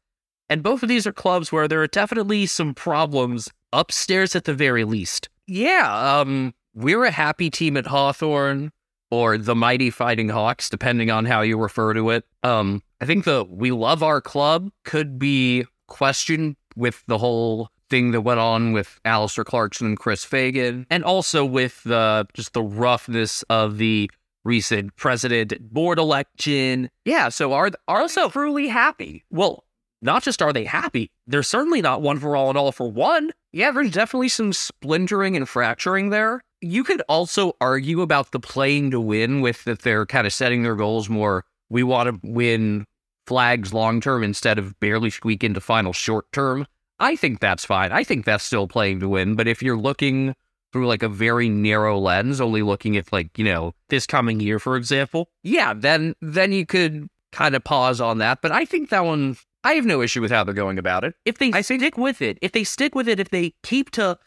And 0.49 0.63
both 0.63 0.83
of 0.83 0.89
these 0.89 1.07
are 1.07 1.13
clubs 1.13 1.51
where 1.51 1.67
there 1.67 1.83
are 1.83 1.89
definitely 1.89 2.47
some 2.47 2.75
problems 2.75 3.49
upstairs 3.73 4.37
at 4.37 4.45
the 4.45 4.55
very 4.55 4.85
least. 4.85 5.29
Yeah, 5.47 6.21
um, 6.21 6.55
we're 6.75 7.05
a 7.05 7.11
happy 7.11 7.51
team 7.51 7.77
at 7.77 7.87
Hawthorn 7.87 8.71
or 9.11 9.39
the 9.39 9.55
Mighty 9.55 9.91
Fighting 9.91 10.29
Hawks, 10.29 10.69
depending 10.69 11.11
on 11.11 11.25
how 11.25 11.41
you 11.41 11.59
refer 11.59 11.95
to 11.95 12.11
it. 12.11 12.25
Um, 12.43 12.83
I 13.01 13.07
think 13.07 13.25
the 13.25 13.45
We 13.49 13.71
Love 13.71 14.03
Our 14.03 14.21
Club 14.21 14.71
could 14.85 15.19
be 15.19 15.65
questioned 15.89 16.57
with 16.77 17.03
the 17.07 17.19
whole 17.19 17.71
thing 17.89 18.11
that 18.11 18.23
went 18.23 18.41
on 18.41 18.73
with 18.73 19.01
Alastair 19.05 19.45
Clarkson 19.45 19.87
and 19.87 19.99
Chris 19.99 20.25
Fagan, 20.25 20.87
and 20.91 21.05
also 21.05 21.45
with 21.45 21.83
the 21.85 22.27
just 22.35 22.53
the 22.53 22.63
roughness 22.63 23.43
of 23.45 23.79
the 23.79 24.11
recent 24.47 24.97
president 24.97 25.73
board 25.73 25.99
election. 25.99 26.89
Yeah, 27.05 27.29
so 27.29 27.53
are 27.53 27.71
are 27.89 28.01
also 28.01 28.31
truly 28.31 28.69
happy? 28.69 29.25
Well, 29.31 29.65
not 30.01 30.23
just 30.23 30.41
are 30.41 30.53
they 30.53 30.65
happy, 30.65 31.11
they're 31.27 31.43
certainly 31.43 31.83
not 31.83 32.01
one 32.01 32.19
for 32.19 32.37
all 32.37 32.49
and 32.49 32.57
all 32.57 32.73
for 32.73 32.91
one. 32.91 33.33
Yeah, 33.53 33.73
there's 33.73 33.91
definitely 33.91 34.29
some 34.29 34.53
splintering 34.53 35.37
and 35.37 35.49
fracturing 35.49 36.11
there. 36.11 36.41
You 36.61 36.85
could 36.85 37.03
also 37.09 37.55
argue 37.61 38.01
about 38.01 38.31
the 38.31 38.41
playing 38.41 38.91
to 38.93 39.01
win 39.01 39.41
with 39.41 39.65
that 39.65 39.83
they're 39.83 40.07
kind 40.07 40.27
of 40.27 40.33
setting 40.33 40.63
their 40.63 40.77
goals 40.77 41.09
more. 41.09 41.45
We 41.69 41.83
want 41.83 42.09
to 42.09 42.21
win 42.23 42.87
flags 43.27 43.75
long 43.75 44.01
term 44.01 44.23
instead 44.23 44.59
of 44.59 44.79
barely 44.81 45.11
squeak 45.11 45.43
into 45.43 45.61
final 45.61 45.93
short 45.93 46.31
term. 46.33 46.67
I 46.99 47.17
think 47.17 47.41
that's 47.41 47.65
fine. 47.65 47.93
I 47.93 48.05
think 48.05 48.25
that's 48.25 48.45
still 48.45 48.69
playing 48.69 49.01
to 49.01 49.09
win. 49.09 49.35
But 49.35 49.49
if 49.49 49.63
you're 49.63 49.77
looking 49.77 50.35
through 50.73 50.87
like 50.87 51.03
a 51.03 51.09
very 51.09 51.49
narrow 51.49 51.99
lens, 51.99 52.41
only 52.41 52.63
looking 52.63 52.97
at 52.97 53.13
like, 53.13 53.37
you 53.39 53.45
know, 53.45 53.75
This 53.89 54.07
coming 54.07 54.41
year, 54.41 54.59
for 54.59 54.77
example, 54.77 55.31
yeah, 55.43 55.75
then 55.75 56.15
then 56.21 56.53
you 56.53 56.67
could 56.67 57.09
kind 57.33 57.55
of 57.55 57.65
pause 57.65 58.01
on 58.01 58.19
that. 58.19 58.41
But 58.43 58.53
I 58.53 58.65
think 58.65 58.91
that 58.91 59.05
one 59.05 59.37
I 59.65 59.73
have 59.75 59.85
no 59.85 60.01
issue 60.01 60.21
with 60.21 60.31
how 60.31 60.45
they're 60.45 60.55
going 60.55 60.79
about 60.79 61.05
it. 61.05 61.15
if 61.25 61.39
they 61.39 61.53
I 61.53 61.61
stick 61.61 61.97
with 61.97 62.23
it, 62.23 62.39
if 62.41 62.53
they 62.53 62.65
stick 62.65 62.95
with 62.95 63.09
it, 63.09 63.19
if 63.19 63.31
they 63.31 63.55
keep 63.63 63.91
to 63.93 64.19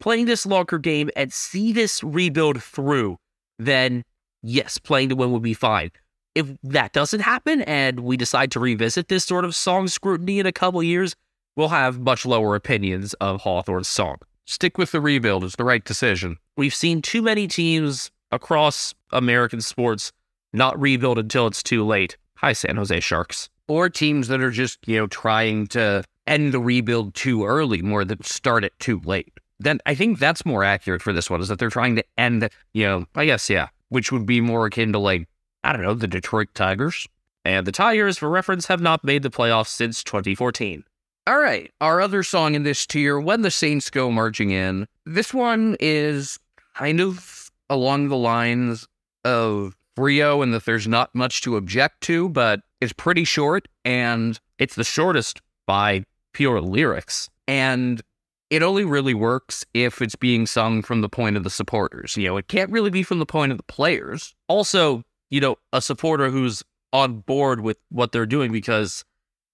playing 0.00 0.26
this 0.26 0.46
longer 0.46 0.78
game 0.78 1.10
and 1.16 1.32
see 1.32 1.72
this 1.72 2.02
rebuild 2.02 2.62
through, 2.62 3.16
then 3.58 4.04
yes, 4.42 4.78
playing 4.78 5.10
to 5.10 5.16
win 5.16 5.32
would 5.32 5.42
be 5.42 5.54
fine. 5.54 5.90
If 6.34 6.48
that 6.62 6.92
doesn't 6.92 7.20
happen 7.20 7.62
and 7.62 8.00
we 8.00 8.16
decide 8.16 8.50
to 8.52 8.60
revisit 8.60 9.08
this 9.08 9.24
sort 9.24 9.44
of 9.44 9.54
song 9.54 9.88
scrutiny 9.88 10.38
in 10.38 10.46
a 10.46 10.52
couple 10.52 10.82
years, 10.82 11.16
we'll 11.56 11.68
have 11.68 11.98
much 12.00 12.24
lower 12.24 12.54
opinions 12.54 13.14
of 13.14 13.40
Hawthorn's 13.40 13.88
song. 13.88 14.18
Stick 14.50 14.78
with 14.78 14.92
the 14.92 15.00
rebuild 15.02 15.44
is 15.44 15.56
the 15.56 15.64
right 15.64 15.84
decision. 15.84 16.38
We've 16.56 16.74
seen 16.74 17.02
too 17.02 17.20
many 17.20 17.46
teams 17.46 18.10
across 18.32 18.94
American 19.12 19.60
sports 19.60 20.10
not 20.54 20.80
rebuild 20.80 21.18
until 21.18 21.46
it's 21.46 21.62
too 21.62 21.84
late. 21.84 22.16
Hi, 22.36 22.54
San 22.54 22.76
Jose 22.76 22.98
Sharks. 23.00 23.50
Or 23.68 23.90
teams 23.90 24.28
that 24.28 24.40
are 24.40 24.50
just, 24.50 24.78
you 24.88 24.96
know, 24.96 25.06
trying 25.06 25.66
to 25.68 26.02
end 26.26 26.54
the 26.54 26.60
rebuild 26.60 27.14
too 27.14 27.44
early, 27.44 27.82
more 27.82 28.06
than 28.06 28.22
start 28.22 28.64
it 28.64 28.72
too 28.78 29.02
late. 29.04 29.30
Then 29.60 29.80
I 29.84 29.94
think 29.94 30.18
that's 30.18 30.46
more 30.46 30.64
accurate 30.64 31.02
for 31.02 31.12
this 31.12 31.28
one, 31.28 31.42
is 31.42 31.48
that 31.48 31.58
they're 31.58 31.68
trying 31.68 31.96
to 31.96 32.04
end, 32.16 32.48
you 32.72 32.86
know, 32.86 33.04
I 33.14 33.26
guess, 33.26 33.50
yeah. 33.50 33.68
which 33.90 34.10
would 34.12 34.24
be 34.24 34.40
more 34.40 34.64
akin 34.64 34.92
to 34.94 34.98
like, 34.98 35.28
I 35.62 35.74
don't 35.74 35.82
know, 35.82 35.92
the 35.92 36.08
Detroit 36.08 36.48
Tigers. 36.54 37.06
And 37.44 37.66
the 37.66 37.72
Tigers, 37.72 38.16
for 38.16 38.30
reference, 38.30 38.64
have 38.68 38.80
not 38.80 39.04
made 39.04 39.22
the 39.22 39.30
playoffs 39.30 39.68
since 39.68 40.02
2014. 40.02 40.84
All 41.28 41.38
right. 41.38 41.70
Our 41.82 42.00
other 42.00 42.22
song 42.22 42.54
in 42.54 42.62
this 42.62 42.86
tier, 42.86 43.20
When 43.20 43.42
the 43.42 43.50
Saints 43.50 43.90
Go 43.90 44.10
Marching 44.10 44.50
In. 44.50 44.88
This 45.04 45.34
one 45.34 45.76
is 45.78 46.38
kind 46.74 47.02
of 47.02 47.50
along 47.68 48.08
the 48.08 48.16
lines 48.16 48.88
of 49.26 49.76
Rio 49.98 50.40
and 50.40 50.54
that 50.54 50.64
there's 50.64 50.88
not 50.88 51.14
much 51.14 51.42
to 51.42 51.58
object 51.58 52.00
to, 52.04 52.30
but 52.30 52.60
it's 52.80 52.94
pretty 52.94 53.24
short 53.24 53.68
and 53.84 54.40
It's 54.58 54.74
the 54.74 54.84
shortest 54.84 55.42
by 55.66 56.04
pure 56.32 56.62
lyrics. 56.62 57.28
and 57.46 58.00
it 58.48 58.62
only 58.62 58.86
really 58.86 59.12
works 59.12 59.66
if 59.74 60.00
it's 60.00 60.16
being 60.16 60.46
sung 60.46 60.80
from 60.80 61.02
the 61.02 61.10
point 61.10 61.36
of 61.36 61.44
the 61.44 61.50
supporters. 61.50 62.16
You 62.16 62.28
know, 62.28 62.38
it 62.38 62.48
can't 62.48 62.70
really 62.70 62.88
be 62.88 63.02
from 63.02 63.18
the 63.18 63.26
point 63.26 63.52
of 63.52 63.58
the 63.58 63.64
players. 63.64 64.34
Also, 64.46 65.02
you 65.28 65.42
know, 65.42 65.56
a 65.74 65.82
supporter 65.82 66.30
who's 66.30 66.62
on 66.94 67.18
board 67.18 67.60
with 67.60 67.76
what 67.90 68.12
they're 68.12 68.24
doing 68.24 68.50
because 68.50 69.04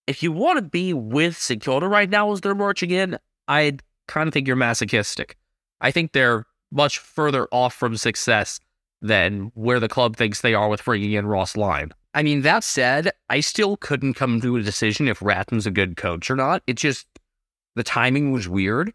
if 0.07 0.23
you 0.23 0.33
want 0.33 0.59
to 0.59 0.63
be 0.63 0.93
with 0.93 1.35
Secura 1.35 1.89
right 1.89 2.09
now 2.09 2.33
as 2.33 2.41
they're 2.41 2.55
marching 2.55 2.91
in, 2.91 3.19
I 3.49 3.79
kind 4.07 4.29
of 4.29 4.35
think 4.35 4.47
you're 4.47 4.57
masochistic. 4.57 5.37
I 5.81 5.91
think 5.91 6.13
they're 6.13 6.47
much 6.71 6.99
further 6.99 7.49
off 7.53 7.75
from 7.75 7.97
success 7.97 8.61
than 9.01 9.51
where 9.55 9.81
the 9.81 9.89
club 9.89 10.17
thinks 10.17 10.41
they 10.41 10.55
are 10.55 10.69
with 10.69 10.85
bringing 10.85 11.13
in 11.13 11.27
Ross 11.27 11.57
Lyon. 11.57 11.93
I 12.15 12.23
mean, 12.23 12.43
that 12.43 12.65
said, 12.65 13.11
I 13.29 13.41
still 13.41 13.77
couldn't 13.77 14.15
come 14.15 14.41
to 14.41 14.57
a 14.57 14.63
decision 14.63 15.09
if 15.09 15.21
Ratten's 15.21 15.67
a 15.67 15.71
good 15.71 15.97
coach 15.97 16.31
or 16.31 16.37
not. 16.37 16.63
It 16.67 16.77
just, 16.77 17.07
the 17.75 17.83
timing 17.83 18.33
was 18.33 18.49
weird. 18.49 18.93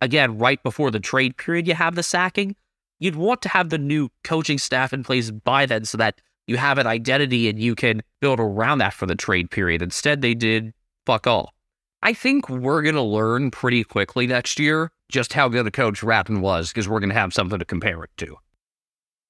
Again, 0.00 0.38
right 0.38 0.62
before 0.62 0.90
the 0.90 1.00
trade 1.00 1.36
period, 1.36 1.68
you 1.68 1.74
have 1.74 1.94
the 1.94 2.02
sacking. 2.02 2.56
You'd 2.98 3.16
want 3.16 3.42
to 3.42 3.48
have 3.50 3.70
the 3.70 3.78
new 3.78 4.10
coaching 4.22 4.58
staff 4.58 4.92
in 4.92 5.04
place 5.04 5.30
by 5.30 5.66
then 5.66 5.84
so 5.84 5.98
that 5.98 6.20
you 6.46 6.56
have 6.56 6.78
an 6.78 6.86
identity 6.86 7.48
and 7.48 7.58
you 7.58 7.74
can 7.74 8.02
build 8.20 8.40
around 8.40 8.78
that 8.78 8.94
for 8.94 9.06
the 9.06 9.14
trade 9.14 9.50
period. 9.50 9.82
Instead, 9.82 10.20
they 10.20 10.34
did 10.34 10.72
fuck 11.06 11.26
all. 11.26 11.54
I 12.02 12.12
think 12.12 12.48
we're 12.50 12.82
going 12.82 12.96
to 12.96 13.02
learn 13.02 13.50
pretty 13.50 13.82
quickly 13.82 14.26
next 14.26 14.58
year 14.58 14.92
just 15.10 15.32
how 15.32 15.48
good 15.48 15.66
a 15.66 15.70
coach 15.70 16.02
Ratten 16.02 16.40
was 16.40 16.68
because 16.68 16.88
we're 16.88 17.00
going 17.00 17.10
to 17.10 17.14
have 17.14 17.32
something 17.32 17.58
to 17.58 17.64
compare 17.64 18.02
it 18.04 18.10
to. 18.18 18.36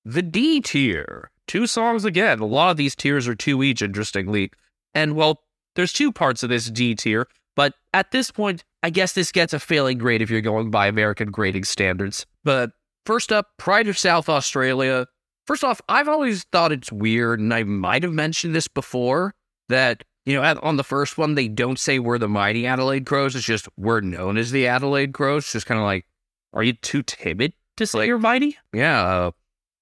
The 0.05 0.23
D 0.23 0.61
tier. 0.61 1.31
Two 1.47 1.67
songs 1.67 2.05
again. 2.05 2.41
A 2.41 2.47
lot 2.47 2.71
of 2.71 2.77
these 2.77 2.97
tiers 2.97 3.29
are 3.29 3.35
two 3.35 3.63
each, 3.63 3.83
interestingly. 3.83 4.51
And 4.95 5.15
well, 5.15 5.43
there's 5.77 5.93
two 5.93 6.11
parts 6.11 6.43
of 6.43 6.49
this 6.49 6.71
D 6.71 6.95
tier, 6.95 7.29
but 7.55 7.75
at 7.93 8.11
this 8.11 8.31
point, 8.31 8.65
I 8.83 8.91
guess 8.91 9.13
this 9.13 9.31
gets 9.31 9.53
a 9.53 9.59
failing 9.59 9.99
grade 9.99 10.23
if 10.23 10.31
you're 10.31 10.41
going 10.41 10.71
by 10.71 10.87
American 10.87 11.31
grading 11.31 11.65
standards. 11.65 12.27
But 12.45 12.73
first 13.07 13.33
up, 13.33 13.49
Pride 13.59 13.89
of 13.89 13.99
South 13.99 14.29
Australia. 14.29 15.07
First 15.47 15.63
off, 15.65 15.81
I've 15.89 16.09
always 16.09 16.45
thought 16.45 16.73
it's 16.73 16.91
weird, 16.91 17.39
and 17.41 17.53
I 17.53 17.65
might 17.65 18.03
have 18.03 18.13
mentioned 18.13 18.55
this 18.55 18.67
before, 18.69 19.35
that, 19.69 20.05
you 20.25 20.35
know, 20.35 20.43
at, 20.43 20.63
on 20.63 20.77
the 20.77 20.85
first 20.85 21.19
one, 21.19 21.35
they 21.35 21.49
don't 21.49 21.79
say 21.79 21.99
we're 21.99 22.19
the 22.19 22.29
mighty 22.29 22.67
Adelaide 22.67 23.05
Crows. 23.07 23.37
It's 23.37 23.45
just 23.45 23.69
we're 23.77 24.01
known 24.01 24.39
as 24.39 24.51
the 24.53 24.67
Adelaide 24.67 25.13
Crows. 25.13 25.45
It's 25.45 25.53
just 25.53 25.67
kind 25.67 25.79
of 25.79 25.85
like, 25.85 26.07
Are 26.55 26.63
you 26.63 26.73
too 26.73 27.03
timid 27.03 27.53
to 27.77 27.87
say 27.87 27.99
Like- 27.99 28.07
you're 28.09 28.19
mighty? 28.19 28.57
yeah, 28.73 29.03
uh, 29.03 29.31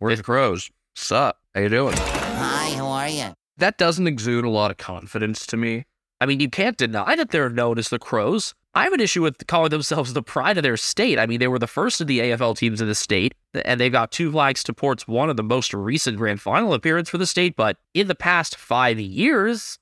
we're 0.00 0.16
the 0.16 0.22
Crows. 0.22 0.70
Sup? 0.96 1.38
How 1.54 1.60
you 1.60 1.68
doing? 1.68 1.94
Hi, 1.96 2.74
how 2.76 2.86
are 2.88 3.08
you? 3.08 3.34
That 3.58 3.78
doesn't 3.78 4.06
exude 4.08 4.44
a 4.44 4.50
lot 4.50 4.70
of 4.72 4.78
confidence 4.78 5.46
to 5.46 5.56
me. 5.56 5.84
I 6.20 6.26
mean, 6.26 6.40
you 6.40 6.48
can't 6.50 6.76
deny 6.76 7.14
that 7.16 7.30
they're 7.30 7.50
known 7.50 7.78
as 7.78 7.88
the 7.88 7.98
Crows. 7.98 8.54
I 8.74 8.84
have 8.84 8.94
an 8.94 9.00
issue 9.00 9.22
with 9.22 9.46
calling 9.46 9.70
themselves 9.70 10.14
the 10.14 10.22
pride 10.22 10.56
of 10.56 10.62
their 10.62 10.78
state. 10.78 11.18
I 11.18 11.26
mean, 11.26 11.40
they 11.40 11.48
were 11.48 11.58
the 11.58 11.66
first 11.66 12.00
of 12.00 12.06
the 12.06 12.20
AFL 12.20 12.56
teams 12.56 12.80
in 12.80 12.88
the 12.88 12.94
state, 12.94 13.34
and 13.66 13.78
they've 13.78 13.92
got 13.92 14.12
two 14.12 14.32
flags 14.32 14.62
to 14.64 14.72
Port's 14.72 15.06
one 15.06 15.28
of 15.28 15.36
the 15.36 15.42
most 15.42 15.74
recent 15.74 16.16
grand 16.16 16.40
final 16.40 16.72
appearance 16.72 17.10
for 17.10 17.18
the 17.18 17.26
state. 17.26 17.54
But 17.54 17.76
in 17.92 18.08
the 18.08 18.14
past 18.14 18.56
five 18.56 18.98
years, 18.98 19.78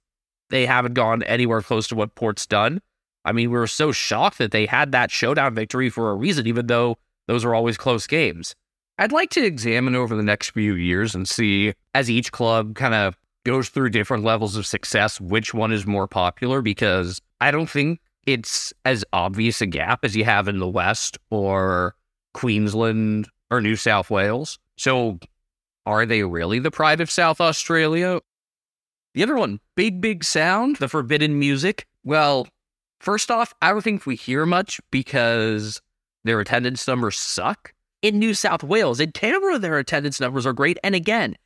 they 0.48 0.66
haven't 0.66 0.94
gone 0.94 1.22
anywhere 1.22 1.62
close 1.62 1.86
to 1.88 1.94
what 1.94 2.16
Port's 2.16 2.46
done. 2.46 2.80
I 3.24 3.30
mean, 3.30 3.50
we 3.50 3.58
were 3.58 3.68
so 3.68 3.92
shocked 3.92 4.38
that 4.38 4.50
they 4.50 4.66
had 4.66 4.90
that 4.90 5.12
showdown 5.12 5.54
victory 5.54 5.88
for 5.88 6.10
a 6.10 6.14
reason, 6.16 6.48
even 6.48 6.66
though 6.66 6.98
those 7.28 7.44
are 7.44 7.54
always 7.54 7.76
close 7.76 8.08
games. 8.08 8.56
I'd 8.98 9.12
like 9.12 9.30
to 9.30 9.44
examine 9.44 9.94
over 9.94 10.16
the 10.16 10.22
next 10.22 10.50
few 10.50 10.74
years 10.74 11.14
and 11.14 11.28
see, 11.28 11.74
as 11.94 12.10
each 12.10 12.32
club 12.32 12.74
kind 12.74 12.94
of 12.94 13.16
goes 13.44 13.68
through 13.68 13.90
different 13.90 14.24
levels 14.24 14.56
of 14.56 14.66
success, 14.66 15.20
which 15.20 15.54
one 15.54 15.72
is 15.72 15.86
more 15.86 16.08
popular 16.08 16.60
because 16.60 17.22
I 17.40 17.50
don't 17.50 17.70
think 17.70 18.00
it's 18.32 18.72
as 18.84 19.04
obvious 19.12 19.60
a 19.60 19.66
gap 19.66 20.04
as 20.04 20.16
you 20.16 20.24
have 20.24 20.48
in 20.48 20.58
the 20.58 20.68
West 20.68 21.18
or 21.30 21.94
Queensland 22.34 23.28
or 23.50 23.60
New 23.60 23.76
South 23.76 24.10
Wales. 24.10 24.58
So, 24.76 25.18
are 25.86 26.06
they 26.06 26.22
really 26.22 26.58
the 26.58 26.70
pride 26.70 27.00
of 27.00 27.10
South 27.10 27.40
Australia? 27.40 28.20
The 29.14 29.22
other 29.22 29.36
one, 29.36 29.60
Big 29.76 30.00
Big 30.00 30.22
Sound, 30.24 30.76
The 30.76 30.88
forbidden 30.88 31.38
music. 31.38 31.86
well, 32.04 32.46
first 33.00 33.30
off, 33.30 33.52
I 33.60 33.70
don't 33.70 33.82
think 33.82 34.06
we 34.06 34.14
hear 34.16 34.46
much 34.46 34.80
because 34.90 35.80
their 36.24 36.38
attendance 36.40 36.86
numbers 36.86 37.16
suck. 37.18 37.74
in 38.02 38.18
New 38.18 38.32
South 38.34 38.62
Wales. 38.62 39.00
In 39.00 39.12
Canberra, 39.12 39.58
their 39.58 39.78
attendance 39.78 40.20
numbers 40.20 40.46
are 40.46 40.52
great. 40.54 40.78
And 40.84 40.94
again, 40.94 41.36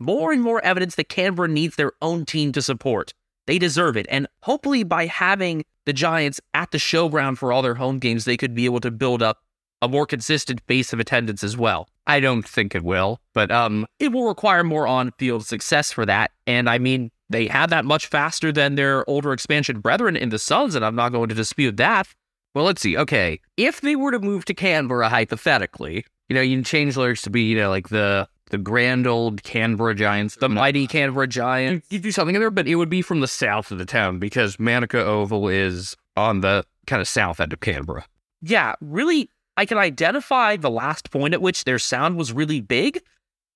more 0.00 0.32
and 0.32 0.42
more 0.42 0.64
evidence 0.64 0.94
that 0.96 1.08
Canberra 1.08 1.46
needs 1.48 1.76
their 1.76 1.92
own 2.00 2.24
team 2.24 2.50
to 2.52 2.62
support. 2.62 3.12
They 3.46 3.58
deserve 3.58 3.96
it. 3.96 4.06
And 4.08 4.26
hopefully, 4.42 4.82
by 4.82 5.06
having 5.06 5.64
the 5.90 5.94
Giants 5.94 6.40
at 6.54 6.70
the 6.70 6.78
showground 6.78 7.36
for 7.38 7.50
all 7.50 7.62
their 7.62 7.74
home 7.74 7.98
games, 7.98 8.24
they 8.24 8.36
could 8.36 8.54
be 8.54 8.64
able 8.64 8.78
to 8.78 8.92
build 8.92 9.24
up 9.24 9.38
a 9.82 9.88
more 9.88 10.06
consistent 10.06 10.64
base 10.68 10.92
of 10.92 11.00
attendance 11.00 11.42
as 11.42 11.56
well. 11.56 11.88
I 12.06 12.20
don't 12.20 12.46
think 12.46 12.76
it 12.76 12.84
will, 12.84 13.18
but 13.34 13.50
um, 13.50 13.86
It 13.98 14.12
will 14.12 14.28
require 14.28 14.62
more 14.62 14.86
on 14.86 15.10
field 15.18 15.44
success 15.44 15.90
for 15.90 16.06
that. 16.06 16.30
And 16.46 16.70
I 16.70 16.78
mean, 16.78 17.10
they 17.28 17.48
had 17.48 17.70
that 17.70 17.84
much 17.84 18.06
faster 18.06 18.52
than 18.52 18.76
their 18.76 19.08
older 19.10 19.32
expansion 19.32 19.80
brethren 19.80 20.14
in 20.14 20.28
the 20.28 20.38
Suns, 20.38 20.76
and 20.76 20.84
I'm 20.84 20.94
not 20.94 21.10
going 21.10 21.28
to 21.28 21.34
dispute 21.34 21.76
that. 21.78 22.06
Well, 22.54 22.66
let's 22.66 22.82
see. 22.82 22.96
Okay, 22.96 23.40
if 23.56 23.80
they 23.80 23.96
were 23.96 24.12
to 24.12 24.20
move 24.20 24.44
to 24.44 24.54
Canberra, 24.54 25.08
hypothetically, 25.08 26.04
you 26.28 26.36
know, 26.36 26.40
you 26.40 26.56
can 26.56 26.62
change 26.62 26.96
lyrics 26.96 27.22
to 27.22 27.30
be, 27.30 27.42
you 27.42 27.56
know, 27.56 27.68
like 27.68 27.88
the 27.88 28.28
the 28.50 28.58
grand 28.58 29.06
old 29.06 29.42
Canberra 29.42 29.94
Giants, 29.94 30.36
The 30.36 30.48
mighty 30.48 30.86
Canberra 30.86 31.26
Giants. 31.26 31.86
You 31.90 31.98
do 31.98 32.12
something 32.12 32.34
in 32.34 32.40
there, 32.40 32.50
but 32.50 32.68
it 32.68 32.76
would 32.76 32.90
be 32.90 33.02
from 33.02 33.20
the 33.20 33.28
south 33.28 33.70
of 33.70 33.78
the 33.78 33.84
town 33.86 34.18
because 34.18 34.58
Manuka 34.58 35.04
Oval 35.04 35.48
is 35.48 35.96
on 36.16 36.40
the 36.40 36.64
kind 36.86 37.00
of 37.00 37.08
south 37.08 37.40
end 37.40 37.52
of 37.52 37.60
Canberra. 37.60 38.04
yeah, 38.42 38.74
really, 38.80 39.30
I 39.56 39.66
can 39.66 39.78
identify 39.78 40.56
the 40.56 40.70
last 40.70 41.10
point 41.10 41.34
at 41.34 41.42
which 41.42 41.64
their 41.64 41.78
sound 41.78 42.16
was 42.16 42.32
really 42.32 42.60
big, 42.60 43.00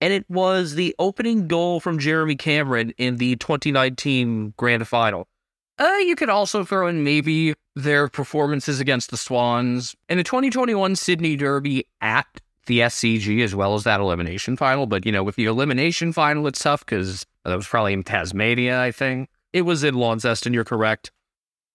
and 0.00 0.12
it 0.12 0.28
was 0.28 0.74
the 0.74 0.94
opening 0.98 1.48
goal 1.48 1.80
from 1.80 1.98
Jeremy 1.98 2.36
Cameron 2.36 2.92
in 2.98 3.16
the 3.16 3.36
2019 3.36 4.54
grand 4.56 4.86
final. 4.86 5.26
Uh, 5.78 5.96
you 6.04 6.14
could 6.14 6.28
also 6.28 6.62
throw 6.64 6.86
in 6.86 7.02
maybe 7.02 7.54
their 7.74 8.08
performances 8.08 8.78
against 8.80 9.10
the 9.10 9.16
Swans 9.16 9.96
in 10.08 10.18
the 10.18 10.24
2021 10.24 10.94
Sydney 10.94 11.36
Derby 11.36 11.86
at 12.00 12.26
the 12.66 12.80
SCG 12.80 13.42
as 13.42 13.54
well 13.54 13.74
as 13.74 13.84
that 13.84 14.00
elimination 14.00 14.56
final. 14.56 14.86
But, 14.86 15.06
you 15.06 15.12
know, 15.12 15.22
with 15.22 15.36
the 15.36 15.46
elimination 15.46 16.12
final, 16.12 16.46
it's 16.46 16.62
tough 16.62 16.84
because 16.84 17.26
that 17.44 17.56
was 17.56 17.66
probably 17.66 17.92
in 17.92 18.02
Tasmania, 18.02 18.80
I 18.80 18.90
think. 18.90 19.28
It 19.52 19.62
was 19.62 19.84
in 19.84 19.94
Launceston, 19.94 20.52
you're 20.52 20.64
correct. 20.64 21.10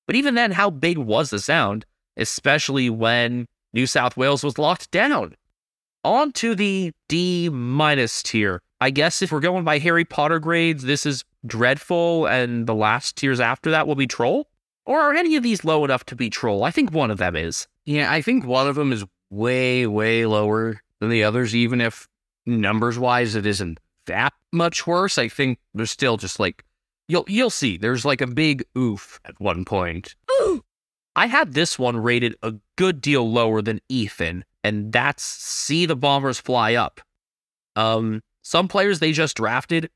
But 0.06 0.16
even 0.16 0.36
then, 0.36 0.52
how 0.52 0.70
big 0.70 0.98
was 0.98 1.30
the 1.30 1.40
sound? 1.40 1.86
Especially 2.18 2.90
when 2.90 3.46
New 3.74 3.88
South 3.88 4.18
Wales 4.18 4.44
was 4.44 4.58
locked 4.58 4.92
down. 4.92 5.36
On 6.04 6.32
to 6.34 6.56
the 6.56 6.92
D 7.08 7.50
minus 7.50 8.24
tier. 8.24 8.62
I 8.82 8.90
guess 8.90 9.22
if 9.22 9.32
we're 9.32 9.40
going 9.42 9.66
by 9.66 9.80
Harry 9.80 10.06
Potter 10.06 10.40
grades, 10.40 10.84
this 10.84 11.06
is 11.06 11.24
dreadful, 11.46 12.26
and 12.28 12.66
the 12.68 12.76
last 12.76 13.18
tiers 13.18 13.40
after 13.40 13.70
that 13.72 13.88
will 13.88 13.96
be 13.96 14.08
troll? 14.08 14.48
Or 14.86 15.02
are 15.02 15.14
any 15.14 15.36
of 15.36 15.44
these 15.44 15.64
low 15.64 15.86
enough 15.86 16.06
to 16.06 16.16
be 16.16 16.30
troll? 16.30 16.64
I 16.64 16.72
think 16.72 16.92
one 16.92 17.12
of 17.12 17.18
them 17.18 17.36
is. 17.36 17.68
Yeah, 17.86 18.12
I 18.12 18.22
think 18.22 18.46
one 18.46 18.68
of 18.68 18.76
them 18.76 18.92
is 18.92 19.04
way, 19.30 19.88
way 19.88 20.26
lower 20.26 20.82
than 21.00 21.10
the 21.10 21.24
others, 21.24 21.56
even 21.56 21.82
if 21.82 22.08
numbers 22.46 22.98
wise 22.98 23.36
it 23.36 23.46
isn't 23.46 23.80
that 24.06 24.34
much 24.52 24.88
worse. 24.88 25.18
I 25.18 25.28
think 25.28 25.60
there's 25.74 25.92
still 25.92 26.18
just 26.18 26.40
like 26.40 26.64
you'll 27.08 27.26
you'll 27.28 27.50
see. 27.50 27.78
There's 27.78 28.06
like 28.06 28.22
a 28.22 28.28
big 28.28 28.64
oof 28.78 29.20
at 29.26 29.40
one 29.40 29.66
point. 29.66 30.16
I 31.16 31.28
had 31.28 31.54
this 31.54 31.78
one 31.78 31.98
rated 31.98 32.36
a 32.42 32.56
good 32.78 33.02
deal 33.02 33.30
lower 33.30 33.62
than 33.62 33.82
Ethan, 33.90 34.46
and 34.64 34.92
that's 34.92 35.24
see 35.24 35.86
the 35.86 35.96
Bombers 35.96 36.40
fly 36.40 36.76
up. 36.76 37.02
Um, 37.76 38.22
some 38.42 38.68
players 38.68 39.00
they 39.00 39.12
just 39.12 39.38
drafted 39.38 39.90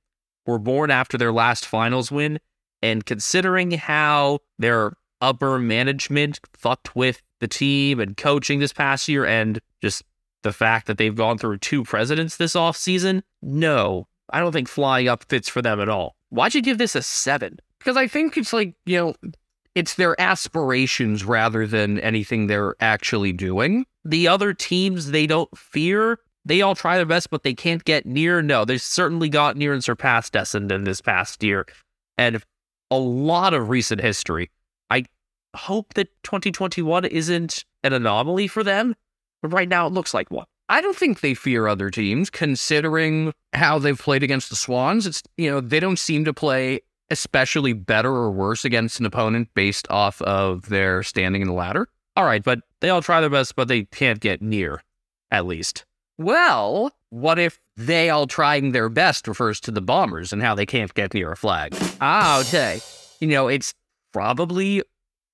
were 0.46 0.60
born 0.60 0.92
after 0.92 1.18
their 1.18 1.32
last 1.32 1.66
finals 1.66 2.12
win, 2.12 2.40
and 2.82 3.06
considering 3.06 3.72
how 3.72 4.40
their 4.60 4.94
upper 5.22 5.58
management 5.58 6.40
fucked 6.54 6.96
with 6.96 7.22
the 7.44 7.48
team 7.48 8.00
and 8.00 8.18
coaching 8.18 8.60
this 8.60 8.74
past 8.74 9.08
year, 9.08 9.26
and 9.26 9.60
just 9.82 10.04
the 10.44 10.54
fact 10.54 10.88
that 10.88 10.98
they've 10.98 11.16
gone 11.16 11.38
through 11.38 11.58
two 11.58 11.84
presidents 11.84 12.38
this 12.38 12.54
offseason, 12.56 13.22
no, 13.42 14.08
I 14.30 14.40
don't 14.40 14.54
think 14.54 14.70
flying 14.70 15.08
up 15.08 15.26
fits 15.26 15.50
for 15.50 15.62
them 15.62 15.80
at 15.80 15.90
all. 15.90 16.16
Why'd 16.30 16.56
you 16.56 16.62
give 16.62 16.78
this 16.78 16.96
a 16.96 17.02
seven? 17.02 17.60
Because 17.80 17.98
I 17.98 18.08
think 18.08 18.38
it's 18.38 18.54
like, 18.54 18.76
you 18.86 18.98
know, 18.98 19.32
it's 19.76 19.96
their 19.96 20.20
aspirations 20.22 21.26
rather 21.26 21.68
than 21.68 22.00
anything 22.00 22.48
they're 22.48 22.76
actually 22.80 23.34
doing. 23.34 23.86
The 24.06 24.28
other 24.28 24.54
teams 24.54 25.12
they 25.12 25.28
don't 25.28 25.56
fear, 25.58 26.20
they 26.46 26.62
all 26.62 26.76
try 26.76 26.96
their 26.98 27.06
best, 27.06 27.30
but 27.30 27.44
they 27.44 27.54
can't 27.54 27.84
get 27.84 28.06
near. 28.06 28.42
No, 28.42 28.66
they 28.66 28.78
certainly 28.78 29.30
got 29.30 29.58
near 29.58 29.74
and 29.74 29.84
surpassed 29.84 30.34
Essendon 30.34 30.86
this 30.86 31.02
past 31.02 31.44
year. 31.44 31.66
And 32.18 32.42
a 32.90 32.98
lot 32.98 33.54
of 33.54 33.70
recent 33.70 34.02
history. 34.02 34.50
Hope 35.56 35.94
that 35.94 36.10
2021 36.24 37.06
isn't 37.06 37.66
an 37.84 37.94
anomaly 37.94 38.48
for 38.48 38.64
them, 38.64 38.96
but 39.42 39.54
right 39.54 39.70
now 39.70 39.88
it 39.88 39.94
looks 39.94 40.14
like 40.14 40.32
one. 40.32 40.46
I 40.70 40.82
don't 40.82 40.96
think 40.96 41.22
they 41.22 41.34
fear 41.34 41.68
other 41.68 41.90
teams, 41.90 42.30
considering 42.30 43.34
how 43.54 43.78
they've 43.80 44.00
played 44.00 44.24
against 44.24 44.50
the 44.50 44.56
Swans. 44.56 45.06
It's 45.06 45.22
you 45.38 45.52
know 45.52 45.62
they 45.62 45.80
don't 45.80 46.00
seem 46.00 46.26
to 46.26 46.34
play 46.34 46.82
especially 47.10 47.74
better 47.74 48.10
or 48.10 48.32
worse 48.32 48.66
against 48.66 49.00
an 49.00 49.06
opponent 49.06 49.50
based 49.54 49.88
off 49.90 50.22
of 50.24 50.70
their 50.70 51.04
standing 51.04 51.42
in 51.42 51.48
the 51.48 51.54
ladder. 51.54 51.88
All 52.16 52.26
right, 52.26 52.44
but 52.44 52.62
they 52.80 52.90
all 52.90 53.02
try 53.02 53.22
their 53.22 53.30
best, 53.30 53.56
but 53.56 53.68
they 53.68 53.84
can't 53.84 54.20
get 54.20 54.42
near, 54.42 54.84
at 55.32 55.46
least. 55.46 55.86
Well, 56.18 56.92
what 57.10 57.40
if 57.40 57.60
they 57.76 58.10
all 58.10 58.28
trying 58.28 58.72
their 58.72 58.90
best 58.90 59.28
refers 59.28 59.60
to 59.62 59.72
the 59.72 59.82
Bombers 59.82 60.32
and 60.32 60.42
how 60.42 60.56
they 60.56 60.66
can't 60.66 60.94
get 60.94 61.14
near 61.14 61.32
a 61.32 61.38
flag? 61.38 61.76
Ah, 62.02 62.40
okay. 62.42 62.82
You 63.20 63.28
know, 63.28 63.48
it's 63.48 63.74
probably, 64.12 64.84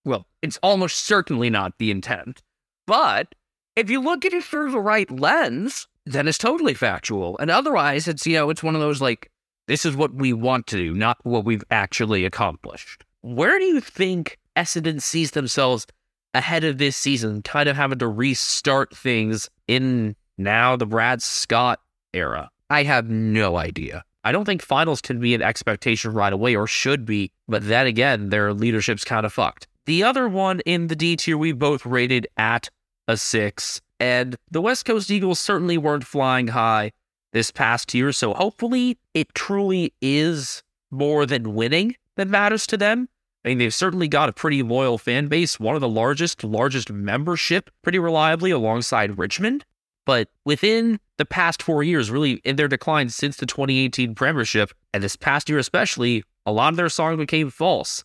well, 0.09 0.27
it's 0.41 0.57
almost 0.63 1.05
certainly 1.05 1.49
not 1.49 1.77
the 1.77 1.91
intent. 1.91 2.41
But 2.87 3.35
if 3.75 3.89
you 3.89 4.01
look 4.01 4.25
at 4.25 4.33
it 4.33 4.43
through 4.43 4.71
the 4.71 4.79
right 4.79 5.09
lens, 5.09 5.87
then 6.05 6.27
it's 6.27 6.37
totally 6.37 6.73
factual. 6.73 7.37
And 7.37 7.51
otherwise, 7.51 8.07
it's, 8.07 8.25
you 8.25 8.33
know, 8.33 8.49
it's 8.49 8.63
one 8.63 8.75
of 8.75 8.81
those 8.81 8.99
like, 8.99 9.31
this 9.67 9.85
is 9.85 9.95
what 9.95 10.15
we 10.15 10.33
want 10.33 10.65
to 10.67 10.77
do, 10.77 10.93
not 10.95 11.17
what 11.23 11.45
we've 11.45 11.63
actually 11.69 12.25
accomplished. 12.25 13.05
Where 13.21 13.59
do 13.59 13.65
you 13.65 13.79
think 13.79 14.39
Essendon 14.57 15.01
sees 15.01 15.31
themselves 15.31 15.85
ahead 16.33 16.63
of 16.63 16.79
this 16.79 16.97
season, 16.97 17.43
kind 17.43 17.69
of 17.69 17.75
having 17.75 17.99
to 17.99 18.07
restart 18.07 18.95
things 18.95 19.49
in 19.67 20.15
now 20.37 20.75
the 20.75 20.87
Brad 20.87 21.21
Scott 21.21 21.79
era? 22.13 22.49
I 22.71 22.83
have 22.83 23.09
no 23.09 23.57
idea. 23.57 24.03
I 24.23 24.31
don't 24.31 24.45
think 24.45 24.61
finals 24.61 25.01
can 25.01 25.19
be 25.19 25.33
an 25.33 25.41
expectation 25.41 26.11
right 26.13 26.33
away 26.33 26.55
or 26.55 26.67
should 26.67 27.05
be, 27.05 27.31
but 27.47 27.67
then 27.67 27.87
again, 27.87 28.29
their 28.29 28.53
leadership's 28.53 29.05
kind 29.05 29.25
of 29.25 29.31
fucked. 29.31 29.67
The 29.89 30.03
other 30.03 30.29
one 30.29 30.59
in 30.67 30.85
the 30.85 30.95
D 30.95 31.15
tier 31.15 31.35
we 31.35 31.51
both 31.51 31.83
rated 31.83 32.27
at 32.37 32.69
a 33.07 33.17
six, 33.17 33.81
and 33.99 34.35
the 34.51 34.61
West 34.61 34.85
Coast 34.85 35.09
Eagles 35.09 35.39
certainly 35.39 35.79
weren't 35.79 36.03
flying 36.03 36.49
high 36.49 36.91
this 37.33 37.49
past 37.49 37.95
year, 37.95 38.11
so 38.11 38.35
hopefully 38.35 38.99
it 39.15 39.33
truly 39.33 39.95
is 39.99 40.61
more 40.91 41.25
than 41.25 41.55
winning 41.55 41.95
that 42.17 42.27
matters 42.27 42.67
to 42.67 42.77
them. 42.77 43.09
I 43.43 43.47
mean, 43.47 43.57
they've 43.57 43.73
certainly 43.73 44.07
got 44.07 44.29
a 44.29 44.31
pretty 44.31 44.61
loyal 44.61 44.99
fan 44.99 45.27
base, 45.27 45.59
one 45.59 45.73
of 45.73 45.81
the 45.81 45.89
largest, 45.89 46.43
largest 46.43 46.91
membership, 46.91 47.71
pretty 47.81 47.97
reliably 47.97 48.51
alongside 48.51 49.17
Richmond. 49.17 49.65
But 50.05 50.29
within 50.45 50.99
the 51.17 51.25
past 51.25 51.63
four 51.63 51.81
years, 51.81 52.11
really 52.11 52.33
in 52.43 52.57
their 52.57 52.67
decline 52.67 53.09
since 53.09 53.37
the 53.37 53.47
2018 53.47 54.13
Premiership, 54.13 54.71
and 54.93 55.01
this 55.01 55.15
past 55.15 55.49
year 55.49 55.57
especially, 55.57 56.23
a 56.45 56.51
lot 56.51 56.73
of 56.73 56.77
their 56.77 56.89
songs 56.89 57.17
became 57.17 57.49
false. 57.49 58.03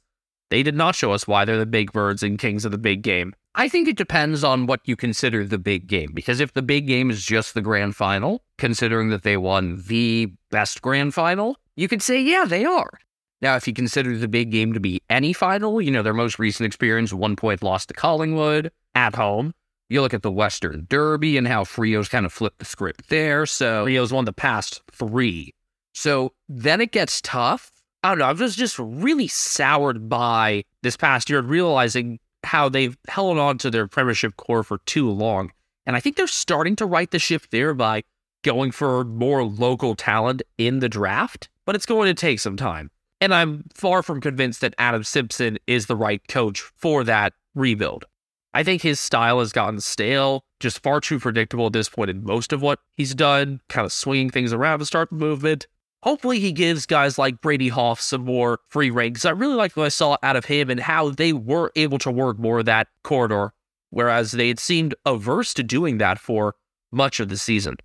They 0.54 0.62
did 0.62 0.76
not 0.76 0.94
show 0.94 1.10
us 1.10 1.26
why 1.26 1.44
they're 1.44 1.58
the 1.58 1.66
big 1.66 1.90
birds 1.90 2.22
and 2.22 2.38
kings 2.38 2.64
of 2.64 2.70
the 2.70 2.78
big 2.78 3.02
game. 3.02 3.34
I 3.56 3.68
think 3.68 3.88
it 3.88 3.96
depends 3.96 4.44
on 4.44 4.66
what 4.66 4.82
you 4.84 4.94
consider 4.94 5.44
the 5.44 5.58
big 5.58 5.88
game. 5.88 6.12
Because 6.14 6.38
if 6.38 6.52
the 6.52 6.62
big 6.62 6.86
game 6.86 7.10
is 7.10 7.24
just 7.24 7.54
the 7.54 7.60
grand 7.60 7.96
final, 7.96 8.44
considering 8.56 9.08
that 9.08 9.24
they 9.24 9.36
won 9.36 9.82
the 9.88 10.32
best 10.52 10.80
grand 10.80 11.12
final, 11.12 11.56
you 11.74 11.88
could 11.88 12.02
say, 12.02 12.22
yeah, 12.22 12.44
they 12.44 12.64
are. 12.64 13.00
Now, 13.42 13.56
if 13.56 13.66
you 13.66 13.74
consider 13.74 14.16
the 14.16 14.28
big 14.28 14.52
game 14.52 14.72
to 14.74 14.78
be 14.78 15.02
any 15.10 15.32
final, 15.32 15.80
you 15.80 15.90
know, 15.90 16.04
their 16.04 16.14
most 16.14 16.38
recent 16.38 16.68
experience, 16.68 17.12
one 17.12 17.34
point 17.34 17.64
lost 17.64 17.88
to 17.88 17.94
Collingwood 17.94 18.70
at 18.94 19.16
home. 19.16 19.54
You 19.88 20.02
look 20.02 20.14
at 20.14 20.22
the 20.22 20.30
Western 20.30 20.86
Derby 20.88 21.36
and 21.36 21.48
how 21.48 21.64
Freo's 21.64 22.08
kind 22.08 22.24
of 22.24 22.32
flipped 22.32 22.60
the 22.60 22.64
script 22.64 23.08
there. 23.08 23.44
So 23.44 23.86
Freo's 23.86 24.12
won 24.12 24.24
the 24.24 24.32
past 24.32 24.82
three. 24.92 25.52
So 25.94 26.32
then 26.48 26.80
it 26.80 26.92
gets 26.92 27.20
tough. 27.22 27.72
I 28.04 28.10
don't 28.10 28.18
know. 28.18 28.26
I 28.26 28.32
was 28.32 28.54
just 28.54 28.78
really 28.78 29.28
soured 29.28 30.10
by 30.10 30.64
this 30.82 30.94
past 30.94 31.30
year, 31.30 31.38
and 31.38 31.48
realizing 31.48 32.18
how 32.44 32.68
they've 32.68 32.98
held 33.08 33.38
on 33.38 33.56
to 33.58 33.70
their 33.70 33.86
premiership 33.86 34.36
core 34.36 34.62
for 34.62 34.76
too 34.84 35.10
long. 35.10 35.50
And 35.86 35.96
I 35.96 36.00
think 36.00 36.16
they're 36.16 36.26
starting 36.26 36.76
to 36.76 36.86
right 36.86 37.10
the 37.10 37.18
ship 37.18 37.46
there 37.50 37.72
by 37.72 38.02
going 38.42 38.72
for 38.72 39.04
more 39.04 39.42
local 39.42 39.94
talent 39.94 40.42
in 40.58 40.80
the 40.80 40.88
draft, 40.88 41.48
but 41.64 41.74
it's 41.74 41.86
going 41.86 42.14
to 42.14 42.20
take 42.20 42.40
some 42.40 42.58
time. 42.58 42.90
And 43.22 43.32
I'm 43.32 43.64
far 43.72 44.02
from 44.02 44.20
convinced 44.20 44.60
that 44.60 44.74
Adam 44.76 45.02
Simpson 45.02 45.56
is 45.66 45.86
the 45.86 45.96
right 45.96 46.20
coach 46.28 46.60
for 46.60 47.04
that 47.04 47.32
rebuild. 47.54 48.04
I 48.52 48.64
think 48.64 48.82
his 48.82 49.00
style 49.00 49.38
has 49.38 49.50
gotten 49.50 49.80
stale, 49.80 50.44
just 50.60 50.82
far 50.82 51.00
too 51.00 51.18
predictable 51.18 51.66
at 51.66 51.72
this 51.72 51.88
point 51.88 52.10
in 52.10 52.22
most 52.22 52.52
of 52.52 52.60
what 52.60 52.80
he's 52.98 53.14
done, 53.14 53.62
kind 53.70 53.86
of 53.86 53.92
swinging 53.92 54.28
things 54.28 54.52
around 54.52 54.80
to 54.80 54.84
start 54.84 55.08
the 55.08 55.16
movement. 55.16 55.66
Hopefully, 56.04 56.38
he 56.38 56.52
gives 56.52 56.86
guys 56.86 57.18
like 57.18 57.40
Brady 57.40 57.70
Hough 57.70 57.98
some 58.00 58.24
more 58.26 58.60
free 58.68 58.90
reign 58.90 59.12
because 59.14 59.24
I 59.24 59.30
really 59.30 59.54
liked 59.54 59.76
what 59.76 59.86
I 59.86 59.88
saw 59.88 60.16
out 60.22 60.36
of 60.36 60.44
him 60.44 60.68
and 60.70 60.78
how 60.78 61.10
they 61.10 61.32
were 61.32 61.72
able 61.76 61.98
to 61.98 62.10
work 62.10 62.38
more 62.38 62.58
of 62.60 62.66
that 62.66 62.88
corridor, 63.02 63.54
whereas 63.90 64.32
they 64.32 64.48
had 64.48 64.60
seemed 64.60 64.94
averse 65.06 65.54
to 65.54 65.62
doing 65.62 65.98
that 65.98 66.18
for 66.18 66.54
much 66.92 67.20
of 67.20 67.30
the 67.30 67.38
season. 67.38 67.76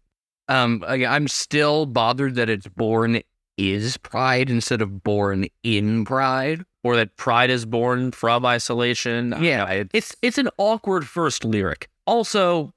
Um, 0.49 0.83
I- 0.85 1.05
I'm 1.05 1.27
still 1.29 1.85
bothered 1.85 2.35
that 2.35 2.49
it's 2.49 2.67
born 2.67 3.21
is 3.57 3.97
pride 3.97 4.49
instead 4.49 4.81
of 4.81 5.01
born 5.03 5.47
in 5.63 6.05
pride. 6.05 6.65
Or 6.81 6.95
that 6.95 7.17
pride 7.17 7.49
is 7.49 7.65
born 7.65 8.11
from 8.11 8.45
isolation. 8.45 9.35
Yeah, 9.41 9.83
it's, 9.93 10.15
it's 10.21 10.37
an 10.37 10.49
awkward 10.57 11.05
first 11.07 11.43
lyric. 11.43 11.89
Also, 12.07 12.73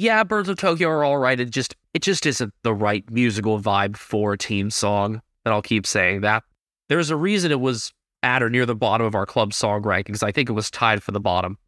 yeah, 0.00 0.24
Birds 0.24 0.48
of 0.48 0.56
Tokyo 0.56 0.88
are 0.88 1.04
all 1.04 1.18
right. 1.18 1.38
It 1.38 1.50
just 1.50 1.76
it 1.92 2.00
just 2.00 2.24
isn't 2.24 2.54
the 2.62 2.72
right 2.72 3.04
musical 3.10 3.60
vibe 3.60 3.98
for 3.98 4.32
a 4.32 4.38
team 4.38 4.70
song. 4.70 5.20
And 5.44 5.52
I'll 5.52 5.60
keep 5.60 5.86
saying 5.86 6.22
that. 6.22 6.42
There's 6.88 7.10
a 7.10 7.16
reason 7.16 7.52
it 7.52 7.60
was 7.60 7.92
at 8.22 8.42
or 8.42 8.48
near 8.48 8.64
the 8.64 8.74
bottom 8.74 9.06
of 9.06 9.14
our 9.14 9.26
club 9.26 9.52
song 9.52 9.82
rankings. 9.82 10.22
I 10.22 10.32
think 10.32 10.48
it 10.48 10.54
was 10.54 10.70
tied 10.70 11.02
for 11.02 11.12
the 11.12 11.20
bottom. 11.20 11.58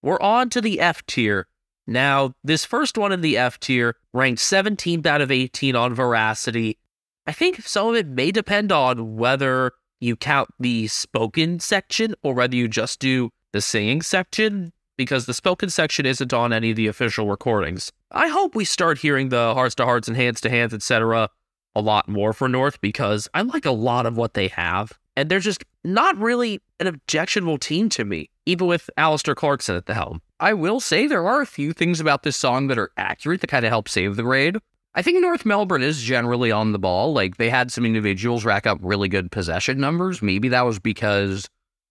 We're 0.00 0.20
on 0.20 0.48
to 0.50 0.60
the 0.60 0.78
F 0.78 1.04
tier. 1.06 1.48
Now, 1.88 2.34
this 2.44 2.64
first 2.64 2.96
one 2.96 3.10
in 3.10 3.20
the 3.20 3.36
F 3.36 3.58
tier 3.58 3.96
ranked 4.12 4.40
17th 4.40 5.04
out 5.04 5.20
of 5.20 5.32
18 5.32 5.74
on 5.74 5.92
veracity. 5.92 6.78
I 7.26 7.32
think 7.32 7.62
some 7.62 7.88
of 7.88 7.96
it 7.96 8.06
may 8.06 8.30
depend 8.30 8.70
on 8.70 9.16
whether 9.16 9.72
you 9.98 10.14
count 10.14 10.50
the 10.60 10.86
spoken 10.86 11.58
section 11.58 12.14
or 12.22 12.32
whether 12.32 12.54
you 12.54 12.68
just 12.68 13.00
do 13.00 13.30
the 13.52 13.60
singing 13.60 14.02
section, 14.02 14.72
because 15.00 15.24
the 15.24 15.32
spoken 15.32 15.70
section 15.70 16.04
isn't 16.04 16.34
on 16.34 16.52
any 16.52 16.72
of 16.72 16.76
the 16.76 16.86
official 16.86 17.26
recordings. 17.26 17.90
I 18.10 18.28
hope 18.28 18.54
we 18.54 18.66
start 18.66 18.98
hearing 18.98 19.30
the 19.30 19.54
hearts 19.54 19.74
to 19.76 19.86
hearts 19.86 20.08
and 20.08 20.16
hands 20.16 20.42
to 20.42 20.50
hands, 20.50 20.74
etc., 20.74 21.30
a 21.74 21.80
lot 21.80 22.06
more 22.06 22.34
for 22.34 22.50
North 22.50 22.78
because 22.82 23.26
I 23.32 23.40
like 23.40 23.64
a 23.64 23.70
lot 23.70 24.04
of 24.04 24.18
what 24.18 24.34
they 24.34 24.48
have. 24.48 24.92
And 25.16 25.30
they're 25.30 25.40
just 25.40 25.64
not 25.84 26.18
really 26.18 26.60
an 26.80 26.86
objectionable 26.86 27.56
team 27.56 27.88
to 27.88 28.04
me, 28.04 28.28
even 28.44 28.66
with 28.66 28.90
Alastair 28.98 29.34
Clarkson 29.34 29.74
at 29.74 29.86
the 29.86 29.94
helm. 29.94 30.20
I 30.38 30.52
will 30.52 30.80
say 30.80 31.06
there 31.06 31.26
are 31.26 31.40
a 31.40 31.46
few 31.46 31.72
things 31.72 31.98
about 31.98 32.22
this 32.22 32.36
song 32.36 32.66
that 32.66 32.78
are 32.78 32.90
accurate 32.98 33.40
that 33.40 33.46
kind 33.46 33.64
of 33.64 33.70
help 33.70 33.88
save 33.88 34.16
the 34.16 34.22
grade. 34.22 34.58
I 34.94 35.00
think 35.00 35.18
North 35.22 35.46
Melbourne 35.46 35.82
is 35.82 36.02
generally 36.02 36.52
on 36.52 36.72
the 36.72 36.78
ball. 36.78 37.14
Like 37.14 37.38
they 37.38 37.48
had 37.48 37.72
some 37.72 37.86
individuals 37.86 38.44
rack 38.44 38.66
up 38.66 38.76
really 38.82 39.08
good 39.08 39.30
possession 39.30 39.80
numbers. 39.80 40.20
Maybe 40.20 40.48
that 40.48 40.66
was 40.66 40.78
because 40.78 41.48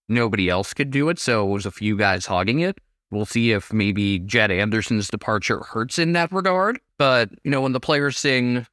nobody 0.08 0.48
else 0.48 0.76
could 0.76 0.92
do 0.92 1.10
it, 1.10 1.18
so 1.18 1.48
it 1.48 1.52
was 1.52 1.66
a 1.66 1.72
few 1.72 1.98
guys 1.98 2.28
hogging 2.28 2.60
it. 2.60 2.78
We'll 3.12 3.26
see 3.26 3.52
if 3.52 3.74
maybe 3.74 4.20
Jed 4.20 4.52
Anderson's 4.52 5.08
departure 5.08 5.60
hurts 5.60 5.98
in 5.98 6.14
that 6.14 6.32
regard. 6.32 6.80
But, 6.98 7.32
you 7.44 7.52
know, 7.52 7.62
when 7.62 7.72
the 7.72 7.80
players 7.80 8.18
sing 8.18 8.68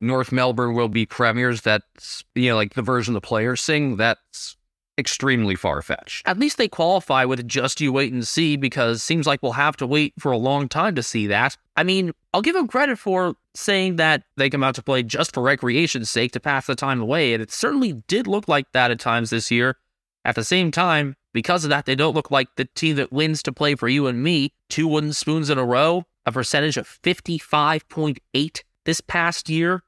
North 0.00 0.32
Melbourne 0.32 0.74
will 0.74 0.88
be 0.88 1.06
premiers, 1.06 1.60
that's, 1.60 2.24
you 2.34 2.50
know, 2.50 2.56
like 2.56 2.74
the 2.74 2.82
version 2.82 3.14
the 3.14 3.20
players 3.20 3.60
sing, 3.60 3.96
that's 3.96 4.56
extremely 4.98 5.54
far 5.54 5.82
fetched. 5.82 6.26
At 6.28 6.38
least 6.38 6.58
they 6.58 6.68
qualify 6.68 7.24
with 7.24 7.46
just 7.46 7.80
you 7.80 7.92
wait 7.92 8.12
and 8.12 8.26
see 8.26 8.56
because 8.56 9.02
seems 9.02 9.26
like 9.26 9.42
we'll 9.42 9.52
have 9.52 9.76
to 9.78 9.86
wait 9.86 10.12
for 10.18 10.32
a 10.32 10.38
long 10.38 10.68
time 10.68 10.94
to 10.94 11.02
see 11.02 11.26
that. 11.28 11.56
I 11.76 11.82
mean, 11.82 12.12
I'll 12.34 12.42
give 12.42 12.54
them 12.54 12.68
credit 12.68 12.98
for 12.98 13.34
saying 13.54 13.96
that 13.96 14.22
they 14.36 14.50
come 14.50 14.62
out 14.62 14.74
to 14.76 14.82
play 14.82 15.02
just 15.02 15.34
for 15.34 15.42
recreation's 15.42 16.10
sake 16.10 16.32
to 16.32 16.40
pass 16.40 16.66
the 16.66 16.74
time 16.74 17.00
away, 17.00 17.32
and 17.32 17.42
it 17.42 17.50
certainly 17.50 17.94
did 18.06 18.26
look 18.26 18.48
like 18.48 18.70
that 18.72 18.90
at 18.90 19.00
times 19.00 19.30
this 19.30 19.50
year. 19.50 19.76
At 20.24 20.34
the 20.34 20.44
same 20.44 20.70
time, 20.70 21.16
because 21.32 21.64
of 21.64 21.70
that, 21.70 21.86
they 21.86 21.94
don't 21.94 22.14
look 22.14 22.30
like 22.30 22.48
the 22.56 22.66
team 22.74 22.96
that 22.96 23.12
wins 23.12 23.42
to 23.44 23.52
play 23.52 23.74
for 23.74 23.88
you 23.88 24.06
and 24.06 24.22
me. 24.22 24.52
Two 24.68 24.86
wooden 24.86 25.12
spoons 25.12 25.50
in 25.50 25.58
a 25.58 25.64
row, 25.64 26.04
a 26.26 26.32
percentage 26.32 26.76
of 26.76 26.86
55.8 26.86 28.62
this 28.84 29.00
past 29.00 29.48
year, 29.48 29.82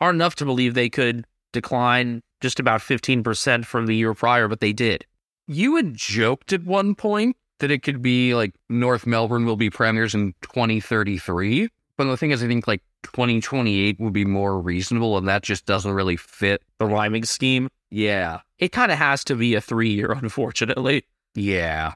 are 0.00 0.10
enough 0.10 0.34
to 0.36 0.44
believe 0.44 0.74
they 0.74 0.88
could 0.88 1.24
decline 1.52 2.22
just 2.40 2.60
about 2.60 2.80
15% 2.80 3.64
from 3.64 3.86
the 3.86 3.94
year 3.94 4.14
prior, 4.14 4.48
but 4.48 4.60
they 4.60 4.72
did. 4.72 5.06
You 5.46 5.76
had 5.76 5.94
joked 5.94 6.52
at 6.52 6.64
one 6.64 6.94
point 6.94 7.36
that 7.60 7.70
it 7.70 7.82
could 7.82 8.02
be 8.02 8.34
like 8.34 8.54
North 8.68 9.06
Melbourne 9.06 9.46
will 9.46 9.56
be 9.56 9.70
premiers 9.70 10.14
in 10.14 10.34
2033. 10.42 11.68
But 11.96 12.04
the 12.04 12.16
thing 12.16 12.30
is, 12.30 12.42
I 12.42 12.46
think 12.46 12.66
like 12.66 12.82
2028 13.04 13.98
would 14.00 14.12
be 14.12 14.24
more 14.24 14.60
reasonable, 14.60 15.16
and 15.16 15.26
that 15.28 15.42
just 15.42 15.64
doesn't 15.64 15.92
really 15.92 16.16
fit 16.16 16.62
The 16.78 16.86
rhyming 16.86 17.24
scheme, 17.24 17.68
Yeah. 17.90 18.40
it 18.58 18.72
kind 18.72 18.90
of 18.90 18.98
has 18.98 19.22
to 19.24 19.36
be 19.36 19.54
a 19.54 19.60
three 19.60 19.90
year, 19.90 20.12
unfortunately. 20.12 21.04
Yeah. 21.34 21.94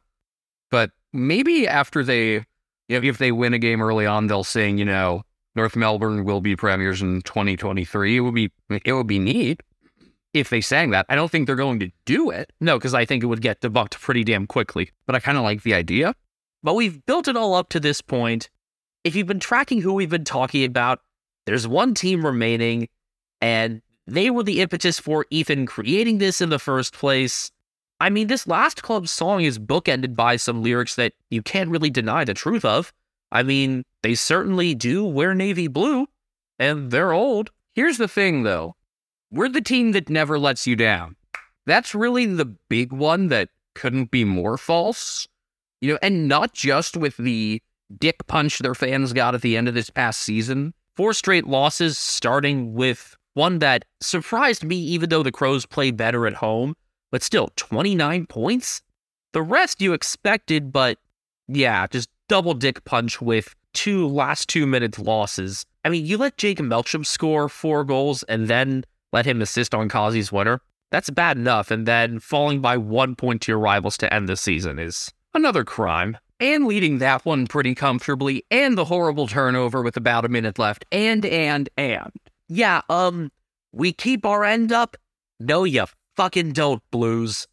But 0.71 0.91
maybe 1.13 1.67
after 1.67 2.05
they, 2.05 2.45
know, 2.89 3.01
if 3.03 3.19
they 3.19 3.33
win 3.33 3.55
a 3.55 3.59
game 3.59 3.83
early 3.83 4.07
on, 4.07 4.27
they'll 4.29 4.45
sing, 4.45 4.79
you 4.79 4.85
know, 4.85 5.23
North 5.57 5.75
Melbourne 5.75 6.25
will 6.25 6.41
be 6.41 6.55
premiers 6.55 7.03
in 7.03 7.23
2023. 7.23 8.17
It 8.17 8.21
would 8.21 8.35
be, 8.35 8.53
it 8.85 8.93
would 8.93 9.07
be 9.09 9.19
neat 9.19 9.63
if 10.33 10.49
they 10.49 10.61
sang 10.61 10.91
that. 10.91 11.07
I 11.09 11.17
don't 11.17 11.31
think 11.31 11.47
they're 11.47 11.57
going 11.57 11.81
to 11.81 11.91
do 12.05 12.31
it, 12.31 12.53
No, 12.61 12.79
because 12.79 12.95
I 12.95 13.05
think 13.05 13.23
it 13.25 13.27
would 13.27 13.43
get 13.43 13.61
debunked 13.61 13.99
pretty 14.01 14.23
damn 14.23 14.47
quickly. 14.47 14.91
but 15.07 15.17
I 15.17 15.21
kind 15.21 15.37
of 15.37 15.43
like 15.43 15.63
the 15.65 15.75
idea. 15.75 16.15
But 16.63 16.75
we've 16.75 17.05
built 17.07 17.27
it 17.27 17.37
all 17.37 17.55
up 17.55 17.71
to 17.71 17.81
this 17.81 18.01
point. 18.01 18.49
If 19.03 19.17
you've 19.17 19.27
been 19.27 19.41
tracking 19.41 19.81
who 19.81 19.95
we've 19.95 20.11
been 20.11 20.25
talking 20.25 20.63
about, 20.65 21.01
there's 21.47 21.67
one 21.67 21.95
team 21.95 22.25
remaining, 22.25 22.89
and 23.41 23.81
they 24.11 24.31
were 24.31 24.43
the 24.43 24.61
impetus 24.61 24.99
for 24.99 25.27
Ethan 25.31 25.67
creating 25.67 26.19
this 26.19 26.41
in 26.41 26.51
the 26.51 26.59
first 26.59 26.93
place. 26.93 27.51
I 28.01 28.11
mean, 28.11 28.27
this 28.27 28.47
last 28.47 28.83
club 28.83 29.09
song 29.09 29.43
is 29.43 29.59
bookended 29.59 30.17
by 30.17 30.37
some 30.37 30.63
lyrics 30.63 30.95
that 30.97 31.13
you 31.31 31.43
can't 31.43 31.71
really 31.71 31.91
deny 31.91 32.25
the 32.25 32.35
truth 32.35 32.65
of. 32.65 32.93
I 33.31 33.43
mean, 33.43 33.85
they 34.03 34.15
certainly 34.15 34.75
do 34.75 35.05
wear 35.05 35.35
navy 35.35 35.69
blue, 35.69 36.09
and 36.59 36.91
they're 36.91 37.13
old. 37.13 37.51
Here's 37.75 37.99
the 37.99 38.09
thing, 38.09 38.43
though. 38.43 38.75
We're 39.31 39.49
the 39.49 39.61
team 39.61 39.93
that 39.93 40.11
never 40.11 40.39
lets 40.39 40.67
you 40.67 40.75
down. 40.75 41.15
That's 41.67 41.95
really 41.95 42.27
the 42.27 42.47
big 42.47 42.93
one 42.93 43.29
that 43.29 43.51
couldn't 43.75 44.11
be 44.11 44.25
more 44.25 44.59
false. 44.59 45.29
You 45.81 45.93
know, 45.93 45.99
and 46.03 46.27
not 46.27 46.53
just 46.53 46.97
with 46.97 47.17
the 47.17 47.63
dick 47.99 48.27
punch 48.27 48.59
their 48.59 48.75
fans 48.75 49.13
got 49.13 49.35
at 49.35 49.43
the 49.43 49.57
end 49.57 49.69
of 49.69 49.75
this 49.75 49.91
past 49.91 50.21
season. 50.21 50.75
Four 50.97 51.13
straight 51.15 51.47
losses, 51.47 51.97
starting 51.97 52.75
with 52.75 53.17
one 53.35 53.59
that 53.61 53.85
surprised 54.01 54.65
me, 54.65 54.77
even 54.77 55.09
though 55.09 55.23
the 55.23 55.33
Crows 55.33 55.67
played 55.67 55.97
better 55.97 56.27
at 56.27 56.35
home, 56.35 56.75
but 57.11 57.23
still 57.23 57.51
29 57.57 58.27
points. 58.27 58.83
The 59.33 59.43
rest 59.43 59.81
you 59.81 59.93
expected, 59.93 60.73
but 60.73 60.99
yeah, 61.49 61.87
just 61.87 62.09
double 62.29 62.55
dick 62.55 62.85
punch 62.85 63.21
with 63.21 63.55
two 63.73 64.07
last 64.07 64.49
two 64.49 64.67
minutes 64.67 64.99
losses. 64.99 65.65
I 65.85 65.89
mean, 65.89 66.05
you 66.05 66.19
let 66.19 66.37
Jacob 66.37 66.67
Melksham 66.67 67.07
score 67.07 67.49
four 67.49 67.85
goals 67.85 68.23
and 68.25 68.49
then 68.49 68.85
let 69.13 69.27
him 69.27 69.43
assist 69.43 69.75
on 69.75 69.89
Kozzie's 69.89 70.33
winner. 70.33 70.61
That's 70.91 71.11
bad 71.11 71.37
enough, 71.37 71.71
and 71.71 71.87
then 71.87 72.19
falling 72.19 72.61
by 72.61 72.77
one 72.77 73.15
point 73.15 73.43
to 73.43 73.53
your 73.53 73.61
rivals 73.61 73.97
to 73.99 74.13
end 74.13 74.29
the 74.29 74.37
season 74.37 74.79
is 74.79 75.13
another 75.35 75.65
crime. 75.65 76.19
And 76.41 76.67
leading 76.67 76.99
that 76.99 77.27
one 77.27 77.47
pretty 77.47 77.75
comfortably, 77.75 78.45
and 78.51 78.77
the 78.77 78.87
horrible 78.87 79.27
turnover 79.27 79.83
with 79.83 79.97
about 79.97 80.25
a 80.25 80.29
minute 80.29 80.59
left, 80.59 80.87
and, 80.91 81.25
and, 81.27 81.69
and. 81.77 82.13
Yeah, 82.53 82.83
um, 82.89 83.31
we 83.73 83.93
keep 83.93 84.27
our 84.27 84.45
end 84.45 84.73
up? 84.73 84.97
No, 85.39 85.63
you 85.63 85.85
fucking 86.17 86.53
don't, 86.53 86.83
Blues. 86.91 87.47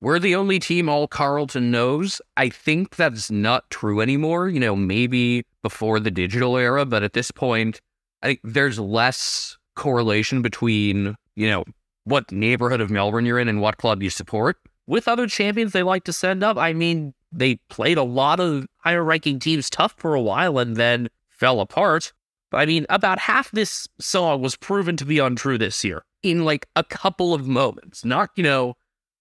We're 0.00 0.20
the 0.20 0.36
only 0.36 0.60
team 0.60 0.88
all 0.88 1.08
Carlton 1.08 1.72
knows. 1.72 2.22
I 2.36 2.48
think 2.48 2.94
that's 2.94 3.32
not 3.32 3.68
true 3.68 4.00
anymore. 4.00 4.48
You 4.48 4.60
know, 4.60 4.76
maybe 4.76 5.44
before 5.60 5.98
the 5.98 6.12
digital 6.12 6.56
era, 6.56 6.86
but 6.86 7.02
at 7.02 7.14
this 7.14 7.32
point, 7.32 7.80
I 8.22 8.28
think 8.28 8.40
there's 8.44 8.78
less 8.78 9.58
correlation 9.74 10.40
between, 10.40 11.16
you 11.34 11.48
know, 11.48 11.64
what 12.04 12.30
neighborhood 12.30 12.80
of 12.80 12.90
Melbourne 12.90 13.26
you're 13.26 13.40
in 13.40 13.48
and 13.48 13.60
what 13.60 13.76
club 13.78 14.02
you 14.04 14.08
support. 14.08 14.56
with 14.88 15.06
other 15.06 15.26
champions 15.26 15.72
they 15.72 15.82
like 15.82 16.04
to 16.04 16.12
send 16.12 16.42
up. 16.42 16.56
I 16.56 16.72
mean, 16.72 17.14
they 17.30 17.56
played 17.68 17.98
a 17.98 18.02
lot 18.02 18.40
of 18.40 18.66
higher 18.78 19.04
ranking 19.04 19.38
teams 19.38 19.70
tough 19.70 19.94
for 19.98 20.14
a 20.14 20.20
while 20.20 20.58
and 20.58 20.76
then 20.76 21.08
fell 21.28 21.60
apart. 21.60 22.12
I 22.52 22.66
mean, 22.66 22.86
about 22.88 23.18
half 23.18 23.50
this 23.50 23.88
song 24.00 24.40
was 24.40 24.56
proven 24.56 24.96
to 24.96 25.04
be 25.04 25.18
untrue 25.18 25.58
this 25.58 25.84
year 25.84 26.04
in 26.22 26.44
like 26.44 26.66
a 26.76 26.84
couple 26.84 27.34
of 27.34 27.46
moments, 27.46 28.04
not, 28.04 28.30
you 28.36 28.42
know, 28.42 28.74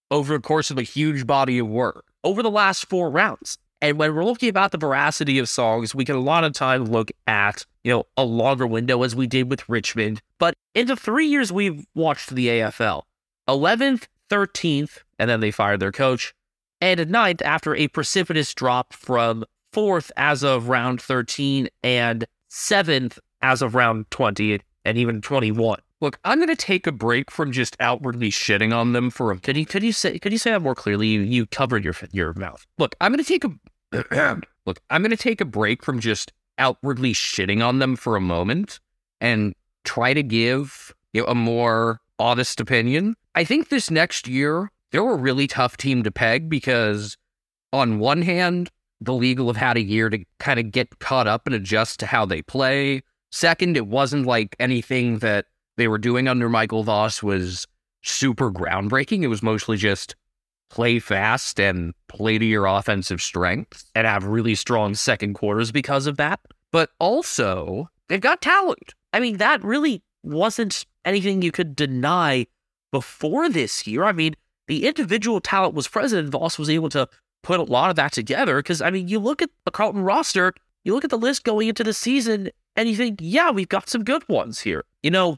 over 0.10 0.34
the 0.34 0.42
course 0.42 0.72
of 0.72 0.78
a 0.78 0.84
huge 0.84 1.28
body 1.28 1.60
of 1.60 1.68
work, 1.68 2.06
over 2.24 2.42
the 2.42 2.52
last 2.52 2.88
four 2.88 3.10
rounds. 3.10 3.58
And 3.82 4.00
when 4.00 4.16
we're 4.16 4.26
looking 4.26 4.50
about 4.50 4.72
the 4.72 4.78
veracity 4.78 5.38
of 5.38 5.50
songs, 5.50 5.94
we 5.94 6.06
can 6.06 6.16
a 6.16 6.20
lot 6.20 6.44
of 6.44 6.54
time 6.54 6.86
look 6.86 7.12
at, 7.28 7.66
you 7.84 7.92
know, 7.92 8.06
a 8.16 8.24
longer 8.24 8.66
window 8.66 9.04
as 9.04 9.16
we 9.16 9.28
did 9.28 9.50
with 9.50 9.68
Richmond. 9.70 10.22
But 10.40 10.56
in 10.74 10.88
the 10.88 10.96
three 10.96 11.28
years 11.28 11.52
we've 11.52 11.86
watched 11.94 12.32
the 12.32 12.48
AFL, 12.48 13.04
11th, 13.48 14.08
13th, 14.32 15.00
and 15.20 15.30
then 15.30 15.42
they 15.42 15.52
fired 15.52 15.80
their 15.80 15.92
coach, 15.92 16.34
and 16.82 17.10
ninth 17.10 17.42
after 17.44 17.76
a 17.76 17.88
precipitous 17.88 18.54
drop 18.54 18.94
from 18.94 19.46
fourth 19.74 20.12
as 20.18 20.44
of 20.44 20.70
round 20.70 21.02
13 21.02 21.68
and 21.84 22.26
seventh 22.48 23.20
as 23.42 23.62
of 23.62 23.76
round 23.76 24.10
20 24.12 24.60
and 24.86 24.98
even 24.98 25.22
21. 25.22 25.80
Look, 26.00 26.20
I'm 26.24 26.38
going 26.38 26.50
to 26.50 26.56
take 26.56 26.86
a 26.86 26.92
break 26.92 27.32
from 27.32 27.52
just 27.52 27.76
outwardly 27.80 28.30
shitting 28.30 28.76
on 28.76 28.94
them 28.94 29.10
for 29.10 29.32
a 29.32 29.40
Could 29.40 29.58
you 29.58 29.66
could 29.66 29.84
you 29.84 29.92
say 29.92 30.20
could 30.20 30.32
you 30.32 30.38
say 30.38 30.52
that 30.52 30.62
more 30.62 30.76
clearly? 30.76 31.08
You, 31.08 31.22
you 31.22 31.46
covered 31.48 31.84
your 31.84 31.96
your 32.12 32.34
mouth. 32.34 32.66
Look, 32.78 32.96
I'm 33.02 33.12
going 33.12 33.24
to 33.24 33.28
take 33.28 33.44
a 33.44 34.42
look. 34.66 34.80
I'm 34.90 35.02
going 35.02 35.12
to 35.12 35.18
take 35.18 35.42
a 35.42 35.46
break 35.46 35.84
from 35.84 36.00
just 36.00 36.32
outwardly 36.60 37.14
shitting 37.14 37.66
on 37.66 37.80
them 37.80 37.96
for 37.96 38.16
a 38.16 38.22
moment 38.22 38.80
and 39.20 39.54
try 39.84 40.14
to 40.14 40.24
give 40.24 40.94
you 41.14 41.22
know, 41.22 41.28
a 41.28 41.36
more 41.36 42.00
honest 42.20 42.60
opinion. 42.60 43.16
I 43.36 43.44
think 43.44 43.70
this 43.70 43.90
next 43.90 44.28
year 44.28 44.72
they're 44.92 45.10
a 45.10 45.16
really 45.16 45.48
tough 45.48 45.78
team 45.78 46.04
to 46.04 46.12
peg 46.12 46.50
because, 46.50 47.18
on 47.74 48.00
one 48.00 48.22
hand, 48.22 48.70
the 49.02 49.14
will 49.14 49.48
have 49.48 49.58
had 49.58 49.78
a 49.78 49.82
year 49.82 50.10
to 50.10 50.24
kind 50.40 50.60
of 50.60 50.72
get 50.72 51.00
caught 51.00 51.28
up 51.28 51.46
and 51.46 51.56
adjust 51.56 52.00
to 52.00 52.06
how 52.06 52.26
they 52.26 52.42
play. 52.42 53.04
Second, 53.32 53.78
it 53.78 53.88
wasn't 53.88 54.26
like 54.26 54.56
anything 54.60 55.20
that 55.20 55.46
they 55.76 55.88
were 55.88 55.98
doing 55.98 56.28
under 56.28 56.50
Michael 56.50 56.84
Voss 56.84 57.22
was 57.22 57.68
super 58.04 58.52
groundbreaking. 58.52 59.22
It 59.22 59.28
was 59.28 59.44
mostly 59.44 59.78
just 59.78 60.16
play 60.70 61.00
fast 61.00 61.60
and 61.60 61.94
play 62.08 62.38
to 62.38 62.46
your 62.46 62.66
offensive 62.66 63.22
strengths. 63.22 63.86
and 63.96 64.08
have 64.08 64.26
really 64.26 64.56
strong 64.56 64.96
second 64.96 65.34
quarters 65.34 65.72
because 65.72 66.08
of 66.08 66.18
that. 66.18 66.40
But 66.72 66.90
also, 67.00 67.90
they've 68.10 68.20
got 68.20 68.42
talent. 68.42 68.94
I 69.14 69.20
mean, 69.20 69.38
that 69.38 69.64
really 69.64 70.04
wasn't 70.24 70.86
anything 71.06 71.42
you 71.42 71.52
could 71.52 71.76
deny 71.76 72.48
before 72.92 73.50
this 73.50 73.88
year. 73.88 74.04
I 74.04 74.12
mean, 74.12 74.36
the 74.68 74.86
individual 74.86 75.40
talent 75.40 75.74
was 75.74 75.88
present, 75.88 76.30
Voss 76.30 76.60
was 76.60 76.70
able 76.70 76.90
to 76.90 77.08
put 77.48 77.62
a 77.62 77.64
lot 77.64 77.90
of 77.90 77.96
that 77.96 78.12
together. 78.12 78.58
Because, 78.58 78.82
I 78.82 78.90
mean, 78.92 79.08
you 79.08 79.20
look 79.20 79.42
at 79.42 79.50
the 79.64 79.72
Carlton 79.72 80.02
roster, 80.04 80.54
you 80.84 80.94
look 80.94 81.06
at 81.06 81.10
the 81.10 81.18
list 81.18 81.46
going 81.46 81.70
into 81.70 81.84
the 81.84 81.94
season, 81.94 82.50
and 82.76 82.90
you 82.90 82.96
think, 82.96 83.20
yeah, 83.22 83.52
we've 83.52 83.70
got 83.70 83.90
some 83.90 84.04
good 84.04 84.28
ones 84.28 84.60
here. 84.60 84.84
You 85.02 85.12
know, 85.12 85.38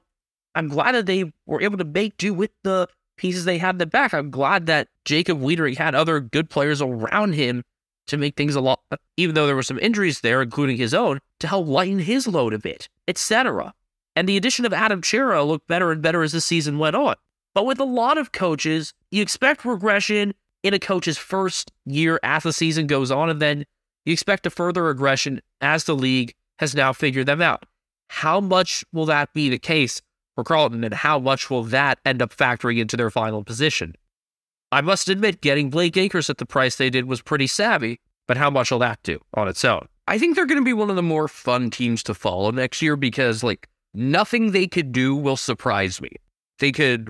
I'm 0.55 0.69
glad 0.69 0.95
that 0.95 1.05
they 1.05 1.31
were 1.45 1.61
able 1.61 1.77
to 1.77 1.85
make 1.85 2.17
do 2.17 2.33
with 2.33 2.49
the 2.63 2.87
pieces 3.15 3.45
they 3.45 3.59
had 3.59 3.75
in 3.75 3.77
the 3.77 3.85
back. 3.85 4.13
I'm 4.15 4.31
glad 4.31 4.65
that 4.65 4.87
Jacob 5.05 5.39
Weitering 5.39 5.77
had 5.77 5.93
other 5.93 6.19
good 6.19 6.49
players 6.49 6.81
around 6.81 7.33
him 7.33 7.63
to 8.07 8.17
make 8.17 8.35
things 8.35 8.55
a 8.55 8.61
lot, 8.61 8.81
even 9.17 9.35
though 9.35 9.45
there 9.45 9.55
were 9.55 9.61
some 9.61 9.77
injuries 9.77 10.21
there, 10.21 10.41
including 10.41 10.77
his 10.77 10.95
own, 10.95 11.19
to 11.41 11.47
help 11.47 11.67
lighten 11.67 11.99
his 11.99 12.27
load 12.27 12.55
a 12.55 12.59
bit, 12.59 12.89
etc. 13.07 13.75
And 14.15 14.27
the 14.27 14.35
addition 14.35 14.65
of 14.65 14.73
Adam 14.73 15.03
Cerra 15.03 15.43
looked 15.43 15.67
better 15.67 15.91
and 15.91 16.01
better 16.01 16.23
as 16.23 16.31
the 16.31 16.41
season 16.41 16.79
went 16.79 16.95
on. 16.95 17.15
But 17.53 17.67
with 17.67 17.79
a 17.79 17.83
lot 17.83 18.17
of 18.17 18.31
coaches, 18.31 18.95
you 19.11 19.21
expect 19.21 19.63
regression 19.63 20.33
in 20.63 20.73
a 20.73 20.79
coach's 20.79 21.17
first 21.17 21.71
year 21.85 22.19
as 22.23 22.43
the 22.43 22.53
season 22.53 22.87
goes 22.87 23.11
on, 23.11 23.29
and 23.29 23.41
then 23.41 23.65
you 24.05 24.13
expect 24.13 24.45
a 24.45 24.49
further 24.49 24.83
regression 24.83 25.41
as 25.61 25.83
the 25.83 25.95
league 25.95 26.33
has 26.59 26.75
now 26.75 26.93
figured 26.93 27.27
them 27.27 27.41
out. 27.41 27.65
How 28.09 28.39
much 28.39 28.83
will 28.91 29.05
that 29.05 29.33
be 29.33 29.49
the 29.49 29.59
case 29.59 30.01
for 30.35 30.43
Carlton, 30.43 30.83
and 30.83 30.93
how 30.93 31.19
much 31.19 31.49
will 31.49 31.63
that 31.63 31.99
end 32.05 32.21
up 32.21 32.35
factoring 32.35 32.79
into 32.79 32.97
their 32.97 33.09
final 33.09 33.43
position? 33.43 33.95
I 34.71 34.81
must 34.81 35.09
admit, 35.09 35.41
getting 35.41 35.69
Blake 35.69 35.97
Acres 35.97 36.29
at 36.29 36.37
the 36.37 36.45
price 36.45 36.75
they 36.75 36.89
did 36.89 37.05
was 37.05 37.21
pretty 37.21 37.47
savvy, 37.47 37.99
But 38.29 38.37
how 38.37 38.51
much 38.51 38.69
will 38.69 38.77
that 38.77 39.01
do 39.01 39.19
on 39.33 39.47
its 39.47 39.65
own? 39.65 39.87
I 40.07 40.19
think 40.19 40.35
they're 40.35 40.45
going 40.45 40.61
to 40.61 40.63
be 40.63 40.71
one 40.71 40.91
of 40.91 40.95
the 40.95 41.01
more 41.01 41.27
fun 41.27 41.71
teams 41.71 42.03
to 42.03 42.13
follow 42.13 42.51
next 42.51 42.79
year 42.79 42.95
because, 42.95 43.43
like, 43.43 43.67
nothing 43.95 44.51
they 44.51 44.67
could 44.67 44.91
do 44.91 45.15
will 45.15 45.35
surprise 45.35 45.99
me. 45.99 46.11
They 46.59 46.71
could 46.71 47.09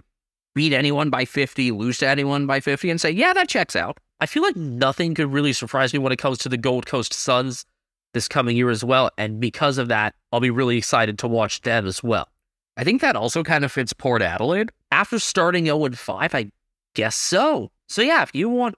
beat 0.55 0.73
anyone 0.73 1.09
by 1.09 1.25
50, 1.25 1.71
lose 1.71 1.97
to 1.99 2.07
anyone 2.07 2.45
by 2.45 2.59
50, 2.59 2.89
and 2.89 2.99
say, 2.99 3.11
yeah, 3.11 3.33
that 3.33 3.49
checks 3.49 3.75
out. 3.75 3.99
I 4.19 4.25
feel 4.25 4.43
like 4.43 4.55
nothing 4.55 5.13
could 5.15 5.31
really 5.31 5.53
surprise 5.53 5.93
me 5.93 5.99
when 5.99 6.11
it 6.11 6.19
comes 6.19 6.37
to 6.39 6.49
the 6.49 6.57
Gold 6.57 6.85
Coast 6.85 7.13
Suns 7.13 7.65
this 8.13 8.27
coming 8.27 8.57
year 8.57 8.69
as 8.69 8.83
well. 8.83 9.11
And 9.17 9.39
because 9.39 9.77
of 9.77 9.87
that, 9.87 10.15
I'll 10.31 10.39
be 10.39 10.49
really 10.49 10.77
excited 10.77 11.19
to 11.19 11.27
watch 11.27 11.61
them 11.61 11.85
as 11.85 12.03
well. 12.03 12.27
I 12.75 12.83
think 12.83 13.01
that 13.01 13.15
also 13.15 13.43
kind 13.43 13.63
of 13.63 13.71
fits 13.71 13.93
Port 13.93 14.21
Adelaide. 14.21 14.71
After 14.91 15.19
starting 15.19 15.65
0 15.65 15.91
5, 15.91 16.35
I 16.35 16.51
guess 16.95 17.15
so. 17.15 17.71
So, 17.87 18.01
yeah, 18.01 18.23
if 18.23 18.33
you 18.33 18.49
want 18.49 18.75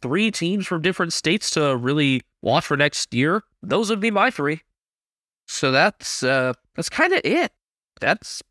three 0.00 0.30
teams 0.30 0.66
from 0.66 0.82
different 0.82 1.12
states 1.12 1.50
to 1.52 1.76
really 1.76 2.22
watch 2.42 2.66
for 2.66 2.76
next 2.76 3.14
year, 3.14 3.44
those 3.62 3.88
would 3.88 4.00
be 4.00 4.10
my 4.10 4.30
three. 4.30 4.62
So 5.46 5.70
that's 5.70 6.22
uh 6.22 6.54
that's 6.74 6.88
kind 6.88 7.12
of 7.12 7.20
it. 7.24 7.52
That's 8.00 8.42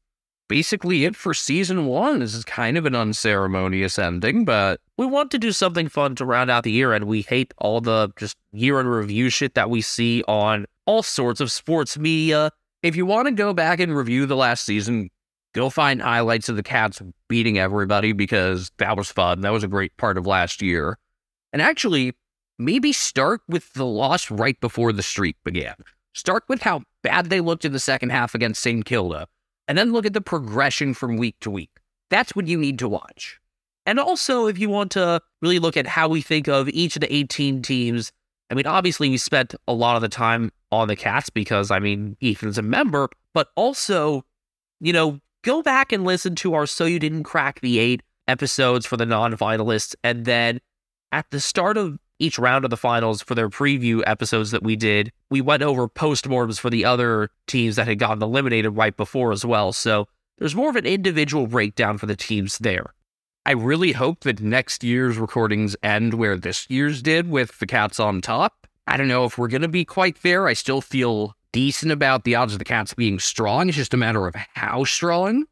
basically 0.52 1.06
it 1.06 1.16
for 1.16 1.34
season 1.34 1.86
one. 1.86 2.20
This 2.20 2.36
is 2.36 2.44
kind 2.44 2.78
of 2.78 2.86
an 2.86 2.94
unceremonious 2.94 3.98
ending, 3.98 4.44
but 4.44 4.82
we 4.98 5.06
want 5.06 5.32
to 5.32 5.40
do 5.40 5.54
something 5.54 5.88
fun 5.88 6.14
to 6.16 6.26
round 6.26 6.52
out 6.52 6.66
the 6.66 6.74
year, 6.74 6.92
and 6.92 7.06
we 7.06 7.22
hate 7.22 7.54
all 7.58 7.80
the 7.80 8.12
just 8.18 8.36
year 8.52 8.78
in 8.82 8.86
review 8.86 9.30
shit 9.30 9.54
that 9.54 9.70
we 9.70 9.80
see 9.80 10.26
on 10.28 10.66
all 10.86 11.04
sorts 11.04 11.40
of 11.40 11.54
sports 11.54 11.98
media. 11.98 12.52
If 12.84 12.98
you 12.98 13.06
want 13.06 13.30
to 13.30 13.32
go 13.32 13.54
back 13.54 13.80
and 13.80 13.96
review 13.96 14.26
the 14.26 14.36
last 14.36 14.66
season, 14.66 15.10
go 15.54 15.70
find 15.70 16.02
highlights 16.02 16.50
of 16.50 16.58
the 16.58 16.64
Cats 16.64 17.02
beating 17.30 17.58
everybody 17.58 18.12
because 18.12 18.74
that 18.76 18.98
was 18.98 19.10
fun. 19.10 19.40
That 19.40 19.54
was 19.54 19.64
a 19.64 19.70
great 19.70 19.96
part 19.96 20.18
of 20.18 20.28
last 20.28 20.62
year. 20.62 20.98
And 21.54 21.62
actually, 21.62 22.14
maybe 22.60 22.92
start 22.92 23.40
with 23.48 23.72
the 23.72 23.86
loss 23.86 24.30
right 24.30 24.60
before 24.60 24.92
the 24.92 25.02
streak 25.02 25.38
began. 25.46 25.76
Start 26.12 26.44
with 26.50 26.62
how 26.62 26.82
bad 27.04 27.30
they 27.30 27.40
looked 27.40 27.64
in 27.64 27.72
the 27.72 27.80
second 27.80 28.10
half 28.10 28.36
against 28.36 28.62
St. 28.62 28.84
Kilda 28.84 29.30
and 29.72 29.78
then 29.78 29.94
look 29.94 30.06
at 30.06 30.12
the 30.12 30.20
progression 30.20 30.94
from 30.94 31.16
week 31.16 31.38
to 31.40 31.50
week. 31.50 31.70
That's 32.10 32.36
what 32.36 32.46
you 32.46 32.58
need 32.58 32.78
to 32.80 32.90
watch. 32.90 33.40
And 33.86 34.02
also, 34.02 34.48
if 34.48 34.60
you 34.60 34.70
want 34.70 34.92
to 34.92 35.22
really 35.42 35.60
look 35.60 35.78
at 35.78 35.88
how 35.88 36.10
we 36.10 36.20
think 36.20 36.50
of 36.50 36.68
each 36.68 36.98
of 36.98 37.00
the 37.00 37.16
18 37.16 37.62
teams, 37.62 38.12
I 38.50 38.54
mean, 38.54 38.68
obviously, 38.68 39.10
we 39.10 39.16
spent 39.16 39.56
a 39.70 39.74
lot 39.74 39.96
of 39.96 40.02
the 40.02 40.10
time 40.10 40.52
on 40.74 40.90
the 40.90 40.98
Cats 40.98 41.30
because, 41.30 41.72
I 41.72 41.80
mean, 41.80 42.18
Ethan's 42.22 42.58
a 42.58 42.62
member, 42.62 43.08
but 43.34 43.48
also, 43.56 44.26
you 44.82 44.92
know, 44.92 45.22
go 45.46 45.64
back 45.64 45.94
and 45.94 46.04
listen 46.04 46.36
to 46.36 46.54
our 46.54 46.66
So 46.66 46.84
You 46.84 47.00
Didn't 47.00 47.24
Crack 47.24 47.62
the 47.62 47.80
Eight 47.80 48.04
episodes 48.28 48.86
for 48.86 48.98
the 48.98 49.06
non 49.06 49.38
finalists. 49.38 49.96
And 50.04 50.26
then 50.26 50.60
at 51.14 51.32
the 51.32 51.40
start 51.40 51.78
of 51.78 51.98
each 52.22 52.38
round 52.38 52.64
of 52.64 52.70
the 52.70 52.78
finals 52.78 53.22
for 53.22 53.36
their 53.36 53.50
preview 53.50 54.04
episodes 54.06 54.52
that 54.52 54.64
we 54.64 54.76
did, 54.76 55.12
we 55.30 55.42
went 55.42 55.64
over 55.64 55.88
postmortems 55.88 56.60
for 56.60 56.70
the 56.70 56.86
other 56.86 57.30
teams 57.48 57.76
that 57.76 57.88
had 57.88 58.00
gotten 58.00 58.22
eliminated 58.22 58.76
right 58.78 58.96
before 58.96 59.32
as 59.32 59.44
well. 59.44 59.74
So 59.74 60.08
there's 60.38 60.56
more 60.56 60.70
of 60.70 60.76
an 60.76 60.86
individual 60.86 61.48
breakdown 61.48 61.98
for 61.98 62.06
the 62.06 62.16
teams 62.16 62.58
there. 62.60 62.94
I 63.46 63.52
really 63.52 63.94
hope 63.94 64.22
that 64.22 64.40
next 64.40 64.84
year's 64.84 65.18
recordings 65.18 65.76
end 65.82 66.14
where 66.14 66.38
this 66.38 66.68
year's 66.70 67.02
did 67.02 67.30
with 67.30 67.58
the 67.58 67.66
Cats 67.66 68.00
on 68.00 68.22
top. 68.22 68.68
I 68.86 68.98
don't 68.98 69.08
know 69.08 69.26
if 69.26 69.38
we're 69.38 69.48
going 69.48 69.64
to 69.64 69.68
be 69.68 69.86
quite 69.86 70.22
there. 70.22 70.48
I 70.48 70.54
still 70.54 70.82
feel 70.82 71.36
decent 71.52 71.92
about 71.92 72.24
the 72.24 72.36
odds 72.36 72.54
of 72.54 72.60
the 72.60 72.66
Cats 72.66 72.94
being 72.94 73.18
strong. 73.20 73.68
It's 73.68 73.78
just 73.78 73.94
a 73.94 73.98
matter 73.98 74.28
of 74.28 74.36
how 74.36 74.84
strong. 74.84 75.46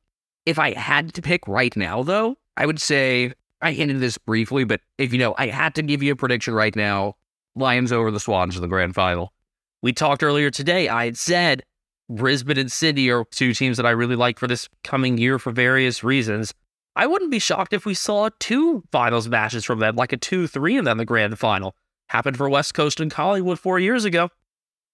If 0.45 0.59
I 0.59 0.73
had 0.73 1.13
to 1.15 1.21
pick 1.21 1.47
right 1.47 1.75
now, 1.75 2.03
though, 2.03 2.37
I 2.55 2.65
would 2.65 2.79
say 2.79 3.33
I 3.61 3.71
hinted 3.73 3.99
this 3.99 4.17
briefly, 4.17 4.63
but 4.63 4.81
if 4.97 5.11
you 5.11 5.19
know, 5.19 5.35
I 5.37 5.47
had 5.47 5.75
to 5.75 5.81
give 5.81 6.01
you 6.01 6.13
a 6.13 6.15
prediction 6.15 6.53
right 6.53 6.75
now. 6.75 7.15
Lions 7.55 7.91
over 7.91 8.09
the 8.11 8.19
Swans 8.19 8.55
in 8.55 8.61
the 8.61 8.67
grand 8.67 8.95
final. 8.95 9.33
We 9.81 9.91
talked 9.91 10.23
earlier 10.23 10.49
today. 10.49 10.87
I 10.87 11.05
had 11.05 11.17
said 11.17 11.63
Brisbane 12.09 12.57
and 12.57 12.71
Sydney 12.71 13.09
are 13.09 13.25
two 13.31 13.53
teams 13.53 13.77
that 13.77 13.85
I 13.85 13.91
really 13.91 14.15
like 14.15 14.39
for 14.39 14.47
this 14.47 14.69
coming 14.83 15.17
year 15.17 15.39
for 15.39 15.51
various 15.51 16.03
reasons. 16.03 16.53
I 16.95 17.07
wouldn't 17.07 17.31
be 17.31 17.39
shocked 17.39 17.73
if 17.73 17.85
we 17.85 17.93
saw 17.93 18.29
two 18.39 18.83
finals 18.91 19.29
matches 19.29 19.63
from 19.63 19.79
them, 19.79 19.95
like 19.95 20.11
a 20.11 20.17
2 20.17 20.47
3 20.47 20.77
and 20.77 20.87
then 20.87 20.97
the 20.97 21.05
grand 21.05 21.37
final. 21.37 21.75
Happened 22.07 22.37
for 22.37 22.49
West 22.49 22.73
Coast 22.73 22.99
and 22.99 23.11
Collingwood 23.11 23.59
four 23.59 23.79
years 23.79 24.05
ago. 24.05 24.29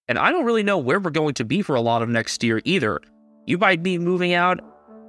And 0.08 0.18
I 0.18 0.30
don't 0.30 0.44
really 0.44 0.62
know 0.62 0.78
where 0.78 1.00
we're 1.00 1.10
going 1.10 1.34
to 1.34 1.44
be 1.44 1.62
for 1.62 1.74
a 1.74 1.80
lot 1.80 2.02
of 2.02 2.08
next 2.08 2.44
year 2.44 2.60
either. 2.64 3.00
You 3.46 3.58
might 3.58 3.82
be 3.82 3.98
moving 3.98 4.34
out. 4.34 4.60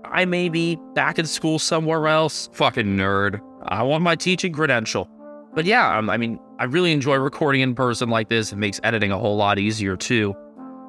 I 0.05 0.26
may 0.26 0.49
be 0.49 0.78
back 0.95 1.20
in 1.20 1.26
school 1.26 1.60
somewhere 1.60 2.08
else. 2.08 2.49
Fucking 2.53 2.97
nerd. 2.97 3.41
I 3.68 3.84
want 3.84 4.03
my 4.03 4.15
teaching 4.15 4.53
credential. 4.53 5.09
But 5.53 5.65
yeah, 5.65 5.97
um, 5.97 6.09
I 6.09 6.18
mean, 6.18 6.39
I 6.59 6.65
really 6.65 6.91
enjoy 6.91 7.15
recording 7.15 7.61
in 7.61 7.76
person 7.76 8.09
like 8.09 8.30
this. 8.30 8.53
It 8.53 8.57
makes 8.57 8.80
editing 8.84 9.11
a 9.11 9.18
whole 9.18 9.38
lot 9.38 9.59
easier 9.59 9.97
too. 9.97 10.36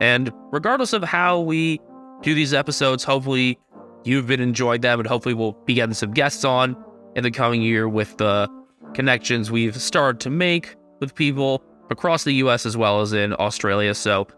And 0.01 0.33
regardless 0.53 0.93
of 0.93 1.03
how 1.03 1.41
we 1.41 1.81
do 2.23 2.35
these 2.35 2.55
episodes, 2.55 3.05
hopefully 3.05 3.59
you've 4.05 4.27
been 4.27 4.41
enjoying 4.41 4.81
them, 4.81 5.01
and 5.01 5.09
hopefully 5.09 5.35
we'll 5.35 5.53
be 5.65 5.75
getting 5.75 5.95
some 5.95 6.13
guests 6.13 6.45
on 6.45 6.77
in 7.17 7.25
the 7.25 7.31
coming 7.31 7.63
year 7.63 7.89
with 7.89 8.17
the 8.19 8.49
connections 8.95 9.51
we've 9.51 9.81
started 9.81 10.21
to 10.21 10.31
make 10.31 10.77
with 11.01 11.15
people 11.15 11.63
across 11.91 12.25
the 12.25 12.33
US 12.35 12.67
as 12.67 12.77
well 12.77 13.01
as 13.01 13.13
in 13.13 13.35
Australia. 13.39 13.95
So, 13.95 14.29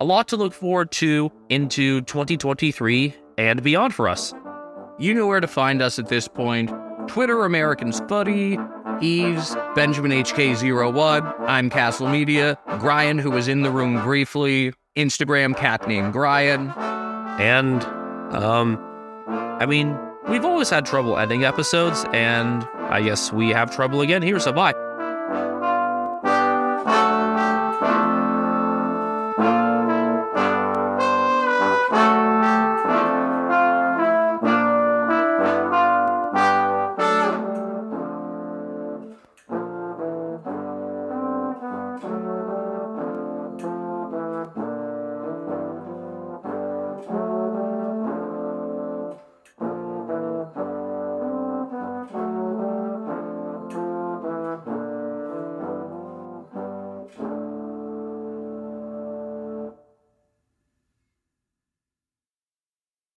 a 0.00 0.04
lot 0.04 0.28
to 0.28 0.36
look 0.36 0.54
forward 0.54 0.90
to 0.92 1.30
into 1.50 2.00
2023 2.02 3.14
and 3.36 3.62
beyond 3.62 3.94
for 3.94 4.08
us. 4.08 4.32
You 4.98 5.14
know 5.14 5.26
where 5.26 5.40
to 5.40 5.46
find 5.46 5.82
us 5.82 5.98
at 5.98 6.08
this 6.08 6.28
point. 6.28 6.70
Twitter 7.10 7.44
Americans 7.44 8.00
Footy. 8.08 8.56
Eves, 9.00 9.56
Benjamin 9.74 10.12
HK01. 10.12 11.34
I'm 11.40 11.68
Castle 11.68 12.08
Media. 12.08 12.56
Brian, 12.78 13.18
who 13.18 13.32
was 13.32 13.48
in 13.48 13.62
the 13.62 13.70
room 13.70 14.00
briefly. 14.04 14.72
Instagram 14.96 15.56
cat 15.56 15.88
named 15.88 16.12
Brian. 16.12 16.70
And, 17.40 17.82
um, 18.32 18.78
I 19.26 19.66
mean, 19.66 19.98
we've 20.28 20.44
always 20.44 20.70
had 20.70 20.86
trouble 20.86 21.18
ending 21.18 21.44
episodes, 21.44 22.04
and 22.12 22.62
I 22.78 23.02
guess 23.02 23.32
we 23.32 23.48
have 23.50 23.74
trouble 23.74 24.02
again 24.02 24.22
here, 24.22 24.38
so 24.38 24.52
bye. 24.52 24.74